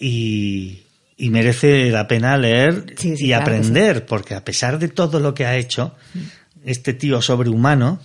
y, 0.00 0.82
y, 1.16 1.28
merece 1.28 1.90
la 1.90 2.08
pena 2.08 2.38
leer 2.38 2.94
sí, 2.96 3.16
sí, 3.16 3.24
y 3.24 3.28
claro 3.28 3.42
aprender, 3.42 3.98
sí. 3.98 4.04
porque 4.08 4.34
a 4.34 4.42
pesar 4.44 4.78
de 4.78 4.88
todo 4.88 5.20
lo 5.20 5.34
que 5.34 5.44
ha 5.44 5.56
hecho, 5.56 5.94
este 6.64 6.94
tío 6.94 7.20
sobrehumano, 7.20 8.00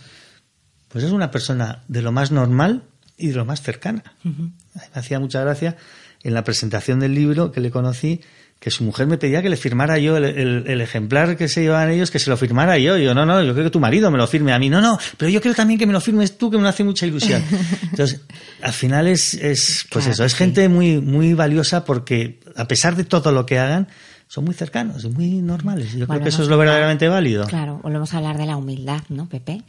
pues 0.89 1.05
es 1.05 1.11
una 1.11 1.31
persona 1.31 1.83
de 1.87 2.01
lo 2.01 2.11
más 2.11 2.31
normal 2.31 2.83
y 3.17 3.27
de 3.27 3.35
lo 3.35 3.45
más 3.45 3.61
cercana. 3.61 4.03
Uh 4.25 4.29
-huh. 4.29 4.51
Me 4.73 4.99
hacía 4.99 5.21
mucha 5.21 5.39
gracia 5.39 5.77
en 6.25 6.33
la 6.33 6.43
presentación 6.43 6.99
del 6.99 7.13
libro 7.13 7.51
que 7.51 7.61
le 7.61 7.71
conocí 7.71 8.19
que 8.59 8.71
su 8.71 8.83
mujer 8.83 9.05
me 9.05 9.17
pedía 9.17 9.43
que 9.43 9.49
le 9.49 9.57
firmara 9.57 9.99
yo 9.99 10.17
el, 10.17 10.23
el, 10.23 10.63
el, 10.65 10.81
ejemplar 10.81 11.37
que 11.37 11.47
se 11.47 11.61
llevaban 11.61 11.91
ellos, 11.91 12.09
que 12.09 12.17
se 12.17 12.31
lo 12.31 12.37
firmara 12.37 12.77
yo. 12.79 12.97
Y 12.97 13.03
yo, 13.03 13.13
no, 13.13 13.25
no, 13.25 13.43
yo 13.43 13.53
creo 13.53 13.65
que 13.65 13.69
tu 13.69 13.79
marido 13.79 14.09
me 14.09 14.17
lo 14.17 14.25
firme 14.25 14.53
a 14.53 14.59
mí. 14.59 14.69
No, 14.69 14.81
no, 14.81 14.97
pero 15.17 15.29
yo 15.29 15.39
creo 15.39 15.53
también 15.53 15.77
que 15.77 15.85
me 15.85 15.93
lo 15.93 16.01
firmes 16.01 16.37
tú, 16.37 16.49
que 16.49 16.57
me 16.57 16.67
hace 16.67 16.83
mucha 16.83 17.05
ilusión. 17.05 17.43
Entonces, 17.83 18.21
al 18.61 18.73
final 18.73 19.07
es, 19.07 19.35
es 19.35 19.85
pues 19.91 20.05
claro, 20.05 20.13
eso, 20.13 20.25
es 20.25 20.31
sí. 20.31 20.37
gente 20.39 20.67
muy, 20.67 20.99
muy 20.99 21.35
valiosa 21.35 21.85
porque 21.85 22.39
a 22.55 22.67
pesar 22.67 22.95
de 22.95 23.03
todo 23.03 23.31
lo 23.31 23.45
que 23.45 23.59
hagan, 23.59 23.87
son 24.27 24.45
muy 24.45 24.55
cercanos 24.55 25.03
y 25.03 25.09
muy 25.09 25.29
normales. 25.41 25.93
Yo 25.93 26.07
creo 26.07 26.21
que 26.21 26.29
eso 26.29 26.41
es 26.41 26.49
lo 26.49 26.57
verdaderamente 26.57 27.07
válido. 27.07 27.45
Claro, 27.45 27.79
volvemos 27.83 28.13
a 28.13 28.17
hablar 28.17 28.37
de 28.37 28.47
la 28.47 28.57
humildad, 28.57 29.01
¿no, 29.09 29.29
Pepe? 29.29 29.61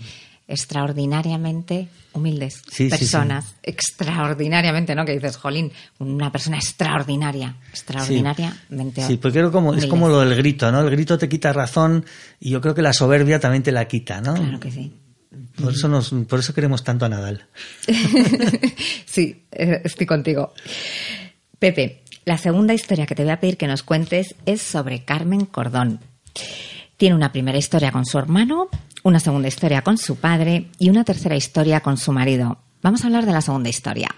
Extraordinariamente 0.49 1.89
humildes 2.13 2.63
sí, 2.71 2.89
personas, 2.89 3.45
sí, 3.45 3.51
sí. 3.51 3.57
extraordinariamente, 3.65 4.95
¿no? 4.95 5.05
Que 5.05 5.13
dices, 5.13 5.37
Jolín, 5.37 5.73
una 5.99 6.31
persona 6.31 6.57
extraordinaria, 6.57 7.57
extraordinariamente. 7.71 9.05
Sí, 9.05 9.17
porque 9.17 9.41
es 9.41 9.51
como, 9.51 9.75
es 9.75 9.87
como 9.87 10.09
lo 10.09 10.21
del 10.21 10.37
grito, 10.37 10.71
¿no? 10.71 10.81
El 10.83 10.91
grito 10.91 11.19
te 11.19 11.29
quita 11.29 11.53
razón 11.53 12.05
y 12.39 12.51
yo 12.51 12.61
creo 12.61 12.75
que 12.75 12.83
la 12.83 12.93
soberbia 12.93 13.41
también 13.41 13.65
te 13.65 13.73
la 13.73 13.89
quita, 13.89 14.21
¿no? 14.21 14.35
Claro 14.35 14.61
que 14.61 14.71
sí. 14.71 14.93
Por 15.61 15.73
eso, 15.73 15.89
nos, 15.89 16.11
por 16.29 16.39
eso 16.39 16.55
queremos 16.55 16.85
tanto 16.85 17.07
a 17.07 17.09
Nadal. 17.09 17.47
sí, 19.07 19.47
estoy 19.51 20.07
contigo. 20.07 20.53
Pepe, 21.59 22.03
la 22.25 22.39
segunda 22.39 22.75
historia 22.75 23.07
que 23.07 23.15
te 23.15 23.23
voy 23.23 23.33
a 23.33 23.41
pedir 23.41 23.57
que 23.57 23.67
nos 23.67 23.83
cuentes 23.83 24.35
es 24.45 24.61
sobre 24.61 25.05
Carmen 25.05 25.47
Cordón. 25.47 26.01
Tiene 26.97 27.15
una 27.15 27.33
primera 27.33 27.59
historia 27.59 27.93
con 27.93 28.05
su 28.05 28.19
hermano, 28.19 28.69
una 29.07 29.21
segunda 29.21 29.47
historia 29.47 29.83
con 29.83 29.99
su 29.99 30.17
padre 30.17 30.67
y 30.81 30.91
una 30.91 31.05
tercera 31.05 31.37
historia 31.37 31.81
con 31.81 31.97
su 31.97 32.11
marido. 32.11 32.59
Vamos 32.83 33.05
a 33.05 33.07
hablar 33.07 33.25
de 33.25 33.31
la 33.31 33.41
segunda 33.41 33.69
historia. 33.69 34.13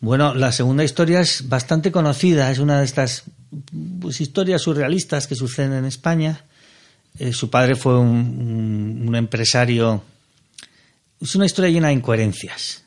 Bueno, 0.00 0.34
la 0.34 0.52
segunda 0.52 0.84
historia 0.84 1.20
es 1.20 1.46
bastante 1.46 1.92
conocida, 1.92 2.50
es 2.50 2.60
una 2.60 2.78
de 2.78 2.86
estas 2.86 3.24
pues, 4.00 4.22
historias 4.22 4.62
surrealistas 4.62 5.26
que 5.26 5.34
suceden 5.34 5.74
en 5.74 5.84
España. 5.84 6.46
Eh, 7.18 7.34
su 7.34 7.50
padre 7.50 7.76
fue 7.76 7.98
un, 7.98 9.14
empresario. 9.14 10.02
Es 11.20 11.34
una 11.34 11.44
historia 11.44 11.70
llena 11.70 11.88
de 11.88 11.94
incoherencias. 11.94 12.84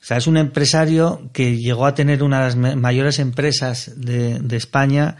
O 0.00 0.04
sea, 0.06 0.16
es 0.16 0.26
un 0.26 0.38
empresario 0.38 1.28
que 1.34 1.58
llegó 1.58 1.84
a 1.84 1.94
tener 1.94 2.22
una 2.22 2.38
de 2.38 2.44
las 2.46 2.76
mayores 2.76 3.18
empresas 3.18 3.92
de 3.96 4.56
España, 4.56 5.16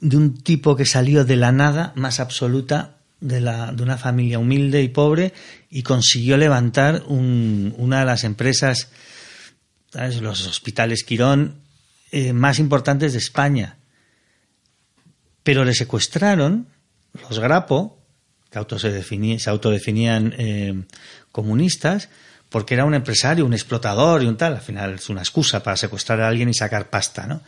de 0.00 0.16
un 0.16 0.34
tipo 0.34 0.76
que 0.76 0.84
salió 0.84 1.24
de 1.24 1.36
la 1.36 1.52
nada 1.52 1.92
más 1.96 2.20
absoluta 2.20 2.97
de, 3.20 3.40
la, 3.40 3.72
de 3.72 3.82
una 3.82 3.98
familia 3.98 4.38
humilde 4.38 4.82
y 4.82 4.88
pobre 4.88 5.32
y 5.70 5.82
consiguió 5.82 6.36
levantar 6.36 7.02
un- 7.08 7.74
una 7.78 8.00
de 8.00 8.04
las 8.06 8.24
empresas 8.24 8.88
¿sabes? 9.92 10.20
los 10.20 10.46
hospitales 10.46 11.04
Quirón 11.04 11.56
eh, 12.10 12.32
más 12.32 12.58
importantes 12.58 13.12
de 13.12 13.18
España. 13.18 13.76
Pero 15.42 15.64
le 15.64 15.74
secuestraron 15.74 16.68
los 17.28 17.38
Grapo, 17.38 17.98
que 18.50 18.58
auto 18.58 18.78
se, 18.78 18.90
definí- 18.92 19.38
se 19.38 19.50
autodefinían 19.50 20.34
eh, 20.38 20.82
comunistas, 21.32 22.08
porque 22.48 22.74
era 22.74 22.84
un 22.84 22.94
empresario, 22.94 23.44
un 23.44 23.52
explotador 23.52 24.22
y 24.22 24.26
un 24.26 24.36
tal. 24.36 24.54
Al 24.54 24.60
final 24.62 24.94
es 24.94 25.08
una 25.10 25.20
excusa 25.20 25.62
para 25.62 25.76
secuestrar 25.76 26.20
a 26.20 26.28
alguien 26.28 26.48
y 26.48 26.54
sacar 26.54 26.88
pasta, 26.90 27.26
¿no? 27.26 27.42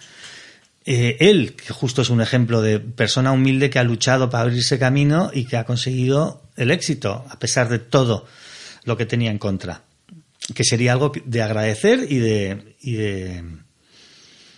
Eh, 0.86 1.16
él, 1.20 1.54
que 1.56 1.72
justo 1.74 2.02
es 2.02 2.10
un 2.10 2.20
ejemplo 2.22 2.62
de 2.62 2.80
persona 2.80 3.32
humilde 3.32 3.68
que 3.70 3.78
ha 3.78 3.84
luchado 3.84 4.30
para 4.30 4.44
abrirse 4.44 4.78
camino 4.78 5.30
y 5.32 5.44
que 5.44 5.56
ha 5.56 5.64
conseguido 5.64 6.42
el 6.56 6.70
éxito, 6.70 7.24
a 7.28 7.38
pesar 7.38 7.68
de 7.68 7.78
todo 7.78 8.26
lo 8.84 8.96
que 8.96 9.04
tenía 9.06 9.30
en 9.30 9.38
contra. 9.38 9.82
Que 10.54 10.64
sería 10.64 10.92
algo 10.92 11.12
de 11.24 11.42
agradecer 11.42 12.06
y 12.08 12.18
de, 12.18 12.76
y 12.80 12.92
de, 12.94 13.44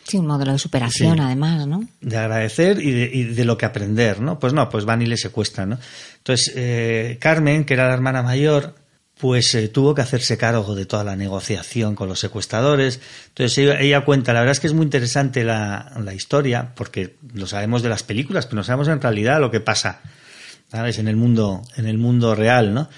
Sí, 0.06 0.16
un 0.16 0.26
modelo 0.26 0.52
de 0.52 0.58
superación, 0.58 1.16
Sí. 1.16 1.22
además, 1.22 1.66
¿no? 1.66 1.88
de 2.00 2.16
agradecer 2.16 2.80
y 2.82 2.90
de, 2.92 3.10
y 3.12 3.24
de 3.24 3.44
lo 3.44 3.56
que 3.58 3.66
aprender, 3.66 4.20
¿no? 4.20 4.38
Pues 4.38 4.52
no, 4.52 4.68
pues 4.68 4.84
van 4.84 5.02
y 5.02 5.06
le 5.06 5.16
secuestran, 5.16 5.70
¿no? 5.70 5.78
Entonces, 6.18 6.52
eh, 6.56 7.18
Carmen, 7.20 7.64
que 7.64 7.74
era 7.74 7.88
la 7.88 7.94
hermana 7.94 8.22
mayor, 8.22 8.74
pues 9.22 9.54
eh, 9.54 9.68
tuvo 9.68 9.94
que 9.94 10.02
hacerse 10.02 10.36
cargo 10.36 10.74
de 10.74 10.84
toda 10.84 11.04
la 11.04 11.14
negociación 11.14 11.94
con 11.94 12.08
los 12.08 12.18
secuestradores. 12.18 12.98
Entonces 13.28 13.56
ella, 13.56 14.04
cuenta, 14.04 14.32
la 14.32 14.40
verdad 14.40 14.50
es 14.50 14.58
que 14.58 14.66
es 14.66 14.72
muy 14.72 14.82
interesante 14.82 15.44
la, 15.44 16.12
historia, 16.12 16.74
porque 16.74 17.14
lo 17.32 17.46
sabemos 17.46 17.84
de 17.84 17.88
las 17.88 18.02
películas, 18.02 18.46
pero 18.46 18.56
no 18.56 18.64
sabemos 18.64 18.88
en 18.88 19.00
realidad 19.00 19.38
lo 19.38 19.52
que 19.52 19.60
pasa, 19.60 20.00
¿sabes? 20.72 20.98
En 20.98 21.06
el 21.06 21.14
mundo, 21.14 21.62
en 21.76 21.86
el 21.86 21.98
mundo 21.98 22.34
real, 22.34 22.74
¿no? 22.74 22.88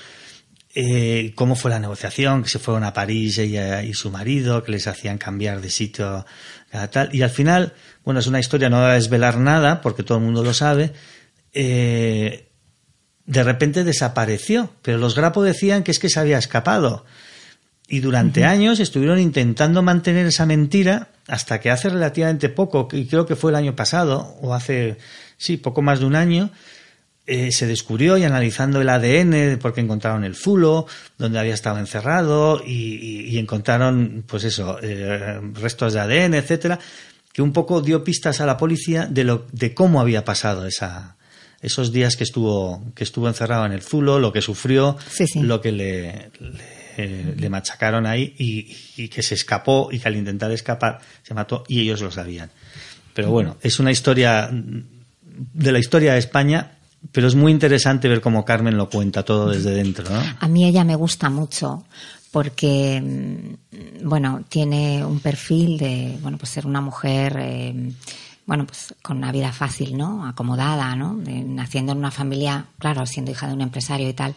eh, 0.74 1.32
cómo 1.34 1.56
fue 1.56 1.70
la 1.70 1.78
negociación, 1.78 2.42
que 2.42 2.48
se 2.48 2.58
fueron 2.58 2.84
a 2.84 2.94
París 2.94 3.36
ella 3.36 3.82
y 3.82 3.92
su 3.92 4.10
marido, 4.10 4.64
que 4.64 4.72
les 4.72 4.86
hacían 4.86 5.18
cambiar 5.18 5.60
de 5.60 5.68
sitio 5.68 6.24
a 6.72 6.88
tal. 6.88 7.14
Y 7.14 7.20
al 7.20 7.28
final, 7.28 7.74
bueno, 8.02 8.20
es 8.20 8.26
una 8.26 8.40
historia, 8.40 8.70
no 8.70 8.78
va 8.78 8.92
a 8.92 8.94
desvelar 8.94 9.36
nada, 9.36 9.82
porque 9.82 10.02
todo 10.02 10.16
el 10.16 10.24
mundo 10.24 10.42
lo 10.42 10.54
sabe, 10.54 10.94
eh, 11.52 12.48
de 13.26 13.42
repente 13.42 13.84
desapareció, 13.84 14.70
pero 14.82 14.98
los 14.98 15.14
Grapo 15.14 15.42
decían 15.42 15.82
que 15.82 15.90
es 15.90 15.98
que 15.98 16.08
se 16.10 16.20
había 16.20 16.38
escapado. 16.38 17.04
Y 17.88 18.00
durante 18.00 18.44
años 18.44 18.80
estuvieron 18.80 19.18
intentando 19.18 19.82
mantener 19.82 20.26
esa 20.26 20.46
mentira 20.46 21.08
hasta 21.28 21.60
que 21.60 21.70
hace 21.70 21.88
relativamente 21.88 22.48
poco, 22.48 22.88
y 22.92 23.06
creo 23.06 23.26
que 23.26 23.36
fue 23.36 23.50
el 23.50 23.56
año 23.56 23.74
pasado, 23.76 24.36
o 24.40 24.54
hace, 24.54 24.96
sí, 25.38 25.56
poco 25.56 25.80
más 25.82 26.00
de 26.00 26.06
un 26.06 26.14
año, 26.16 26.50
eh, 27.26 27.52
se 27.52 27.66
descubrió 27.66 28.18
y 28.18 28.24
analizando 28.24 28.82
el 28.82 28.88
ADN, 28.90 29.58
porque 29.58 29.80
encontraron 29.80 30.24
el 30.24 30.34
zulo, 30.36 30.86
donde 31.16 31.38
había 31.38 31.54
estado 31.54 31.78
encerrado, 31.78 32.62
y, 32.66 32.72
y- 32.96 33.28
y 33.30 33.38
encontraron, 33.38 34.24
pues 34.26 34.44
eso, 34.44 34.78
eh, 34.82 35.40
restos 35.54 35.94
de 35.94 36.00
ADN, 36.00 36.34
etcétera, 36.34 36.78
que 37.32 37.40
un 37.42 37.52
poco 37.54 37.80
dio 37.80 38.04
pistas 38.04 38.40
a 38.42 38.46
la 38.46 38.58
policía 38.58 39.06
de 39.06 39.24
lo, 39.24 39.46
de 39.52 39.72
cómo 39.74 40.00
había 40.02 40.24
pasado 40.26 40.66
esa, 40.66 41.16
esos 41.64 41.92
días 41.92 42.16
que 42.16 42.24
estuvo, 42.24 42.82
que 42.94 43.04
estuvo 43.04 43.26
encerrado 43.28 43.66
en 43.66 43.72
el 43.72 43.82
zulo, 43.82 44.18
lo 44.18 44.32
que 44.32 44.40
sufrió, 44.42 44.96
Sí, 45.10 45.26
sí. 45.26 45.40
lo 45.40 45.60
que 45.60 45.72
le, 45.72 46.30
le, 46.96 47.34
le 47.36 47.48
machacaron 47.50 48.06
ahí 48.06 48.34
y, 48.38 49.02
y 49.02 49.08
que 49.08 49.22
se 49.22 49.34
escapó 49.34 49.88
y 49.90 49.98
que 49.98 50.08
al 50.08 50.16
intentar 50.16 50.50
escapar 50.52 51.00
se 51.22 51.34
mató 51.34 51.64
y 51.68 51.80
ellos 51.80 52.00
lo 52.02 52.10
sabían. 52.10 52.50
Pero 53.14 53.30
bueno, 53.30 53.56
es 53.62 53.78
una 53.80 53.90
historia 53.92 54.50
de 54.52 55.72
la 55.72 55.78
historia 55.78 56.12
de 56.12 56.18
España, 56.18 56.72
pero 57.12 57.26
es 57.28 57.34
muy 57.34 57.52
interesante 57.52 58.08
ver 58.08 58.20
cómo 58.20 58.44
Carmen 58.44 58.76
lo 58.76 58.88
cuenta 58.88 59.22
todo 59.24 59.50
desde 59.50 59.70
dentro, 59.72 60.08
¿no? 60.08 60.20
A 60.40 60.48
mí 60.48 60.66
ella 60.66 60.84
me 60.84 60.96
gusta 60.96 61.30
mucho 61.30 61.84
porque, 62.30 63.00
mm, 63.00 64.08
bueno, 64.08 64.44
tiene 64.48 65.04
un 65.04 65.20
perfil 65.20 65.78
de, 65.78 66.18
bueno, 66.20 66.36
pues 66.38 66.50
ser 66.50 66.66
una 66.66 66.80
mujer, 66.80 67.36
eh, 67.40 67.92
bueno, 68.46 68.66
pues 68.66 68.94
con 69.02 69.16
una 69.18 69.32
vida 69.32 69.52
fácil, 69.52 69.96
¿no? 69.96 70.26
Acomodada, 70.26 70.94
¿no? 70.96 71.14
Naciendo 71.14 71.92
en 71.92 71.98
una 71.98 72.10
familia, 72.10 72.66
claro, 72.78 73.06
siendo 73.06 73.30
hija 73.30 73.46
de 73.46 73.54
un 73.54 73.62
empresario 73.62 74.08
y 74.08 74.12
tal. 74.12 74.34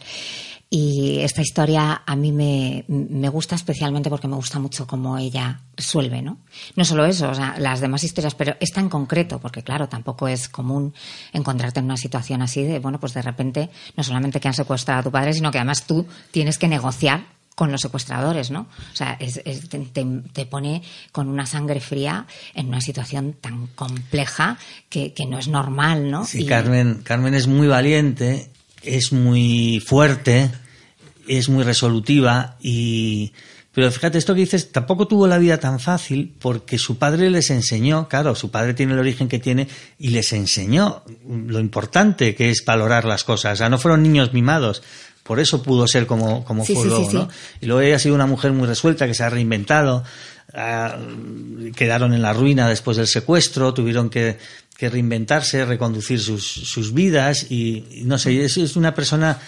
Y 0.70 1.20
esta 1.20 1.40
historia 1.40 2.02
a 2.04 2.14
mí 2.14 2.30
me, 2.30 2.84
me 2.88 3.30
gusta 3.30 3.54
especialmente 3.54 4.10
porque 4.10 4.28
me 4.28 4.36
gusta 4.36 4.58
mucho 4.58 4.86
cómo 4.86 5.16
ella 5.16 5.62
resuelve, 5.74 6.20
¿no? 6.20 6.38
No 6.76 6.84
solo 6.84 7.06
eso, 7.06 7.30
o 7.30 7.34
sea, 7.34 7.56
las 7.58 7.80
demás 7.80 8.04
historias, 8.04 8.34
pero 8.34 8.54
esta 8.60 8.80
en 8.80 8.90
concreto, 8.90 9.38
porque 9.38 9.62
claro, 9.62 9.88
tampoco 9.88 10.28
es 10.28 10.48
común 10.50 10.92
encontrarte 11.32 11.80
en 11.80 11.86
una 11.86 11.96
situación 11.96 12.42
así 12.42 12.64
de, 12.64 12.80
bueno, 12.80 13.00
pues 13.00 13.14
de 13.14 13.22
repente, 13.22 13.70
no 13.96 14.04
solamente 14.04 14.40
que 14.40 14.48
han 14.48 14.54
secuestrado 14.54 15.00
a 15.00 15.02
tu 15.04 15.10
padre, 15.10 15.32
sino 15.32 15.50
que 15.50 15.56
además 15.56 15.86
tú 15.86 16.06
tienes 16.30 16.58
que 16.58 16.68
negociar 16.68 17.37
con 17.58 17.72
los 17.72 17.80
secuestradores, 17.80 18.52
¿no? 18.52 18.68
O 18.92 18.96
sea, 18.96 19.16
es- 19.18 19.40
es- 19.44 19.68
te, 19.68 19.80
te- 20.32 20.46
pone 20.46 20.80
con 21.10 21.26
una 21.28 21.44
sangre 21.44 21.80
fría 21.80 22.24
en 22.54 22.68
una 22.68 22.80
situación 22.80 23.32
tan 23.40 23.66
compleja 23.74 24.58
que, 24.88 25.12
que 25.12 25.26
no 25.26 25.40
es 25.40 25.48
normal, 25.48 26.08
¿no? 26.08 26.24
Sí, 26.24 26.42
Y- 26.44 26.46
Carmen, 26.46 27.00
Carmen 27.02 27.34
es 27.34 27.48
muy 27.48 27.66
valiente, 27.66 28.48
es 28.84 29.12
muy 29.12 29.82
fuerte, 29.84 30.52
es 31.26 31.48
muy 31.48 31.64
resolutiva 31.64 32.56
y 32.60 33.32
pero 33.72 33.92
fíjate 33.92 34.18
esto 34.18 34.34
que 34.34 34.40
dices, 34.40 34.72
tampoco 34.72 35.06
tuvo 35.06 35.26
la 35.28 35.38
vida 35.38 35.58
tan 35.58 35.78
fácil 35.78 36.34
porque 36.40 36.78
su 36.78 36.96
padre 36.98 37.30
les 37.30 37.50
enseñó, 37.50 38.08
claro, 38.08 38.34
su 38.34 38.50
padre 38.50 38.74
tiene 38.74 38.94
el 38.94 38.98
origen 38.98 39.28
que 39.28 39.38
tiene 39.38 39.68
y 40.00 40.08
les 40.08 40.32
enseñó 40.32 41.02
lo 41.28 41.60
importante 41.60 42.34
que 42.34 42.50
es 42.50 42.64
valorar 42.64 43.04
las 43.04 43.22
cosas, 43.24 43.52
o 43.52 43.56
sea, 43.56 43.68
no 43.68 43.78
fueron 43.78 44.02
niños 44.02 44.32
mimados. 44.32 44.82
Por 45.28 45.38
eso 45.38 45.62
pudo 45.62 45.86
ser 45.86 46.06
como, 46.06 46.42
como 46.44 46.64
Sí, 46.64 46.74
fue 46.74 46.84
sí, 46.84 46.88
luego, 46.88 47.10
sí. 47.10 47.16
¿no? 47.16 47.28
Y 47.60 47.66
luego 47.66 47.82
ella 47.82 47.96
ha 47.96 47.98
sido 48.00 48.14
una 48.16 48.26
mujer 48.26 48.52
muy 48.52 48.66
resuelta 48.66 49.06
que 49.06 49.12
se 49.14 49.22
ha 49.22 49.30
reinventado. 49.30 50.02
ah, 50.54 50.96
quedaron 51.76 52.14
en 52.14 52.22
la 52.22 52.32
ruina 52.32 52.66
después 52.68 52.96
del 52.96 53.06
secuestro, 53.06 53.74
tuvieron 53.74 54.08
que, 54.08 54.38
que 54.76 54.88
reinventarse, 54.88 55.64
reconducir 55.66 56.18
sus, 56.18 56.44
sus 56.46 56.94
vidas 56.94 57.46
y, 57.50 57.84
y 57.92 58.02
no 58.04 58.16
sé, 58.18 58.42
es, 58.44 58.56
es 58.56 58.74
una 58.76 58.94
persona, 58.94 59.38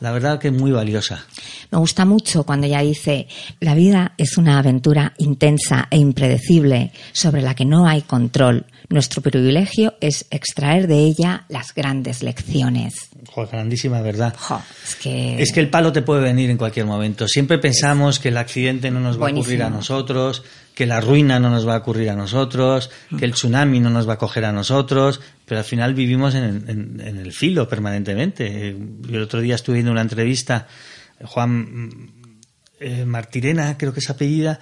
la 0.00 0.12
verdad 0.12 0.38
que 0.38 0.50
muy 0.50 0.70
valiosa. 0.72 1.26
Me 1.70 1.78
gusta 1.78 2.04
mucho 2.06 2.44
cuando 2.44 2.66
ella 2.66 2.80
dice, 2.80 3.28
la 3.60 3.74
vida 3.74 4.14
es 4.16 4.38
una 4.38 4.58
aventura 4.58 5.12
intensa 5.18 5.88
e 5.90 5.98
impredecible 5.98 6.92
sobre 7.12 7.42
la 7.42 7.54
que 7.54 7.64
no 7.66 7.86
hay 7.86 8.00
control. 8.02 8.64
Nuestro 8.88 9.20
privilegio 9.20 9.94
es 10.00 10.24
extraer 10.30 10.86
de 10.86 11.00
ella 11.00 11.44
las 11.48 11.74
grandes 11.74 12.22
lecciones. 12.22 12.94
Joder, 13.36 13.50
grandísima 13.52 14.00
verdad. 14.00 14.34
Jo, 14.38 14.62
es 14.82 14.94
que... 14.96 15.42
Es 15.42 15.52
que 15.52 15.60
el 15.60 15.68
palo 15.68 15.92
te 15.92 16.00
puede 16.00 16.22
venir 16.22 16.48
en 16.48 16.56
cualquier 16.56 16.86
momento. 16.86 17.28
Siempre 17.28 17.58
pensamos 17.58 18.18
que 18.18 18.28
el 18.28 18.38
accidente 18.38 18.90
no 18.90 18.98
nos 18.98 19.20
va 19.20 19.26
a 19.28 19.30
ocurrir 19.42 19.62
a 19.62 19.68
nosotros, 19.76 20.42
que 20.74 20.86
la 20.86 21.02
ruina 21.02 21.38
no 21.38 21.50
nos 21.50 21.68
va 21.68 21.74
a 21.74 21.78
ocurrir 21.80 22.08
a 22.08 22.14
nosotros, 22.16 22.90
que 23.18 23.26
el 23.26 23.32
tsunami 23.32 23.78
no 23.78 23.90
nos 23.90 24.08
va 24.08 24.14
a 24.14 24.18
coger 24.18 24.46
a 24.46 24.52
nosotros, 24.52 25.20
pero 25.44 25.58
al 25.58 25.64
final 25.66 25.92
vivimos 25.92 26.34
en 26.34 26.44
el, 26.44 26.70
en- 26.70 27.00
en 27.04 27.18
el 27.18 27.30
filo 27.32 27.68
permanentemente. 27.68 28.68
Eh, 28.70 28.76
Yo 29.02 29.16
el 29.16 29.22
otro 29.24 29.40
día 29.42 29.54
estuve 29.56 29.74
viendo 29.74 29.92
una 29.92 30.00
entrevista, 30.00 30.66
Juan 31.22 31.50
mm, 31.88 32.10
eh, 32.80 33.04
Martirena, 33.04 33.76
creo 33.76 33.92
que 33.92 34.00
es 34.00 34.08
apellida, 34.08 34.60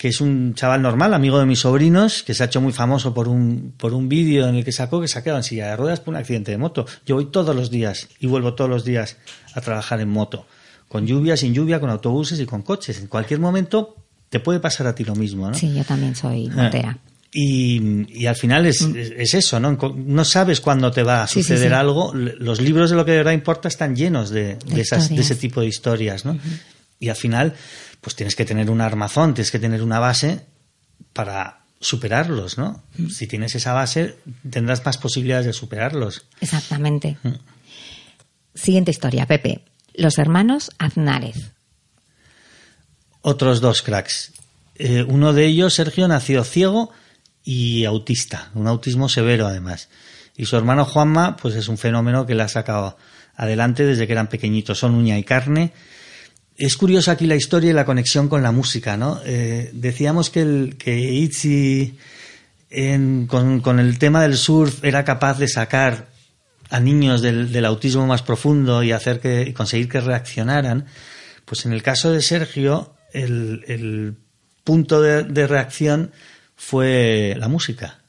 que 0.00 0.08
es 0.08 0.22
un 0.22 0.54
chaval 0.54 0.80
normal, 0.80 1.12
amigo 1.12 1.38
de 1.38 1.44
mis 1.44 1.58
sobrinos, 1.58 2.22
que 2.22 2.32
se 2.32 2.42
ha 2.42 2.46
hecho 2.46 2.62
muy 2.62 2.72
famoso 2.72 3.12
por 3.12 3.28
un, 3.28 3.74
por 3.76 3.92
un 3.92 4.08
vídeo 4.08 4.48
en 4.48 4.54
el 4.54 4.64
que 4.64 4.72
sacó 4.72 4.98
que 4.98 5.08
se 5.08 5.18
ha 5.18 5.22
quedado 5.22 5.40
en 5.40 5.44
silla 5.44 5.66
de 5.66 5.76
ruedas 5.76 6.00
por 6.00 6.14
un 6.14 6.16
accidente 6.20 6.50
de 6.52 6.56
moto. 6.56 6.86
Yo 7.04 7.16
voy 7.16 7.26
todos 7.26 7.54
los 7.54 7.70
días 7.70 8.08
y 8.18 8.26
vuelvo 8.26 8.54
todos 8.54 8.70
los 8.70 8.82
días 8.86 9.18
a 9.54 9.60
trabajar 9.60 10.00
en 10.00 10.08
moto, 10.08 10.46
con 10.88 11.06
lluvia, 11.06 11.36
sin 11.36 11.52
lluvia, 11.52 11.80
con 11.80 11.90
autobuses 11.90 12.40
y 12.40 12.46
con 12.46 12.62
coches. 12.62 12.98
En 12.98 13.08
cualquier 13.08 13.40
momento 13.40 13.94
te 14.30 14.40
puede 14.40 14.58
pasar 14.58 14.86
a 14.86 14.94
ti 14.94 15.04
lo 15.04 15.14
mismo, 15.14 15.48
¿no? 15.48 15.54
Sí, 15.54 15.70
yo 15.74 15.84
también 15.84 16.16
soy 16.16 16.48
Ah. 16.56 16.62
motera. 16.62 16.98
Y, 17.32 18.06
y 18.22 18.24
al 18.26 18.36
final 18.36 18.64
es, 18.64 18.80
es, 18.80 19.12
es 19.16 19.34
eso, 19.34 19.60
¿no? 19.60 19.76
No 19.96 20.24
sabes 20.24 20.62
cuándo 20.62 20.90
te 20.90 21.02
va 21.02 21.20
a 21.20 21.24
Mm. 21.26 21.28
Sí, 21.28 21.34
sí, 21.34 21.42
suceder 21.42 21.68
sí. 21.68 21.74
algo. 21.74 22.12
Los 22.14 22.60
libros 22.62 22.88
de 22.88 22.96
lo 22.96 23.04
que 23.04 23.10
de 23.10 23.18
verdad 23.18 23.32
importa 23.32 23.68
están 23.68 23.94
llenos 23.94 24.30
de, 24.30 24.56
de 24.56 24.74
De 24.76 24.80
esas, 24.80 25.10
de 25.10 25.16
ese 25.20 25.36
tipo 25.36 25.60
de 25.60 25.66
historias, 25.66 26.24
¿no? 26.24 26.38
Y 27.00 27.08
al 27.08 27.16
final, 27.16 27.54
pues 28.00 28.14
tienes 28.14 28.36
que 28.36 28.44
tener 28.44 28.70
un 28.70 28.80
armazón, 28.80 29.34
tienes 29.34 29.50
que 29.50 29.58
tener 29.58 29.82
una 29.82 29.98
base 29.98 30.44
para 31.12 31.64
superarlos, 31.80 32.58
¿no? 32.58 32.84
Si 33.08 33.26
tienes 33.26 33.54
esa 33.54 33.72
base, 33.72 34.18
tendrás 34.48 34.84
más 34.84 34.98
posibilidades 34.98 35.46
de 35.46 35.52
superarlos. 35.54 36.26
Exactamente. 36.40 37.16
Siguiente 38.54 38.90
historia, 38.90 39.26
Pepe. 39.26 39.64
Los 39.94 40.18
hermanos 40.18 40.70
Aznárez. 40.78 41.52
Otros 43.22 43.60
dos 43.60 43.82
cracks. 43.82 44.32
Eh, 44.76 45.02
uno 45.02 45.32
de 45.32 45.46
ellos, 45.46 45.74
Sergio, 45.74 46.06
nació 46.06 46.44
ciego 46.44 46.90
y 47.42 47.84
autista, 47.86 48.50
un 48.54 48.66
autismo 48.66 49.08
severo 49.08 49.46
además. 49.46 49.88
Y 50.36 50.46
su 50.46 50.56
hermano 50.56 50.84
Juanma, 50.84 51.36
pues 51.36 51.54
es 51.54 51.68
un 51.68 51.78
fenómeno 51.78 52.26
que 52.26 52.34
le 52.34 52.42
ha 52.42 52.48
sacado 52.48 52.96
adelante 53.36 53.84
desde 53.84 54.06
que 54.06 54.12
eran 54.12 54.28
pequeñitos, 54.28 54.78
son 54.78 54.94
uña 54.94 55.18
y 55.18 55.24
carne. 55.24 55.72
Es 56.60 56.76
curiosa 56.76 57.12
aquí 57.12 57.24
la 57.24 57.36
historia 57.36 57.70
y 57.70 57.72
la 57.72 57.86
conexión 57.86 58.28
con 58.28 58.42
la 58.42 58.52
música, 58.52 58.98
¿no? 58.98 59.18
Eh, 59.24 59.70
decíamos 59.72 60.28
que, 60.28 60.42
el, 60.42 60.76
que 60.76 60.94
Itzy 61.00 61.96
en- 62.68 63.26
con, 63.26 63.80
el 63.80 63.98
tema 63.98 64.20
del 64.20 64.36
surf 64.36 64.84
era 64.84 65.02
capaz 65.02 65.38
de 65.38 65.48
sacar 65.48 66.10
a 66.68 66.78
niños 66.78 67.22
del, 67.22 67.64
autismo 67.64 68.06
más 68.06 68.20
profundo 68.20 68.82
y 68.82 68.92
hacer 68.92 69.20
que 69.20 69.54
conseguir 69.54 69.88
que 69.88 70.02
reaccionaran. 70.02 70.84
Pues 71.46 71.64
en 71.64 71.72
el 71.72 71.82
caso 71.82 72.12
de 72.12 72.20
Sergio, 72.20 72.92
el, 73.14 73.64
el 73.66 74.16
punto 74.62 75.00
de, 75.00 75.24
de 75.24 75.46
reacción 75.46 76.12
fue 76.56 77.34
la 77.38 77.48
música. 77.48 78.00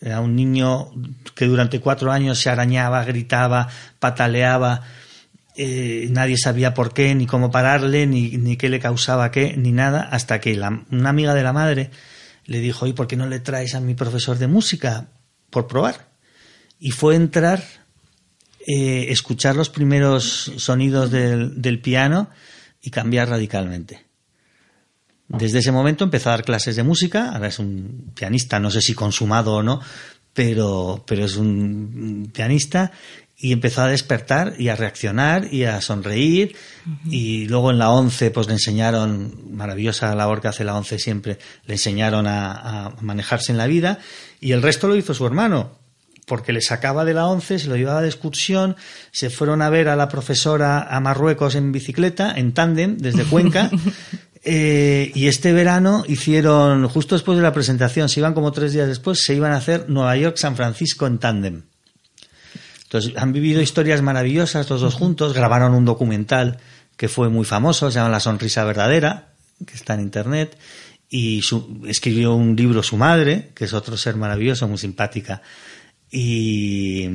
Era 0.00 0.20
un 0.20 0.36
niño 0.36 0.92
que 1.34 1.46
durante 1.46 1.80
cuatro 1.80 2.12
años 2.12 2.38
se 2.38 2.50
arañaba, 2.50 3.04
gritaba, 3.04 3.68
pataleaba, 3.98 4.82
eh, 5.56 6.08
nadie 6.10 6.36
sabía 6.38 6.74
por 6.74 6.94
qué, 6.94 7.14
ni 7.14 7.26
cómo 7.26 7.50
pararle, 7.50 8.06
ni, 8.06 8.36
ni 8.38 8.56
qué 8.56 8.68
le 8.68 8.80
causaba 8.80 9.30
qué, 9.30 9.54
ni 9.56 9.72
nada, 9.72 10.02
hasta 10.02 10.40
que 10.40 10.54
la- 10.56 10.84
una 10.90 11.10
amiga 11.10 11.34
de 11.34 11.42
la 11.42 11.52
madre 11.52 11.90
le 12.46 12.60
dijo, 12.60 12.86
¿y 12.86 12.92
por 12.92 13.06
qué 13.06 13.16
no 13.16 13.26
le 13.26 13.40
traes 13.40 13.74
a 13.74 13.80
mi 13.80 13.94
profesor 13.94 14.38
de 14.38 14.46
música 14.48 15.08
por 15.50 15.66
probar? 15.66 16.08
Y 16.80 16.90
fue 16.90 17.14
entrar, 17.14 17.62
eh, 18.66 19.06
escuchar 19.10 19.54
los 19.56 19.68
primeros 19.70 20.52
sonidos 20.56 21.10
del, 21.10 21.60
del 21.60 21.80
piano 21.80 22.28
y 22.82 22.90
cambiar 22.90 23.28
radicalmente. 23.28 24.04
Desde 25.28 25.60
ese 25.60 25.72
momento 25.72 26.04
empezó 26.04 26.28
a 26.28 26.32
dar 26.32 26.44
clases 26.44 26.76
de 26.76 26.82
música, 26.82 27.30
ahora 27.30 27.48
es 27.48 27.58
un 27.58 28.10
pianista, 28.14 28.58
no 28.60 28.70
sé 28.70 28.80
si 28.82 28.92
consumado 28.94 29.54
o 29.54 29.62
no, 29.62 29.80
pero, 30.34 31.04
pero 31.06 31.24
es 31.24 31.36
un 31.36 32.30
pianista 32.34 32.90
y 33.42 33.52
empezó 33.52 33.82
a 33.82 33.88
despertar 33.88 34.54
y 34.56 34.68
a 34.68 34.76
reaccionar 34.76 35.52
y 35.52 35.64
a 35.64 35.80
sonreír 35.80 36.54
y 37.10 37.46
luego 37.48 37.72
en 37.72 37.78
la 37.78 37.90
11 37.90 38.30
pues 38.30 38.46
le 38.46 38.52
enseñaron, 38.52 39.34
maravillosa 39.50 40.14
labor 40.14 40.40
que 40.40 40.46
hace 40.46 40.62
la 40.62 40.76
11 40.76 41.00
siempre, 41.00 41.38
le 41.66 41.74
enseñaron 41.74 42.28
a, 42.28 42.52
a 42.86 42.90
manejarse 43.00 43.50
en 43.50 43.58
la 43.58 43.66
vida 43.66 43.98
y 44.40 44.52
el 44.52 44.62
resto 44.62 44.86
lo 44.86 44.94
hizo 44.94 45.12
su 45.12 45.26
hermano 45.26 45.72
porque 46.24 46.52
le 46.52 46.60
sacaba 46.60 47.04
de 47.04 47.14
la 47.14 47.26
11, 47.26 47.58
se 47.58 47.66
lo 47.66 47.76
llevaba 47.76 48.00
de 48.00 48.08
excursión, 48.08 48.76
se 49.10 49.28
fueron 49.28 49.60
a 49.60 49.70
ver 49.70 49.88
a 49.88 49.96
la 49.96 50.08
profesora 50.08 50.80
a 50.80 51.00
Marruecos 51.00 51.56
en 51.56 51.72
bicicleta, 51.72 52.32
en 52.36 52.52
tándem, 52.52 52.96
desde 52.96 53.24
Cuenca. 53.24 53.70
Eh, 54.44 55.12
y 55.14 55.28
este 55.28 55.52
verano 55.52 56.02
hicieron, 56.08 56.88
justo 56.88 57.14
después 57.14 57.36
de 57.38 57.44
la 57.44 57.52
presentación, 57.52 58.08
se 58.08 58.18
iban 58.18 58.34
como 58.34 58.50
tres 58.50 58.72
días 58.72 58.88
después, 58.88 59.22
se 59.22 59.34
iban 59.34 59.52
a 59.52 59.58
hacer 59.58 59.88
Nueva 59.88 60.16
York-San 60.16 60.56
Francisco 60.56 61.06
en 61.06 61.18
tándem. 61.18 61.62
Entonces, 62.92 63.14
han 63.16 63.32
vivido 63.32 63.62
historias 63.62 64.02
maravillosas 64.02 64.68
los 64.68 64.82
dos 64.82 64.92
juntos, 64.94 65.32
grabaron 65.32 65.72
un 65.72 65.86
documental 65.86 66.58
que 66.98 67.08
fue 67.08 67.30
muy 67.30 67.46
famoso, 67.46 67.90
se 67.90 67.94
llama 67.98 68.10
La 68.10 68.20
Sonrisa 68.20 68.64
Verdadera, 68.64 69.28
que 69.66 69.74
está 69.74 69.94
en 69.94 70.00
internet, 70.00 70.58
y 71.08 71.40
su- 71.40 71.80
escribió 71.86 72.34
un 72.34 72.54
libro 72.54 72.82
su 72.82 72.98
madre, 72.98 73.50
que 73.54 73.64
es 73.64 73.72
otro 73.72 73.96
ser 73.96 74.16
maravilloso, 74.16 74.68
muy 74.68 74.76
simpática. 74.76 75.40
Y, 76.10 77.08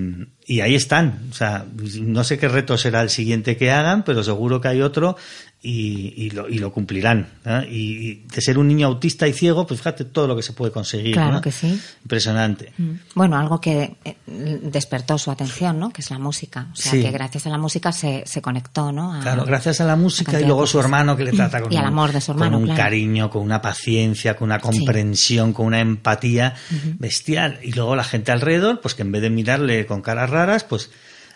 y 0.48 0.62
ahí 0.62 0.74
están. 0.74 1.28
O 1.30 1.34
sea, 1.36 1.68
no 2.02 2.24
sé 2.24 2.40
qué 2.40 2.48
reto 2.48 2.76
será 2.80 3.02
el 3.04 3.12
siguiente 3.12 3.56
que 3.56 3.70
hagan, 3.70 4.04
pero 4.04 4.24
seguro 4.24 4.60
que 4.60 4.70
hay 4.70 4.82
otro 4.82 5.16
y, 5.62 6.14
y 6.16 6.30
lo, 6.30 6.48
y 6.48 6.60
lo 6.60 6.72
cumplirán. 6.72 7.28
¿no? 7.44 7.64
Y, 7.64 8.24
de 8.34 8.42
ser 8.42 8.58
un 8.60 8.68
niño 8.68 8.88
autista 8.88 9.28
y 9.28 9.34
ciego, 9.34 9.66
pues 9.68 9.80
fíjate 9.80 10.06
todo 10.06 10.28
lo 10.28 10.36
que 10.36 10.44
se 10.44 10.54
puede 10.54 10.72
conseguir. 10.72 11.14
Claro 11.14 11.34
¿no? 11.34 11.42
que 11.42 11.52
sí. 11.52 11.80
Impresionante. 12.04 12.72
Mm. 12.78 12.92
Bueno, 13.16 13.38
algo 13.38 13.60
que 13.60 13.96
eh, 14.06 14.16
despertó 14.62 15.18
su 15.18 15.32
atención, 15.32 15.80
¿no? 15.80 15.90
Que 15.92 16.02
es 16.02 16.10
la 16.12 16.20
música. 16.20 16.68
O 16.72 16.76
sea, 16.76 16.92
Sí. 16.92 17.02
que 17.02 17.12
gracias 17.12 17.48
a 17.48 17.50
la 17.50 17.58
música 17.58 17.92
se, 17.92 18.24
se 18.26 18.42
conectó, 18.42 18.92
¿no? 18.92 19.14
A- 19.14 19.20
Claro, 19.22 19.46
gracias 19.46 19.82
a 19.82 19.86
la 19.86 19.96
música 19.96 20.40
y 20.40 20.46
luego 20.46 20.66
su 20.68 20.80
hermano 20.80 21.18
que 21.18 21.24
le 21.26 21.32
trata 21.34 21.60
con, 21.62 21.74
Y 21.74 21.78
al 21.78 21.86
amor 21.86 22.12
de 22.14 22.22
su 22.22 22.32
hermano, 22.32 22.52
con 22.54 22.62
un 22.62 22.68
claro. 22.68 22.82
cariño, 22.84 23.30
con 23.30 23.42
una 23.42 23.62
paciencia, 23.62 24.36
con 24.36 24.46
una 24.46 24.60
comprensión, 24.60 25.54
con 25.54 25.66
una 25.66 25.80
empatía 25.82 26.54
bestial. 27.00 27.60
Y 27.64 27.72
luego 27.74 27.96
la 27.96 28.04
gente 28.04 28.32
alrededor, 28.32 28.80
pues 28.80 28.94
que 28.94 29.02
en 29.02 29.12
vez 29.12 29.22
de 29.22 29.30
mirarle 29.32 29.86
con 29.86 30.02
caras 30.02 30.30
raras, 30.30 30.64
pues 30.64 30.92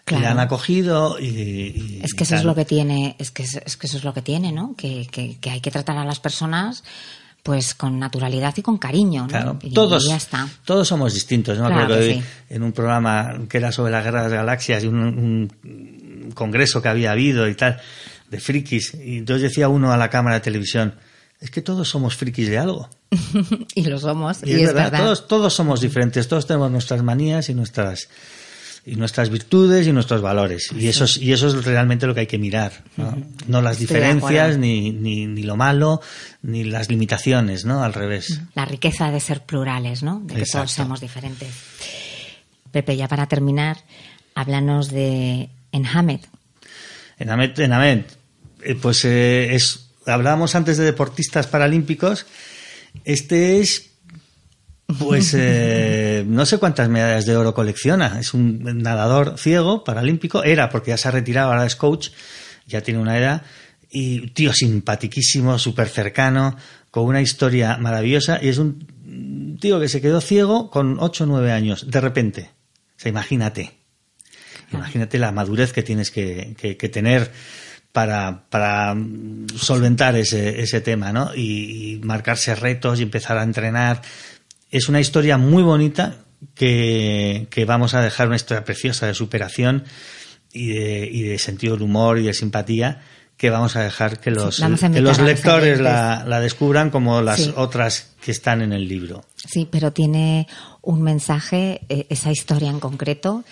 Claro. 0.06 0.24
le 0.24 0.28
han 0.30 0.40
acogido 0.40 1.20
y, 1.20 1.26
y- 1.26 2.02
Es 2.04 2.14
que 2.14 2.24
y 2.24 2.26
eso 2.26 2.36
es 2.36 2.44
lo 2.44 2.56
que 2.56 2.66
tiene, 2.66 3.16
es 3.20 3.32
que, 3.32 3.44
es 3.44 3.78
que 3.78 3.88
eso 3.88 3.98
es 3.98 4.04
lo 4.04 4.14
que 4.14 4.22
tiene, 4.22 4.52
¿no? 4.52 4.76
Que, 4.76 5.08
que, 5.10 5.38
que 5.40 5.50
hay 5.52 5.62
que 5.62 5.72
tratar 5.72 5.98
a 5.98 6.04
las 6.06 6.20
personas 6.20 6.84
pues 7.44 7.74
con 7.74 7.98
naturalidad 7.98 8.54
y 8.58 8.62
con 8.62 8.78
cariño, 8.78 9.24
¿no? 9.24 9.28
Claro, 9.28 9.60
Y- 9.64 9.74
todos, 9.74 10.06
y 10.06 10.10
ya 10.10 10.16
está. 10.18 10.48
todos 10.66 10.88
somos 10.88 11.14
distintos. 11.14 11.58
¿no? 11.58 11.64
Me 11.66 11.70
Claro 11.70 11.84
acuerdo 11.86 12.02
que 12.08 12.14
que 12.16 12.22
sí. 12.22 12.28
en 12.50 12.64
un 12.64 12.72
programa 12.72 13.40
que 13.50 13.58
era 13.58 13.72
sobre 13.72 13.92
la 13.92 14.02
guerra 14.02 14.24
de 14.24 14.30
las 14.30 14.38
galaxias 14.38 14.84
y 14.84 14.88
un, 14.88 14.98
un 15.64 16.32
congreso 16.36 16.82
que 16.82 16.90
había 16.90 17.12
habido 17.12 17.48
y 17.50 17.56
tal, 17.56 17.80
de 18.30 18.40
frikis, 18.40 18.94
y 18.94 19.18
entonces 19.18 19.44
decía 19.50 19.70
uno 19.70 19.92
a 19.92 19.98
la 19.98 20.10
cámara 20.10 20.36
de 20.36 20.42
televisión, 20.42 20.96
es 21.40 21.50
que 21.50 21.62
todos 21.62 21.90
somos 21.90 22.16
frikis 22.16 22.48
de 22.50 22.58
algo. 22.60 22.88
y 23.76 23.84
lo 23.86 24.00
somos, 24.00 24.42
Y, 24.44 24.54
es 24.54 24.62
verdad, 24.68 24.84
verdad. 24.92 25.00
Todos, 25.00 25.28
todos 25.28 25.54
somos 25.54 25.82
diferentes, 25.82 26.28
todos 26.28 26.46
tenemos 26.46 26.70
nuestras 26.72 27.02
manías 27.04 27.50
y 27.50 27.56
nuestras 27.56 28.08
y 28.86 28.96
nuestras 28.96 29.30
virtudes 29.30 29.86
y 29.88 29.92
nuestros 29.92 30.22
valores. 30.22 30.70
Y 30.76 30.88
eso 30.88 31.04
es, 31.04 31.18
y 31.18 31.32
eso 31.34 31.48
es 31.48 31.66
realmente 31.66 32.08
lo 32.08 32.14
que 32.14 32.22
hay 32.22 32.28
que 32.28 32.40
mirar. 32.40 32.84
No, 32.98 33.16
No 33.48 33.62
las 33.62 33.74
Estoy 33.74 33.88
diferencias, 33.88 34.58
ni, 34.58 34.92
ni, 34.92 35.28
ni 35.28 35.44
lo 35.44 35.56
malo, 35.56 36.02
ni 36.42 36.64
las 36.64 36.90
limitaciones, 36.90 37.66
¿no? 37.66 37.84
Al 37.84 37.94
revés. 37.94 38.42
La 38.56 38.66
riqueza 38.66 39.12
de 39.12 39.20
ser 39.20 39.42
plurales, 39.44 40.02
¿no? 40.02 40.22
De 40.22 40.34
que 40.34 40.42
Exacto. 40.42 40.66
todos 40.66 40.72
somos 40.72 41.02
diferentes. 41.02 41.54
Pepe, 42.72 42.96
ya 42.98 43.08
para 43.08 43.28
terminar, 43.28 43.78
háblanos 44.34 44.90
de 44.90 45.50
Enhamed. 45.72 46.22
En 47.20 47.30
Amet, 47.30 47.60
en 47.60 47.74
Amet, 47.74 48.18
eh, 48.64 48.76
pues 48.76 49.06
eh, 49.06 49.54
es, 49.54 49.90
hablábamos 50.08 50.56
antes 50.56 50.78
de 50.78 50.86
deportistas 50.86 51.46
paralímpicos. 51.48 52.26
Este 53.06 53.60
es, 53.60 53.91
pues, 55.00 55.34
eh, 55.38 56.24
no 56.28 56.46
sé 56.46 56.58
cuántas 56.58 56.90
medallas 56.90 57.26
de 57.26 57.36
oro 57.36 57.54
colecciona. 57.54 58.20
Es 58.20 58.34
un 58.34 58.60
nadador 58.82 59.38
ciego, 59.38 59.84
paralímpico. 59.84 60.44
Era, 60.44 60.70
porque 60.70 60.92
ya 60.92 60.98
se 60.98 61.08
ha 61.08 61.12
retirado, 61.12 61.52
ahora 61.52 61.66
es 61.66 61.76
coach, 61.76 62.10
ya 62.68 62.82
tiene 62.82 63.00
una 63.00 63.18
edad. 63.18 63.44
Y 63.90 64.28
tío 64.32 64.54
simpatiquísimo, 64.54 65.60
súper 65.60 65.90
cercano, 65.90 66.56
con 66.92 67.06
una 67.06 67.22
historia 67.22 67.78
maravillosa. 67.78 68.40
Y 68.42 68.48
es 68.50 68.58
un 68.58 69.58
tío 69.60 69.80
que 69.80 69.90
se 69.90 70.02
quedó 70.02 70.22
ciego 70.22 70.70
con 70.70 70.98
8 71.00 71.26
o 71.26 71.28
9 71.28 71.52
años, 71.52 71.90
de 71.92 72.02
repente. 72.02 72.50
O 72.98 73.00
sea, 73.02 73.10
imagínate. 73.10 73.74
Imagínate 74.72 75.20
la 75.20 75.32
madurez 75.32 75.74
que 75.74 75.84
tienes 75.84 76.12
que, 76.12 76.56
que- 76.58 76.78
que 76.78 76.88
tener 76.90 77.32
para, 77.92 78.46
para 78.50 78.96
solventar 79.58 80.16
ese, 80.16 80.62
ese 80.62 80.80
tema, 80.80 81.12
¿no? 81.12 81.36
Y 81.36 82.00
marcarse 82.04 82.56
retos 82.56 83.00
y 83.00 83.04
empezar 83.04 83.38
a 83.38 83.44
entrenar. 83.44 84.02
Es 84.72 84.90
una 84.90 85.00
historia 85.00 85.38
muy 85.38 85.64
bonita 85.64 86.18
que, 86.56 87.48
que 87.50 87.66
vamos 87.66 87.94
a 87.94 88.02
dejar 88.02 88.28
una 88.28 88.36
historia 88.36 88.64
preciosa 88.64 89.06
de 89.08 89.14
superación 89.14 89.84
y 90.54 90.68
de, 90.70 91.10
y 91.12 91.24
de 91.24 91.38
sentido 91.40 91.74
del 91.74 91.84
humor 91.84 92.20
y 92.20 92.24
de 92.24 92.34
simpatía 92.34 93.02
que 93.38 93.50
vamos 93.50 93.76
a 93.76 93.82
dejar 93.82 94.20
que 94.20 94.30
los, 94.30 94.60
que 94.60 95.02
los 95.02 95.20
lectores 95.20 95.80
la, 95.80 96.24
la 96.28 96.40
descubran 96.40 96.92
como 96.92 97.22
las 97.22 97.40
Sí. 97.42 97.54
otras 97.56 98.12
que 98.24 98.30
están 98.32 98.62
en 98.62 98.72
el 98.72 98.88
libro. 98.88 99.24
Sí, 99.36 99.68
pero 99.70 99.92
tiene 99.92 100.48
un 100.84 101.02
mensaje, 101.02 101.82
eh, 101.90 102.06
esa 102.10 102.32
historia 102.32 102.70
en 102.70 102.80
concreto, 102.80 103.44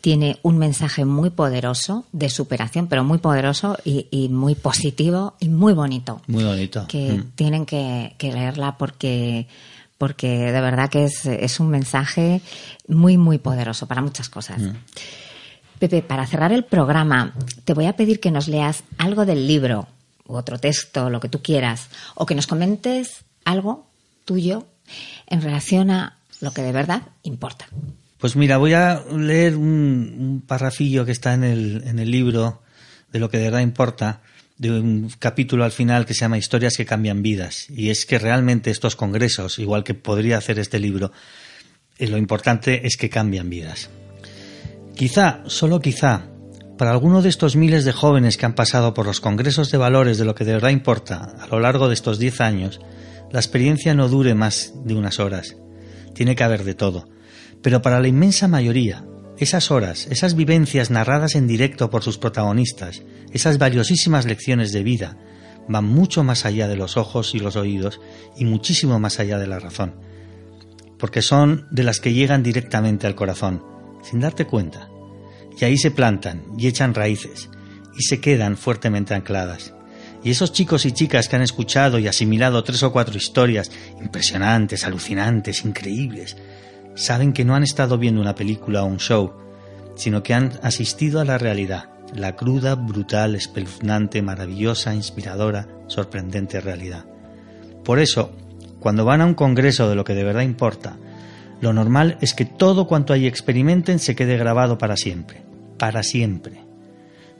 tiene 0.00 0.38
un 0.42 0.56
mensaje 0.56 1.04
muy 1.04 1.28
poderoso 1.28 2.06
de 2.12 2.30
superación, 2.30 2.86
pero 2.88 3.04
muy 3.04 3.18
poderoso 3.18 3.76
y, 3.84 4.06
y 4.10 4.30
muy 4.30 4.54
positivo 4.54 5.34
y 5.40 5.50
muy 5.50 5.74
bonito. 5.74 6.22
Muy 6.26 6.44
bonito. 6.44 6.86
Que 6.88 7.12
Mm. 7.12 7.30
tienen 7.34 7.66
que, 7.66 8.14
que 8.16 8.32
leerla 8.32 8.78
porque, 8.78 9.46
porque 10.04 10.52
de 10.52 10.60
verdad 10.60 10.90
que 10.90 11.04
es, 11.04 11.24
es 11.24 11.60
un 11.60 11.70
mensaje 11.70 12.42
muy, 12.86 13.16
muy 13.16 13.38
poderoso 13.38 13.88
para 13.88 14.02
muchas 14.02 14.28
cosas. 14.28 14.60
Mm. 14.60 14.72
Pepe, 15.78 16.02
para 16.02 16.26
cerrar 16.26 16.52
el 16.52 16.62
programa, 16.62 17.32
te 17.64 17.72
voy 17.72 17.86
a 17.86 17.96
pedir 17.96 18.20
que 18.20 18.30
nos 18.30 18.46
leas 18.46 18.84
algo 18.98 19.24
del 19.24 19.46
libro, 19.46 19.88
u 20.26 20.34
otro 20.34 20.58
texto, 20.58 21.08
lo 21.08 21.20
que 21.20 21.30
tú 21.30 21.40
quieras, 21.40 21.88
o 22.16 22.26
que 22.26 22.34
nos 22.34 22.46
comentes 22.46 23.24
algo 23.46 23.86
tuyo 24.26 24.66
en 25.26 25.40
relación 25.40 25.90
a 25.90 26.18
lo 26.42 26.52
que 26.52 26.60
de 26.60 26.72
verdad 26.72 27.00
importa. 27.22 27.64
Pues 28.18 28.36
mira, 28.36 28.58
voy 28.58 28.74
a 28.74 29.02
leer 29.10 29.56
un, 29.56 30.16
un 30.18 30.42
parrafillo 30.46 31.06
que 31.06 31.12
está 31.12 31.32
en 31.32 31.44
el, 31.44 31.82
en 31.86 31.98
el 31.98 32.10
libro 32.10 32.60
de 33.10 33.20
lo 33.20 33.30
que 33.30 33.38
de 33.38 33.44
verdad 33.44 33.60
importa, 33.60 34.20
de 34.56 34.70
un 34.70 35.10
capítulo 35.18 35.64
al 35.64 35.72
final 35.72 36.06
que 36.06 36.14
se 36.14 36.20
llama 36.20 36.38
Historias 36.38 36.76
que 36.76 36.86
cambian 36.86 37.22
vidas. 37.22 37.66
Y 37.70 37.90
es 37.90 38.06
que 38.06 38.18
realmente 38.18 38.70
estos 38.70 38.96
congresos, 38.96 39.58
igual 39.58 39.84
que 39.84 39.94
podría 39.94 40.38
hacer 40.38 40.58
este 40.58 40.78
libro, 40.78 41.12
eh, 41.98 42.08
lo 42.08 42.18
importante 42.18 42.86
es 42.86 42.96
que 42.96 43.10
cambian 43.10 43.50
vidas. 43.50 43.90
Quizá, 44.94 45.42
solo 45.46 45.80
quizá, 45.80 46.28
para 46.78 46.92
alguno 46.92 47.22
de 47.22 47.28
estos 47.28 47.56
miles 47.56 47.84
de 47.84 47.92
jóvenes 47.92 48.36
que 48.36 48.46
han 48.46 48.54
pasado 48.54 48.94
por 48.94 49.06
los 49.06 49.20
congresos 49.20 49.70
de 49.70 49.78
valores 49.78 50.18
de 50.18 50.24
lo 50.24 50.34
que 50.34 50.44
de 50.44 50.54
verdad 50.54 50.70
importa 50.70 51.34
a 51.40 51.46
lo 51.48 51.60
largo 51.60 51.88
de 51.88 51.94
estos 51.94 52.18
diez 52.18 52.40
años, 52.40 52.80
la 53.32 53.40
experiencia 53.40 53.94
no 53.94 54.08
dure 54.08 54.34
más 54.34 54.72
de 54.84 54.94
unas 54.94 55.18
horas. 55.18 55.56
Tiene 56.14 56.36
que 56.36 56.44
haber 56.44 56.62
de 56.64 56.74
todo. 56.74 57.08
Pero 57.62 57.82
para 57.82 58.00
la 58.00 58.08
inmensa 58.08 58.46
mayoría, 58.46 59.04
esas 59.38 59.70
horas, 59.70 60.06
esas 60.10 60.36
vivencias 60.36 60.90
narradas 60.90 61.34
en 61.34 61.46
directo 61.46 61.90
por 61.90 62.02
sus 62.02 62.18
protagonistas, 62.18 63.02
esas 63.32 63.58
valiosísimas 63.58 64.26
lecciones 64.26 64.72
de 64.72 64.82
vida, 64.82 65.16
van 65.68 65.84
mucho 65.84 66.22
más 66.22 66.44
allá 66.44 66.68
de 66.68 66.76
los 66.76 66.96
ojos 66.96 67.34
y 67.34 67.38
los 67.38 67.56
oídos 67.56 68.00
y 68.36 68.44
muchísimo 68.44 69.00
más 69.00 69.18
allá 69.18 69.38
de 69.38 69.46
la 69.46 69.58
razón, 69.58 69.94
porque 70.98 71.22
son 71.22 71.66
de 71.70 71.82
las 71.82 72.00
que 72.00 72.12
llegan 72.12 72.42
directamente 72.42 73.06
al 73.06 73.14
corazón, 73.14 73.64
sin 74.02 74.20
darte 74.20 74.46
cuenta, 74.46 74.88
y 75.58 75.64
ahí 75.64 75.78
se 75.78 75.90
plantan 75.90 76.44
y 76.58 76.66
echan 76.66 76.94
raíces 76.94 77.48
y 77.96 78.02
se 78.02 78.20
quedan 78.20 78.56
fuertemente 78.56 79.14
ancladas. 79.14 79.74
Y 80.22 80.30
esos 80.30 80.52
chicos 80.52 80.86
y 80.86 80.92
chicas 80.92 81.28
que 81.28 81.36
han 81.36 81.42
escuchado 81.42 81.98
y 81.98 82.08
asimilado 82.08 82.64
tres 82.64 82.82
o 82.82 82.92
cuatro 82.92 83.16
historias 83.16 83.70
impresionantes, 84.00 84.84
alucinantes, 84.84 85.64
increíbles, 85.64 86.36
saben 86.94 87.32
que 87.32 87.44
no 87.44 87.54
han 87.54 87.62
estado 87.62 87.98
viendo 87.98 88.20
una 88.20 88.34
película 88.34 88.82
o 88.82 88.86
un 88.86 88.98
show, 88.98 89.32
sino 89.94 90.22
que 90.22 90.34
han 90.34 90.52
asistido 90.62 91.20
a 91.20 91.24
la 91.24 91.38
realidad, 91.38 91.90
la 92.14 92.36
cruda, 92.36 92.74
brutal, 92.74 93.34
espeluznante, 93.34 94.22
maravillosa, 94.22 94.94
inspiradora, 94.94 95.68
sorprendente 95.86 96.60
realidad. 96.60 97.04
Por 97.84 97.98
eso, 97.98 98.32
cuando 98.80 99.04
van 99.04 99.20
a 99.20 99.26
un 99.26 99.34
congreso 99.34 99.88
de 99.88 99.94
lo 99.94 100.04
que 100.04 100.14
de 100.14 100.24
verdad 100.24 100.42
importa, 100.42 100.96
lo 101.60 101.72
normal 101.72 102.18
es 102.20 102.34
que 102.34 102.44
todo 102.44 102.86
cuanto 102.86 103.12
ahí 103.12 103.26
experimenten 103.26 103.98
se 103.98 104.14
quede 104.14 104.36
grabado 104.36 104.78
para 104.78 104.96
siempre, 104.96 105.42
para 105.78 106.02
siempre. 106.02 106.62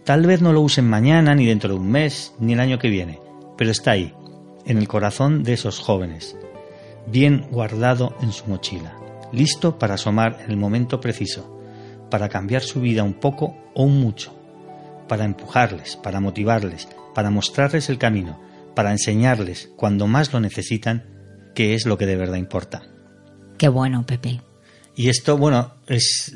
Tal 0.05 0.27
vez 0.27 0.43
no 0.43 0.53
lo 0.53 0.61
usen 0.61 0.89
mañana, 0.89 1.35
ni 1.35 1.47
dentro 1.47 1.71
de 1.71 1.81
un 1.81 1.91
mes, 1.91 2.35
ni 2.39 2.53
el 2.53 2.61
año 2.61 2.79
que 2.79 2.91
viene, 2.91 3.21
pero 3.57 3.71
está 3.71 3.93
ahí, 3.93 4.15
en 4.67 4.79
el 4.79 4.89
corazón 4.89 5.43
de 5.43 5.55
esos 5.55 5.79
jóvenes, 5.79 6.37
bien 7.07 7.47
guardado 7.51 8.15
en 8.21 8.33
su 8.33 8.47
mochila, 8.47 8.97
listo 9.35 9.79
para 9.79 9.95
asomar 9.95 10.41
en 10.45 10.51
el 10.51 10.57
momento 10.57 11.01
preciso, 11.01 11.61
para 12.11 12.29
cambiar 12.29 12.63
su 12.63 12.81
vida 12.81 13.03
un 13.03 13.15
poco 13.15 13.57
o 13.75 13.85
un 13.85 14.01
mucho, 14.01 14.35
para 15.09 15.25
empujarles, 15.25 15.97
para 15.97 16.21
motivarles, 16.21 16.89
para 17.15 17.31
mostrarles 17.31 17.89
el 17.89 17.99
camino, 17.99 18.41
para 18.75 18.93
enseñarles, 18.93 19.71
cuando 19.77 20.07
más 20.07 20.33
lo 20.33 20.41
necesitan, 20.41 21.05
qué 21.55 21.75
es 21.75 21.87
lo 21.87 21.99
que 21.99 22.07
de 22.07 22.17
verdad 22.17 22.37
importa. 22.37 22.83
Qué 23.59 23.69
bueno, 23.69 24.05
Pepe. 24.07 24.41
Y 24.97 25.09
esto, 25.09 25.37
bueno, 25.37 25.75
es 25.87 26.35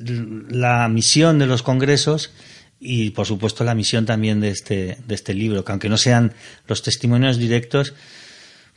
la 0.48 0.88
misión 0.88 1.38
de 1.38 1.46
los 1.46 1.62
congresos 1.62 2.32
y, 2.80 3.10
por 3.10 3.26
supuesto, 3.26 3.64
la 3.64 3.74
misión 3.74 4.06
también 4.06 4.40
de 4.40 4.50
este, 4.50 4.98
de 5.06 5.14
este 5.14 5.34
libro, 5.34 5.64
que 5.64 5.72
aunque 5.72 5.88
no 5.88 5.96
sean 5.96 6.32
los 6.66 6.82
testimonios 6.82 7.38
directos, 7.38 7.94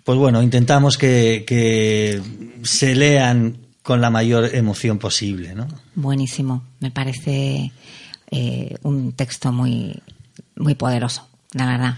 pues 0.03 0.17
bueno, 0.17 0.41
intentamos 0.41 0.97
que, 0.97 1.43
que 1.45 2.21
se 2.63 2.95
lean 2.95 3.60
con 3.83 4.01
la 4.01 4.09
mayor 4.09 4.53
emoción 4.53 4.99
posible, 4.99 5.55
¿no? 5.55 5.67
Buenísimo. 5.95 6.63
Me 6.79 6.91
parece 6.91 7.71
eh, 8.29 8.75
un 8.83 9.13
texto 9.13 9.51
muy, 9.51 10.01
muy 10.55 10.75
poderoso, 10.75 11.27
la 11.53 11.65
verdad. 11.65 11.97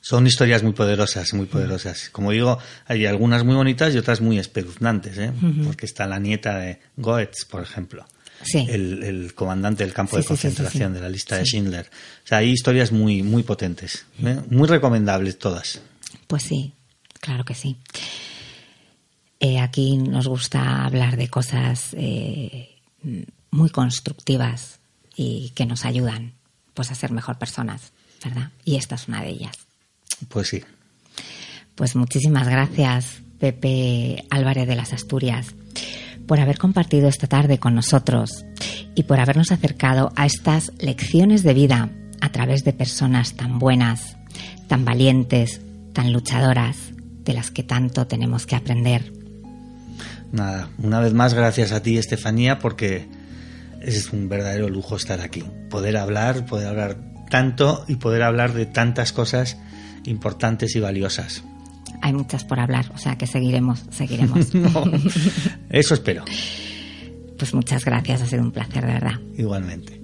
Son 0.00 0.24
historias 0.26 0.62
muy 0.62 0.72
poderosas, 0.72 1.34
muy 1.34 1.46
poderosas. 1.46 2.10
Como 2.10 2.30
digo, 2.30 2.58
hay 2.86 3.06
algunas 3.06 3.44
muy 3.44 3.56
bonitas 3.56 3.92
y 3.92 3.98
otras 3.98 4.20
muy 4.20 4.38
espeluznantes, 4.38 5.18
¿eh? 5.18 5.32
porque 5.64 5.84
está 5.84 6.06
la 6.06 6.20
nieta 6.20 6.56
de 6.58 6.78
Goetz, 6.96 7.44
por 7.44 7.62
ejemplo. 7.62 8.06
Sí. 8.42 8.66
El, 8.68 9.02
el 9.02 9.34
comandante 9.34 9.82
del 9.82 9.92
campo 9.92 10.14
Sí, 10.16 10.22
de 10.22 10.28
concentración 10.28 10.90
sí. 10.92 10.94
de 10.94 11.00
la 11.00 11.08
lista 11.08 11.36
de 11.38 11.44
Schindler. 11.44 11.86
O 12.24 12.28
sea, 12.28 12.38
hay 12.38 12.50
historias 12.50 12.92
muy, 12.92 13.24
muy 13.24 13.42
potentes, 13.42 14.06
¿eh? 14.22 14.38
muy 14.48 14.68
recomendables 14.68 15.38
todas. 15.40 15.80
Pues 16.28 16.44
sí, 16.44 16.72
claro 17.20 17.44
que 17.44 17.54
sí. 17.54 17.76
Eh, 19.40 19.58
aquí 19.58 19.98
nos 19.98 20.26
gusta 20.28 20.84
hablar 20.84 21.16
de 21.16 21.28
cosas 21.28 21.90
eh, 21.92 22.76
muy 23.50 23.70
constructivas 23.70 24.80
y 25.14 25.50
que 25.54 25.66
nos 25.66 25.84
ayudan 25.84 26.32
pues 26.74 26.90
a 26.90 26.94
ser 26.94 27.10
mejor 27.10 27.38
personas, 27.38 27.92
¿verdad? 28.24 28.50
Y 28.64 28.76
esta 28.76 28.94
es 28.94 29.08
una 29.08 29.22
de 29.22 29.30
ellas. 29.30 29.56
Pues 30.28 30.48
sí. 30.48 30.62
Pues 31.74 31.96
muchísimas 31.96 32.48
gracias, 32.48 33.22
Pepe 33.38 34.24
Álvarez 34.30 34.66
de 34.66 34.76
las 34.76 34.92
Asturias, 34.92 35.54
por 36.26 36.40
haber 36.40 36.58
compartido 36.58 37.08
esta 37.08 37.26
tarde 37.26 37.58
con 37.58 37.74
nosotros 37.74 38.44
y 38.94 39.02
por 39.02 39.20
habernos 39.20 39.52
acercado 39.52 40.12
a 40.16 40.26
estas 40.26 40.72
lecciones 40.78 41.42
de 41.42 41.54
vida 41.54 41.90
a 42.20 42.32
través 42.32 42.64
de 42.64 42.72
personas 42.72 43.34
tan 43.34 43.58
buenas, 43.58 44.16
tan 44.68 44.84
valientes, 44.84 45.60
tan 45.92 46.12
luchadoras, 46.12 46.76
de 47.24 47.34
las 47.34 47.50
que 47.50 47.62
tanto 47.62 48.06
tenemos 48.06 48.46
que 48.46 48.56
aprender. 48.56 49.12
Nada, 50.32 50.68
una 50.78 51.00
vez 51.00 51.12
más, 51.12 51.34
gracias 51.34 51.72
a 51.72 51.82
ti, 51.82 51.98
Estefanía, 51.98 52.58
porque 52.58 53.08
es 53.80 54.12
un 54.12 54.28
verdadero 54.28 54.68
lujo 54.68 54.96
estar 54.96 55.20
aquí. 55.20 55.44
Poder 55.70 55.96
hablar, 55.96 56.46
poder 56.46 56.68
hablar 56.68 56.96
tanto 57.30 57.84
y 57.88 57.96
poder 57.96 58.22
hablar 58.22 58.52
de 58.52 58.66
tantas 58.66 59.12
cosas 59.12 59.58
importantes 60.04 60.74
y 60.76 60.80
valiosas. 60.80 61.44
Hay 62.02 62.12
muchas 62.12 62.44
por 62.44 62.60
hablar, 62.60 62.90
o 62.94 62.98
sea 62.98 63.16
que 63.16 63.26
seguiremos, 63.26 63.84
seguiremos. 63.90 64.52
Eso 65.70 65.94
espero, 65.94 66.24
pues 67.38 67.54
muchas 67.54 67.84
gracias, 67.84 68.22
ha 68.22 68.26
sido 68.26 68.42
un 68.42 68.52
placer, 68.52 68.86
de 68.86 68.92
verdad. 68.92 69.20
igualmente. 69.36 70.00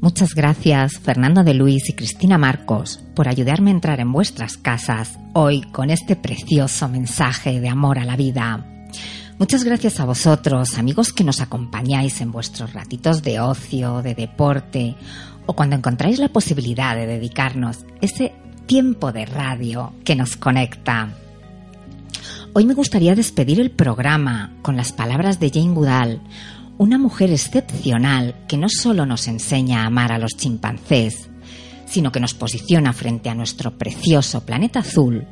Muchas 0.00 0.34
gracias 0.34 0.98
Fernando 0.98 1.44
de 1.44 1.52
Luis 1.52 1.90
y 1.90 1.92
Cristina 1.92 2.38
Marcos 2.38 3.04
por 3.14 3.28
ayudarme 3.28 3.70
a 3.70 3.74
entrar 3.74 4.00
en 4.00 4.10
vuestras 4.10 4.56
casas 4.56 5.18
hoy 5.34 5.60
con 5.72 5.90
este 5.90 6.16
precioso 6.16 6.88
mensaje 6.88 7.60
de 7.60 7.68
amor 7.68 7.98
a 7.98 8.06
la 8.06 8.16
vida. 8.16 8.64
Muchas 9.40 9.64
gracias 9.64 9.98
a 10.00 10.04
vosotros, 10.04 10.76
amigos 10.76 11.14
que 11.14 11.24
nos 11.24 11.40
acompañáis 11.40 12.20
en 12.20 12.30
vuestros 12.30 12.74
ratitos 12.74 13.22
de 13.22 13.40
ocio, 13.40 14.02
de 14.02 14.14
deporte 14.14 14.96
o 15.46 15.54
cuando 15.54 15.76
encontráis 15.76 16.18
la 16.18 16.28
posibilidad 16.28 16.94
de 16.94 17.06
dedicarnos 17.06 17.86
ese 18.02 18.34
tiempo 18.66 19.12
de 19.12 19.24
radio 19.24 19.94
que 20.04 20.14
nos 20.14 20.36
conecta. 20.36 21.14
Hoy 22.52 22.66
me 22.66 22.74
gustaría 22.74 23.14
despedir 23.14 23.60
el 23.60 23.70
programa 23.70 24.52
con 24.60 24.76
las 24.76 24.92
palabras 24.92 25.40
de 25.40 25.48
Jane 25.48 25.72
Goodall, 25.72 26.20
una 26.76 26.98
mujer 26.98 27.30
excepcional 27.30 28.44
que 28.46 28.58
no 28.58 28.68
solo 28.68 29.06
nos 29.06 29.26
enseña 29.26 29.84
a 29.84 29.86
amar 29.86 30.12
a 30.12 30.18
los 30.18 30.36
chimpancés, 30.36 31.30
sino 31.86 32.12
que 32.12 32.20
nos 32.20 32.34
posiciona 32.34 32.92
frente 32.92 33.30
a 33.30 33.34
nuestro 33.34 33.78
precioso 33.78 34.44
planeta 34.44 34.80
azul 34.80 35.26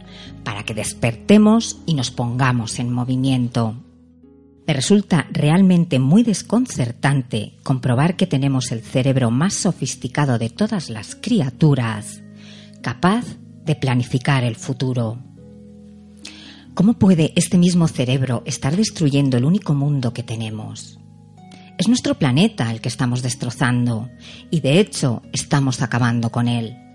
para 0.45 0.65
que 0.65 0.73
despertemos 0.73 1.77
y 1.85 1.93
nos 1.93 2.11
pongamos 2.11 2.79
en 2.79 2.91
movimiento. 2.91 3.77
Me 4.69 4.75
resulta 4.75 5.27
realmente 5.31 5.99
muy 5.99 6.23
desconcertante 6.23 7.55
comprobar 7.62 8.16
que 8.16 8.27
tenemos 8.27 8.71
el 8.71 8.83
cerebro 8.83 9.31
más 9.31 9.55
sofisticado 9.55 10.39
de 10.39 10.51
todas 10.51 10.91
las 10.91 11.14
criaturas, 11.14 12.23
capaz 12.83 13.25
de 13.64 13.77
planificar 13.77 14.45
el 14.45 14.57
futuro. 14.57 15.21
¿Cómo 16.75 16.99
puede 16.99 17.33
este 17.35 17.57
mismo 17.57 17.89
cerebro 17.89 18.43
estar 18.45 18.77
destruyendo 18.77 19.39
el 19.39 19.47
único 19.47 19.73
mundo 19.73 20.12
que 20.12 20.23
tenemos? 20.23 20.99
Es 21.79 21.89
nuestro 21.89 22.16
planeta 22.16 22.71
el 22.71 22.83
que 22.83 22.91
estamos 22.91 23.23
destrozando 23.23 24.11
y 24.51 24.61
de 24.61 24.81
hecho 24.81 25.23
estamos 25.33 25.81
acabando 25.81 26.29
con 26.29 26.47
él. 26.47 26.88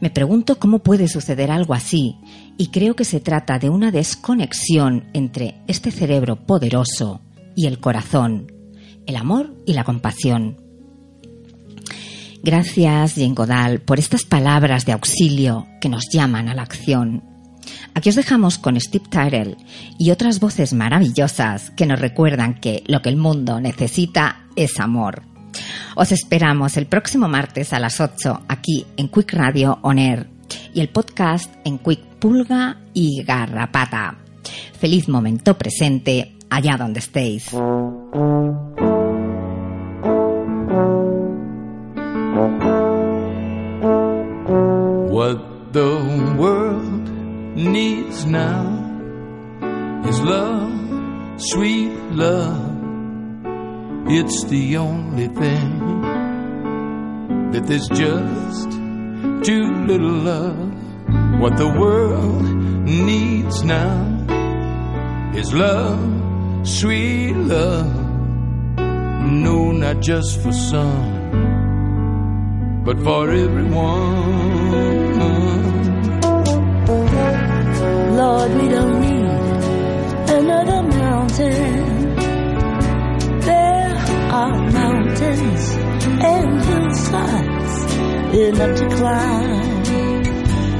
Me 0.00 0.10
pregunto 0.10 0.58
cómo 0.58 0.80
puede 0.80 1.08
suceder 1.08 1.50
algo 1.50 1.74
así 1.74 2.16
y 2.58 2.68
creo 2.68 2.96
que 2.96 3.04
se 3.04 3.20
trata 3.20 3.58
de 3.58 3.68
una 3.68 3.90
desconexión 3.90 5.04
entre 5.12 5.62
este 5.66 5.90
cerebro 5.90 6.36
poderoso 6.46 7.20
y 7.54 7.66
el 7.66 7.80
corazón, 7.80 8.52
el 9.06 9.16
amor 9.16 9.54
y 9.66 9.72
la 9.72 9.84
compasión. 9.84 10.58
Gracias, 12.42 13.14
Jane 13.14 13.34
Godal, 13.34 13.80
por 13.80 13.98
estas 13.98 14.24
palabras 14.24 14.86
de 14.86 14.92
auxilio 14.92 15.66
que 15.80 15.88
nos 15.88 16.04
llaman 16.12 16.48
a 16.48 16.54
la 16.54 16.62
acción. 16.62 17.24
Aquí 17.94 18.10
os 18.10 18.14
dejamos 18.14 18.58
con 18.58 18.80
Steve 18.80 19.06
Tyrell 19.10 19.56
y 19.98 20.10
otras 20.10 20.38
voces 20.38 20.72
maravillosas 20.72 21.70
que 21.70 21.86
nos 21.86 21.98
recuerdan 21.98 22.60
que 22.60 22.84
lo 22.86 23.02
que 23.02 23.08
el 23.08 23.16
mundo 23.16 23.60
necesita 23.60 24.46
es 24.54 24.78
amor. 24.78 25.22
Os 25.98 26.12
esperamos 26.12 26.76
el 26.76 26.86
próximo 26.86 27.26
martes 27.26 27.72
a 27.72 27.80
las 27.80 28.00
8 28.00 28.42
aquí 28.48 28.86
en 28.98 29.08
Quick 29.08 29.32
Radio 29.32 29.78
On 29.80 29.98
Air 29.98 30.28
y 30.74 30.80
el 30.80 30.90
podcast 30.90 31.50
en 31.64 31.78
Quick 31.78 32.18
Pulga 32.20 32.76
y 32.92 33.22
Garrapata. 33.24 34.18
Feliz 34.78 35.08
momento 35.08 35.56
presente 35.56 36.34
allá 36.50 36.76
donde 36.76 37.00
estéis. 37.00 37.50
What 45.10 45.38
the 45.72 46.36
world 46.36 47.08
needs 47.56 48.26
now 48.26 48.66
is 50.06 50.20
love, 50.20 50.74
sweet 51.38 51.90
love. 52.12 52.76
It's 54.08 54.44
the 54.44 54.76
only 54.76 55.28
thing 55.28 55.75
that 57.56 57.66
there's 57.66 57.88
just 57.88 58.70
too 59.46 59.66
little 59.86 60.18
love. 60.30 60.74
What 61.40 61.56
the 61.56 61.68
world 61.68 62.44
needs 62.84 63.64
now 63.64 63.96
is 65.34 65.54
love, 65.54 66.68
sweet 66.68 67.32
love. 67.32 67.96
No, 68.76 69.72
not 69.72 70.00
just 70.00 70.38
for 70.42 70.52
some, 70.52 71.14
but 72.84 72.98
for 73.02 73.30
everyone. 73.30 74.26
Lord, 78.20 78.50
we 78.60 78.68
don't 78.68 79.00
need 79.00 79.24
another 80.40 80.82
mountain. 80.82 82.16
There 83.40 83.96
are 84.40 84.70
mountains 84.72 85.75
and 86.22 86.62
hillsides 86.64 87.94
enough 88.34 88.78
to 88.78 88.88
climb. 88.96 89.84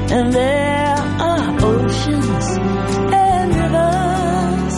And 0.09 0.33
there 0.33 0.97
are 1.31 1.57
oceans 1.65 2.47
and 3.13 3.55
rivers 3.55 4.77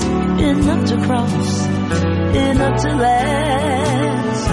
enough 0.50 0.84
to 0.90 0.96
cross, 1.06 1.66
enough 2.34 2.82
to 2.82 2.90
last 2.96 4.50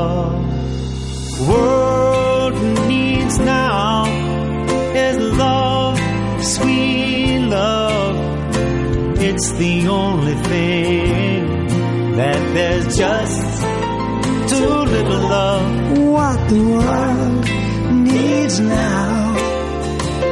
It's 9.33 9.51
the 9.53 9.87
only 9.87 10.35
thing 10.35 11.67
that 12.17 12.53
there's 12.53 12.95
just 12.95 13.61
too 14.51 14.75
little 14.95 15.21
love. 15.37 15.97
What 15.97 16.49
the 16.49 16.61
world 16.61 17.45
needs 18.13 18.59
now 18.59 19.35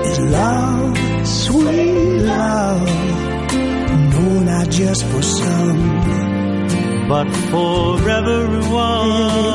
is 0.06 0.20
love, 0.20 0.98
sweet 1.28 2.20
love. 2.22 2.88
No, 4.14 4.40
not 4.52 4.70
just 4.70 5.04
for 5.06 5.22
some, 5.24 7.08
but 7.10 7.28
for 7.50 8.08
everyone. 8.08 9.52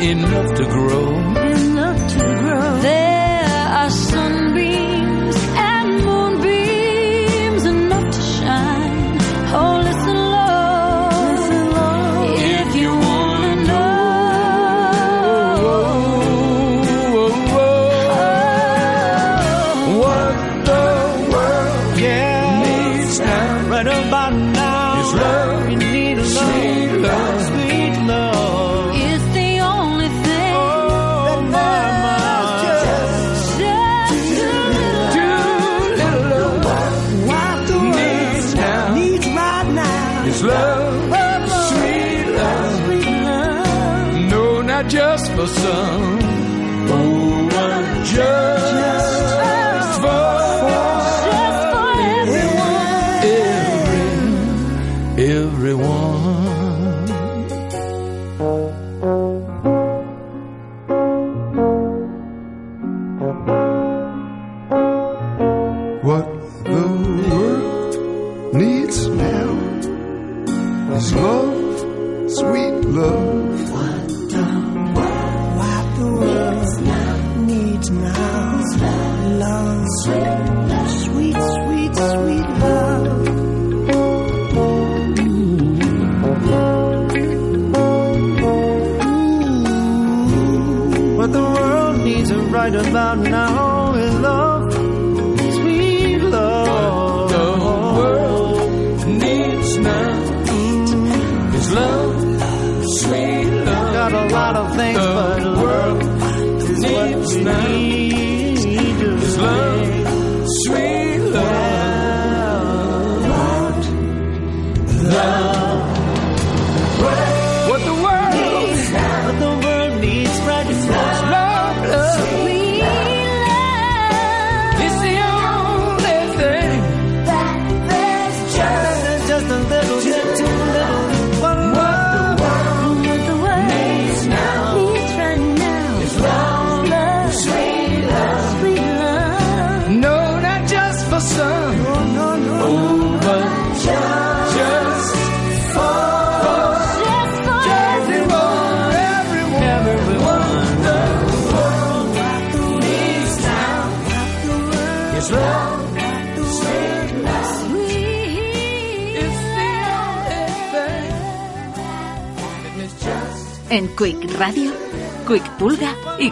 enough 0.00 0.54
to 0.56 0.64
grow. 0.64 1.17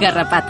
garrapata. 0.07 0.46